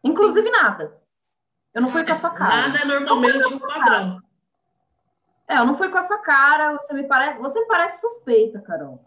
Inclusive 0.04 0.48
Sim. 0.48 0.52
nada. 0.52 1.00
Eu 1.74 1.82
não 1.82 1.92
fui 1.92 2.04
com 2.04 2.12
a 2.12 2.16
sua 2.16 2.32
cara. 2.32 2.68
Nada 2.68 2.80
é 2.80 2.86
normalmente 2.86 3.54
um 3.54 3.60
padrão. 3.60 4.22
É, 5.48 5.58
eu 5.58 5.66
não 5.66 5.76
fui 5.76 5.90
com 5.90 5.98
a 5.98 6.04
sua 6.04 6.20
cara. 6.20 6.74
Você 6.74 6.94
me 6.94 7.04
parece, 7.04 7.40
você 7.40 7.60
me 7.60 7.68
parece 7.68 8.02
suspeita, 8.02 8.62
Carol. 8.62 9.04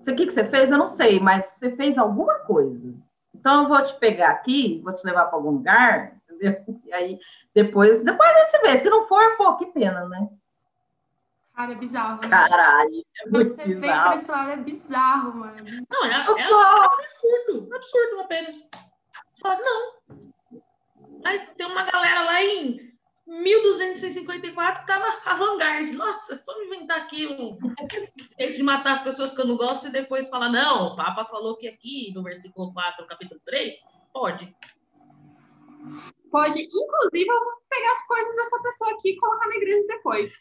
O 0.00 0.02
que, 0.04 0.26
que 0.26 0.32
você 0.32 0.44
fez? 0.44 0.70
Eu 0.70 0.78
não 0.78 0.88
sei, 0.88 1.18
mas 1.18 1.46
você 1.46 1.74
fez 1.74 1.96
alguma 1.96 2.34
coisa. 2.40 2.94
Então 3.34 3.62
eu 3.62 3.68
vou 3.68 3.82
te 3.82 3.94
pegar 3.98 4.30
aqui, 4.30 4.80
vou 4.84 4.94
te 4.94 5.04
levar 5.04 5.26
para 5.26 5.36
algum 5.36 5.50
lugar, 5.50 6.16
entendeu? 6.28 6.80
E 6.84 6.92
aí 6.92 7.18
depois, 7.54 8.04
depois 8.04 8.30
a 8.30 8.40
gente 8.40 8.62
vê. 8.62 8.78
Se 8.78 8.90
não 8.90 9.02
for, 9.02 9.36
pô, 9.36 9.56
que 9.56 9.66
pena, 9.66 10.06
né? 10.08 10.28
Cara, 11.54 11.72
é 11.72 11.74
bizarro. 11.76 12.20
Né? 12.20 12.28
Caralho, 12.28 13.04
é 13.24 13.30
muito 13.30 13.54
você 13.54 13.64
bizarro. 13.64 14.18
Você 14.18 14.26
vê 14.26 14.32
pra 14.32 14.44
esse 14.44 14.52
é 14.52 14.56
bizarro, 14.56 15.36
mano. 15.36 15.58
É 15.58 15.62
bizarro. 15.62 15.86
Não, 15.90 16.04
é, 16.04 16.10
é, 16.10 16.14
é 16.14 16.84
absurdo, 16.84 17.74
absurdo 17.74 18.20
apenas. 18.20 18.68
Você 19.34 19.42
fala, 19.42 19.58
não. 19.58 20.62
Aí 21.24 21.40
tem 21.56 21.66
uma 21.66 21.82
galera 21.84 22.22
lá 22.22 22.42
em 22.42 22.94
1254 23.26 24.82
que 24.82 24.86
tava 24.86 25.06
avant-garde. 25.28 25.92
Nossa, 25.92 26.42
vamos 26.46 26.66
inventar 26.66 26.98
aqui 27.00 27.26
um 27.26 27.58
jeito 28.38 28.56
de 28.56 28.62
matar 28.62 28.94
as 28.94 29.02
pessoas 29.02 29.32
que 29.32 29.40
eu 29.40 29.46
não 29.46 29.56
gosto 29.56 29.88
e 29.88 29.92
depois 29.92 30.28
falar, 30.28 30.50
não, 30.50 30.88
o 30.88 30.96
Papa 30.96 31.24
falou 31.24 31.56
que 31.56 31.66
aqui 31.66 32.12
no 32.14 32.22
versículo 32.22 32.72
4, 32.72 33.06
capítulo 33.06 33.40
3, 33.44 33.74
pode. 34.12 34.54
Pode, 36.30 36.62
inclusive, 36.62 37.28
eu 37.28 37.44
vou 37.44 37.62
pegar 37.68 37.92
as 37.92 38.06
coisas 38.06 38.36
dessa 38.36 38.62
pessoa 38.62 38.90
aqui 38.92 39.10
e 39.10 39.16
colocar 39.16 39.48
na 39.48 39.56
igreja 39.56 39.86
depois. 39.88 40.32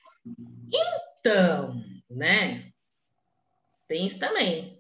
Então, 0.71 1.81
né? 2.09 2.71
Tem 3.87 4.05
isso 4.05 4.19
também. 4.19 4.79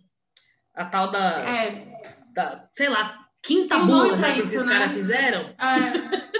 A 0.73 0.85
tal 0.85 1.11
da, 1.11 1.39
é. 1.47 1.99
da 2.33 2.67
sei 2.71 2.89
lá, 2.89 3.22
Quinta 3.43 3.75
Tem 3.75 3.83
um 3.83 3.87
nome 3.87 4.09
bula 4.09 4.17
pra 4.17 4.27
já 4.29 4.33
que 4.35 4.39
isso, 4.39 4.47
esses 4.55 4.65
né? 4.65 4.73
caras 4.79 4.91
fizeram? 4.93 5.41
É, 5.41 6.31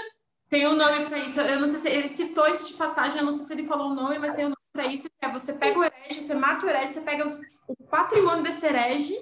tem 0.48 0.66
um 0.66 0.74
nome 0.76 1.04
para 1.06 1.18
isso. 1.18 1.40
Eu 1.40 1.60
não 1.60 1.68
sei 1.68 1.78
se 1.78 1.88
ele 1.88 2.08
citou 2.08 2.46
isso 2.48 2.66
de 2.68 2.74
passagem, 2.74 3.18
eu 3.18 3.24
não 3.24 3.32
sei 3.32 3.44
se 3.44 3.52
ele 3.52 3.66
falou 3.66 3.90
o 3.90 3.94
nome, 3.94 4.18
mas 4.18 4.34
tem 4.34 4.46
um 4.46 4.48
nome 4.48 4.56
para 4.72 4.86
isso, 4.86 5.08
que 5.08 5.26
é 5.26 5.30
você 5.30 5.52
pega 5.54 5.78
o 5.78 5.84
herege, 5.84 6.20
você 6.20 6.34
mata 6.34 6.64
o 6.64 6.68
herege, 6.68 6.92
você 6.94 7.00
pega 7.02 7.26
os- 7.26 7.38
o 7.68 7.76
patrimônio 7.84 8.42
desse 8.42 8.64
herege 8.66 9.14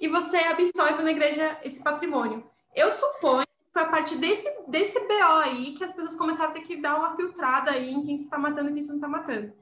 e 0.00 0.08
você 0.08 0.36
absorve 0.38 1.02
na 1.02 1.10
igreja 1.10 1.56
esse 1.62 1.82
patrimônio. 1.82 2.44
Eu 2.74 2.90
suponho 2.92 3.46
que 3.46 3.72
foi 3.72 3.82
a 3.82 3.86
partir 3.88 4.16
desse, 4.16 4.48
desse 4.68 4.98
BO 5.00 5.38
aí 5.44 5.72
que 5.72 5.84
as 5.84 5.92
pessoas 5.92 6.16
começaram 6.16 6.50
a 6.50 6.54
ter 6.54 6.60
que 6.62 6.76
dar 6.76 6.96
uma 6.96 7.14
filtrada 7.16 7.70
aí 7.70 7.90
em 7.92 8.04
quem 8.04 8.18
se 8.18 8.24
está 8.24 8.38
matando 8.38 8.70
e 8.70 8.72
quem 8.74 8.82
se 8.82 8.88
não 8.88 8.96
está 8.96 9.08
matando. 9.08 9.52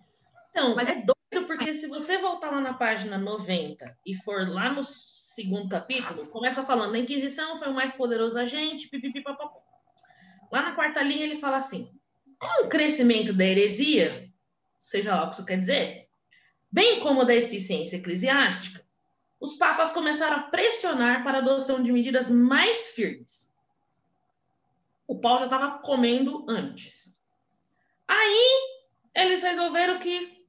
Então, 0.51 0.75
Mas- 0.75 0.89
é 0.89 0.95
doido 0.95 1.47
porque 1.47 1.75
se 1.75 1.87
você 1.87 2.17
voltar 2.19 2.51
lá 2.51 2.61
na 2.61 2.75
página 2.75 3.17
90 3.19 3.95
e 4.07 4.15
for 4.17 4.49
lá 4.49 4.73
no 4.73 4.83
segundo 5.39 5.69
capítulo, 5.69 6.27
começa 6.27 6.65
falando, 6.65 6.97
a 6.97 6.99
Inquisição 6.99 7.57
foi 7.57 7.69
o 7.69 7.75
mais 7.75 7.93
poderoso 7.93 8.37
agente, 8.37 8.89
pipipipapapá. 8.89 9.61
Lá 10.51 10.63
na 10.63 10.75
quarta 10.75 11.01
linha 11.01 11.25
ele 11.25 11.37
fala 11.37 11.59
assim, 11.59 11.93
com 12.41 12.67
o 12.67 12.69
crescimento 12.69 13.33
da 13.33 13.45
heresia, 13.45 14.29
seja 14.81 15.15
lá 15.15 15.25
o 15.25 15.29
que 15.29 15.37
isso 15.37 15.45
quer 15.45 15.59
dizer, 15.59 16.09
bem 16.73 16.99
como 16.99 17.25
da 17.25 17.33
eficiência 17.33 17.99
eclesiástica, 17.99 18.85
os 19.39 19.55
papas 19.55 19.91
começaram 19.91 20.39
a 20.39 20.43
pressionar 20.43 21.23
para 21.23 21.39
a 21.39 21.41
adoção 21.41 21.81
de 21.81 21.93
medidas 21.93 22.29
mais 22.29 22.89
firmes. 22.91 23.55
O 25.07 25.21
pau 25.21 25.39
já 25.39 25.45
estava 25.45 25.79
comendo 25.79 26.45
antes. 26.49 27.17
Aí 28.09 28.73
eles 29.15 29.41
resolveram 29.41 30.01
que 30.01 30.45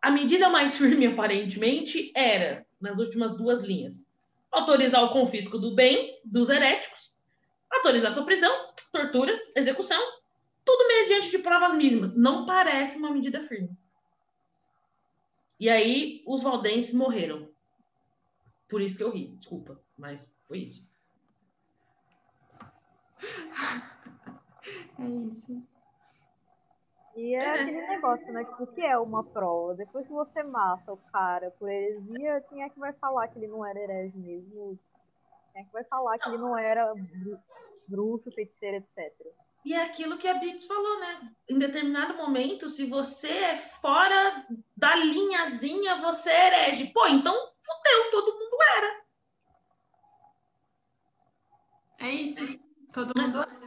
a 0.00 0.08
medida 0.08 0.48
mais 0.48 0.78
firme, 0.78 1.06
aparentemente, 1.06 2.12
era, 2.14 2.64
nas 2.82 2.98
últimas 2.98 3.36
duas 3.36 3.62
linhas, 3.62 4.12
autorizar 4.50 5.02
o 5.04 5.10
confisco 5.10 5.58
do 5.58 5.74
bem 5.74 6.20
dos 6.24 6.50
heréticos, 6.50 7.14
autorizar 7.70 8.12
sua 8.12 8.24
prisão, 8.24 8.52
tortura, 8.92 9.40
execução, 9.56 10.00
tudo 10.64 10.86
mediante 10.88 11.30
de 11.30 11.38
provas 11.38 11.74
mínimas. 11.74 12.14
Não 12.14 12.44
parece 12.44 12.96
uma 12.96 13.10
medida 13.10 13.40
firme. 13.40 13.76
E 15.58 15.68
aí, 15.68 16.22
os 16.26 16.42
valdenses 16.42 16.92
morreram. 16.92 17.48
Por 18.68 18.82
isso 18.82 18.96
que 18.96 19.02
eu 19.02 19.10
ri, 19.10 19.28
desculpa, 19.36 19.80
mas 19.96 20.30
foi 20.46 20.58
isso. 20.58 20.86
É 24.98 25.26
isso. 25.26 25.60
E 27.14 27.34
é 27.34 27.46
aquele 27.60 27.86
negócio, 27.88 28.32
né? 28.32 28.44
Tipo, 28.44 28.62
o 28.62 28.66
que 28.68 28.80
é 28.80 28.96
uma 28.98 29.22
prova? 29.22 29.74
Depois 29.74 30.06
que 30.06 30.12
você 30.12 30.42
mata 30.42 30.92
o 30.92 30.96
cara 31.12 31.50
por 31.58 31.68
heresia, 31.68 32.40
quem 32.48 32.62
é 32.62 32.70
que 32.70 32.78
vai 32.78 32.92
falar 32.94 33.28
que 33.28 33.38
ele 33.38 33.48
não 33.48 33.64
era 33.64 33.78
herege 33.78 34.16
mesmo? 34.16 34.78
Quem 35.52 35.62
é 35.62 35.64
que 35.64 35.72
vai 35.72 35.84
falar 35.84 36.18
que 36.18 36.28
ele 36.28 36.38
não 36.38 36.56
era 36.56 36.94
bru- 36.94 37.38
bruxo, 37.86 38.30
feiticeiro, 38.32 38.76
etc? 38.78 39.12
E 39.64 39.74
é 39.74 39.82
aquilo 39.84 40.18
que 40.18 40.26
a 40.26 40.34
Bips 40.34 40.66
falou, 40.66 41.00
né? 41.00 41.32
Em 41.48 41.58
determinado 41.58 42.14
momento, 42.14 42.68
se 42.68 42.86
você 42.86 43.28
é 43.28 43.58
fora 43.58 44.46
da 44.76 44.96
linhazinha, 44.96 46.00
você 46.00 46.30
é 46.30 46.46
herege. 46.46 46.86
Pô, 46.92 47.06
então 47.06 47.32
fudeu, 47.34 48.10
todo 48.10 48.38
mundo 48.38 48.56
era. 48.76 49.02
É 51.98 52.10
isso. 52.10 52.40
Todo 52.92 53.12
mundo. 53.20 53.61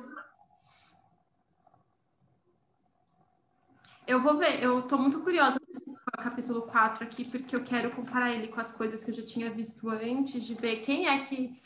Eu 4.08 4.22
vou 4.22 4.38
ver, 4.38 4.62
eu 4.64 4.84
tô 4.84 4.98
muito 4.98 5.20
curiosa 5.22 5.60
com 5.60 5.72
esse 5.72 5.96
capítulo 6.18 6.62
4 6.64 7.04
aqui, 7.04 7.26
porque 7.26 7.56
eu 7.56 7.64
quero 7.64 7.90
comparar 7.90 8.32
ele 8.32 8.48
com 8.48 8.60
as 8.60 8.72
coisas 8.72 9.04
que 9.04 9.12
eu 9.12 9.16
já 9.16 9.24
tinha 9.24 9.50
visto 9.50 9.90
antes, 9.90 10.44
de 10.44 10.54
ver 10.54 10.78
quem 10.78 11.08
é 11.08 11.26
que, 11.26 11.60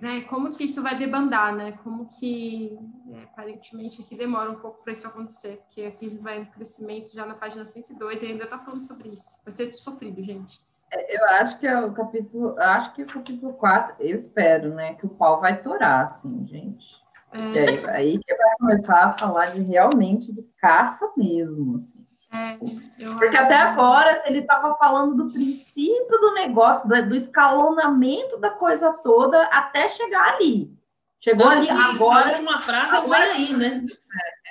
né, 0.00 0.22
como 0.22 0.50
que 0.50 0.64
isso 0.64 0.82
vai 0.82 0.96
debandar, 0.96 1.54
né, 1.54 1.72
como 1.84 2.06
que, 2.18 2.78
é, 3.12 3.24
aparentemente, 3.24 4.00
aqui 4.00 4.16
demora 4.16 4.50
um 4.50 4.56
pouco 4.56 4.82
para 4.82 4.92
isso 4.92 5.06
acontecer, 5.06 5.58
porque 5.58 5.82
aqui 5.82 6.08
vai 6.18 6.40
um 6.40 6.46
crescimento 6.46 7.12
já 7.12 7.26
na 7.26 7.34
página 7.34 7.66
102 7.66 8.22
e 8.22 8.26
ainda 8.26 8.46
tá 8.46 8.58
falando 8.58 8.80
sobre 8.80 9.10
isso. 9.10 9.42
Vai 9.44 9.52
ser 9.52 9.66
sofrido, 9.66 10.22
gente. 10.22 10.62
Eu 10.90 11.24
acho 11.30 11.58
que 11.58 11.66
é 11.66 11.78
o 11.80 11.92
capítulo, 11.92 12.58
acho 12.58 12.94
que 12.94 13.02
o 13.02 13.06
capítulo 13.06 13.52
4, 13.54 13.96
eu 13.98 14.16
espero, 14.16 14.74
né, 14.74 14.94
que 14.94 15.04
o 15.04 15.10
pau 15.10 15.40
vai 15.40 15.62
torar, 15.62 16.04
assim, 16.04 16.46
gente. 16.46 17.03
E 17.34 17.58
aí, 17.58 17.86
aí 17.90 18.18
que 18.18 18.34
vai 18.34 18.54
começar 18.58 19.04
a 19.06 19.18
falar 19.18 19.46
de 19.46 19.62
realmente 19.62 20.32
de 20.32 20.42
caça 20.58 21.10
mesmo, 21.16 21.76
assim. 21.76 22.06
É, 22.32 22.58
eu 22.98 23.16
Porque 23.16 23.36
até 23.36 23.54
agora, 23.56 24.16
se 24.16 24.28
ele 24.28 24.40
estava 24.40 24.74
falando 24.76 25.14
do 25.14 25.32
princípio 25.32 26.18
do 26.20 26.34
negócio, 26.34 26.88
do, 26.88 27.08
do 27.08 27.14
escalonamento 27.16 28.40
da 28.40 28.50
coisa 28.50 28.92
toda, 28.92 29.40
até 29.46 29.88
chegar 29.88 30.34
ali. 30.34 30.72
Chegou 31.20 31.46
Tanto 31.48 31.58
ali, 31.58 31.66
que 31.68 31.72
A 31.72 31.84
agora 31.86 32.28
última 32.30 32.60
frase 32.60 32.96
agora- 32.96 33.20
foi 33.26 33.30
aí, 33.30 33.56
né? 33.56 33.84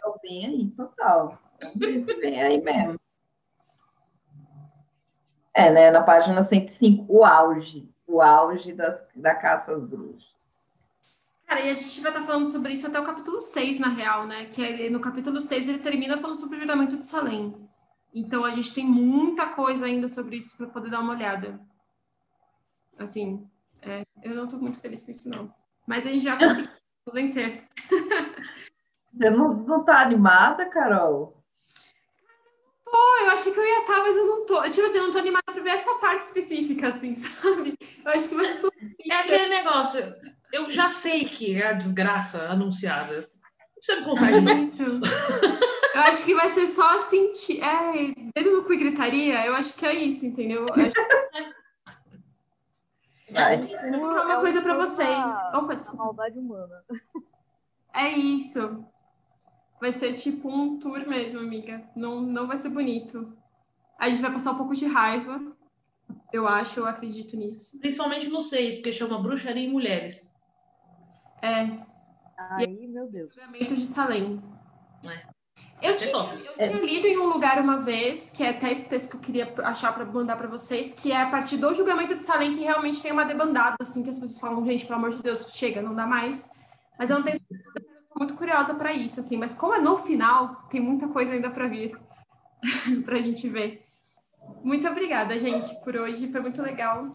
é 0.04 0.08
o 0.08 0.18
bem 0.22 0.46
aí, 0.46 0.70
total. 0.72 1.38
Ver 1.76 2.00
se 2.02 2.14
vem 2.16 2.42
aí 2.42 2.62
mesmo. 2.62 3.00
É, 5.54 5.70
né, 5.72 5.92
na 5.92 6.02
página 6.02 6.42
105, 6.42 7.06
o 7.08 7.24
auge, 7.24 7.88
o 8.08 8.22
auge 8.22 8.74
das, 8.74 9.06
da 9.16 9.36
caça 9.36 9.72
às 9.74 9.84
bruxas. 9.84 10.33
Cara, 11.46 11.62
e 11.62 11.70
a 11.70 11.74
gente 11.74 12.02
vai 12.02 12.12
estar 12.12 12.24
falando 12.26 12.46
sobre 12.46 12.74
isso 12.74 12.88
até 12.88 13.00
o 13.00 13.04
capítulo 13.04 13.40
6, 13.42 13.80
na 13.80 13.90
real, 13.90 14.26
né? 14.26 14.46
Que 14.46 14.62
ele- 14.62 14.90
no 14.90 15.00
capítulo 15.00 15.40
6 15.42 15.68
ele 15.68 15.80
termina 15.80 16.18
falando 16.18 16.36
sobre 16.38 16.58
o 16.58 16.60
julgamento 16.60 16.98
de 16.98 17.06
Salem. 17.06 17.56
Então 18.14 18.44
a 18.46 18.52
gente 18.52 18.74
tem 18.74 18.86
muita 18.86 19.48
coisa 19.48 19.86
ainda 19.86 20.08
sobre 20.08 20.38
isso 20.38 20.58
para 20.58 20.68
poder 20.68 20.90
dar 20.90 21.00
uma 21.00 21.14
olhada. 21.14 21.60
Assim, 22.98 23.48
é, 23.82 24.04
eu 24.24 24.36
não 24.36 24.48
tô 24.48 24.58
muito 24.58 24.80
feliz 24.80 25.04
com 25.04 25.12
isso, 25.12 25.30
não. 25.30 25.54
Mas 25.88 26.06
a 26.06 26.10
gente 26.12 26.24
já 26.24 26.38
conseguiu 26.38 26.70
vencer. 27.14 27.68
Você 29.14 29.30
não, 29.30 29.54
não 29.54 29.84
tá 29.84 30.02
animada, 30.02 30.66
Carol? 30.68 31.44
Pô, 32.86 32.98
eu 33.22 33.32
achei 33.32 33.52
que 33.52 33.60
eu 33.60 33.66
ia 33.66 33.82
estar, 33.82 34.00
mas 34.02 34.16
eu 34.16 34.26
não 34.26 34.46
tô. 34.46 34.62
Tipo 34.70 34.86
assim, 34.86 34.98
eu 34.98 35.04
não 35.06 35.12
tô 35.12 35.18
animada 35.18 35.44
pra 35.52 35.62
ver 35.62 35.72
essa 35.72 35.96
parte 35.96 36.24
específica, 36.24 36.88
assim, 36.88 37.16
sabe? 37.18 37.76
Eu 38.06 38.12
acho 38.12 38.30
que 38.30 38.36
vai 38.36 38.46
ser 38.46 38.70
É 39.10 39.14
aquele 39.14 39.48
negócio. 39.50 40.02
Eu 40.54 40.70
já 40.70 40.88
sei 40.90 41.26
que 41.26 41.60
é 41.60 41.68
a 41.68 41.74
desgraça 41.74 42.44
anunciada. 42.48 43.22
Não 43.22 43.74
precisa 43.76 44.00
me 44.00 44.06
contar 44.06 44.32
de 44.32 44.40
novo. 44.42 44.62
isso. 44.62 44.84
Eu 45.96 46.02
acho 46.02 46.26
que 46.26 46.34
vai 46.36 46.48
ser 46.50 46.68
só 46.68 47.00
sentir. 47.00 47.60
É, 47.62 48.14
dedo 48.36 48.52
no 48.58 48.64
cu 48.64 48.74
e 48.74 48.78
gritaria, 48.78 49.46
eu 49.48 49.56
acho 49.56 49.76
que 49.76 49.86
é 49.86 49.94
isso, 49.96 50.26
entendeu? 50.28 50.66
Eu 50.68 50.74
acho 50.76 50.94
Vai. 53.34 53.58
Vou 53.66 54.00
contar 54.00 54.26
uma 54.26 54.34
É 54.36 54.40
coisa 54.40 54.62
pra 54.62 54.76
pouco 54.76 54.88
vocês. 54.88 55.08
da- 55.10 55.52
Opa, 55.56 55.68
da 55.70 55.74
desculpa. 55.76 56.04
maldade 56.06 56.38
humana. 56.38 56.84
É 57.96 58.10
isso. 58.10 58.86
Vai 59.82 59.92
ser 59.92 60.14
tipo 60.14 60.50
um 60.50 60.78
tour 60.78 61.08
mesmo, 61.08 61.40
amiga. 61.40 61.84
Não, 61.96 62.22
não 62.22 62.48
vai 62.48 62.58
ser 62.58 62.70
bonito. 62.70 63.36
A 63.98 64.08
gente 64.10 64.22
vai 64.22 64.32
passar 64.32 64.52
um 64.52 64.58
pouco 64.58 64.76
de 64.76 64.86
raiva. 64.86 65.42
Eu 66.32 66.48
acho, 66.48 66.80
eu 66.80 66.86
acredito 66.86 67.36
nisso. 67.36 67.80
Principalmente 67.80 68.28
no 68.30 68.42
6, 68.42 68.76
porque 68.76 68.92
chama 68.94 69.22
Bruxaria 69.22 69.64
em 69.64 69.72
Mulheres. 69.72 70.32
É, 71.44 71.68
Aí, 72.38 72.88
meu 72.88 73.06
Deus. 73.10 73.36
julgamento 73.36 73.76
de 73.76 73.86
Salem. 73.86 74.42
É. 75.06 75.34
Eu, 75.82 75.98
tinha, 75.98 76.14
eu 76.14 76.70
tinha 76.70 76.82
lido 76.82 77.06
em 77.06 77.18
um 77.18 77.26
lugar 77.26 77.60
uma 77.60 77.82
vez, 77.82 78.30
que 78.30 78.42
é 78.42 78.52
até 78.52 78.72
esse 78.72 78.88
texto 78.88 79.12
que 79.12 79.18
eu 79.18 79.20
queria 79.20 79.54
achar 79.66 79.94
para 79.94 80.06
mandar 80.06 80.38
para 80.38 80.48
vocês, 80.48 80.94
que 80.94 81.12
é 81.12 81.22
a 81.22 81.30
partir 81.30 81.58
do 81.58 81.74
julgamento 81.74 82.16
de 82.16 82.24
Salem 82.24 82.54
que 82.54 82.62
realmente 82.62 83.02
tem 83.02 83.12
uma 83.12 83.26
debandada, 83.26 83.76
assim, 83.82 84.02
que 84.04 84.10
as 84.10 84.18
pessoas 84.18 84.40
falam, 84.40 84.66
gente, 84.66 84.86
pelo 84.86 85.00
amor 85.00 85.10
de 85.10 85.22
Deus, 85.22 85.46
chega, 85.52 85.82
não 85.82 85.94
dá 85.94 86.08
mais. 86.08 86.50
Mas 86.98 87.10
eu 87.10 87.18
não 87.18 87.24
tenho 87.24 87.36
certeza, 87.36 87.72
eu 87.76 87.84
tô 87.84 88.20
muito 88.20 88.36
curiosa 88.36 88.76
para 88.76 88.94
isso, 88.94 89.20
assim, 89.20 89.36
mas 89.36 89.54
como 89.54 89.74
é 89.74 89.82
no 89.82 89.98
final, 89.98 90.66
tem 90.70 90.80
muita 90.80 91.10
coisa 91.10 91.34
ainda 91.34 91.50
para 91.50 91.68
vir, 91.68 91.92
para 93.04 93.18
a 93.18 93.22
gente 93.22 93.50
ver. 93.50 93.86
Muito 94.64 94.88
obrigada, 94.88 95.38
gente, 95.38 95.76
por 95.84 95.98
hoje, 95.98 96.32
foi 96.32 96.40
muito 96.40 96.62
legal. 96.62 97.14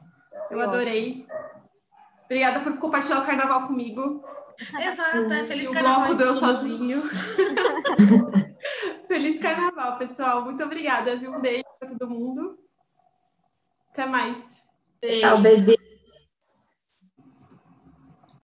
Eu 0.50 0.60
adorei. 0.60 1.26
Obrigada 2.28 2.60
por 2.60 2.76
compartilhar 2.76 3.20
o 3.20 3.24
carnaval 3.24 3.66
comigo. 3.66 4.22
Exato, 4.78 5.32
é 5.32 5.44
feliz 5.44 5.68
o 5.70 5.72
carnaval. 5.72 6.00
bloco 6.00 6.14
deu 6.14 6.34
sozinho. 6.34 7.02
Feliz 9.08 9.38
carnaval, 9.38 9.96
pessoal. 9.96 10.44
Muito 10.44 10.62
obrigada, 10.62 11.16
viu? 11.16 11.32
Um 11.32 11.40
beijo 11.40 11.64
para 11.78 11.88
todo 11.88 12.10
mundo. 12.10 12.58
Até 13.90 14.04
mais. 14.04 14.62
Beijo. 15.00 15.22
Tchau, 15.22 15.38
bebê. 15.38 15.78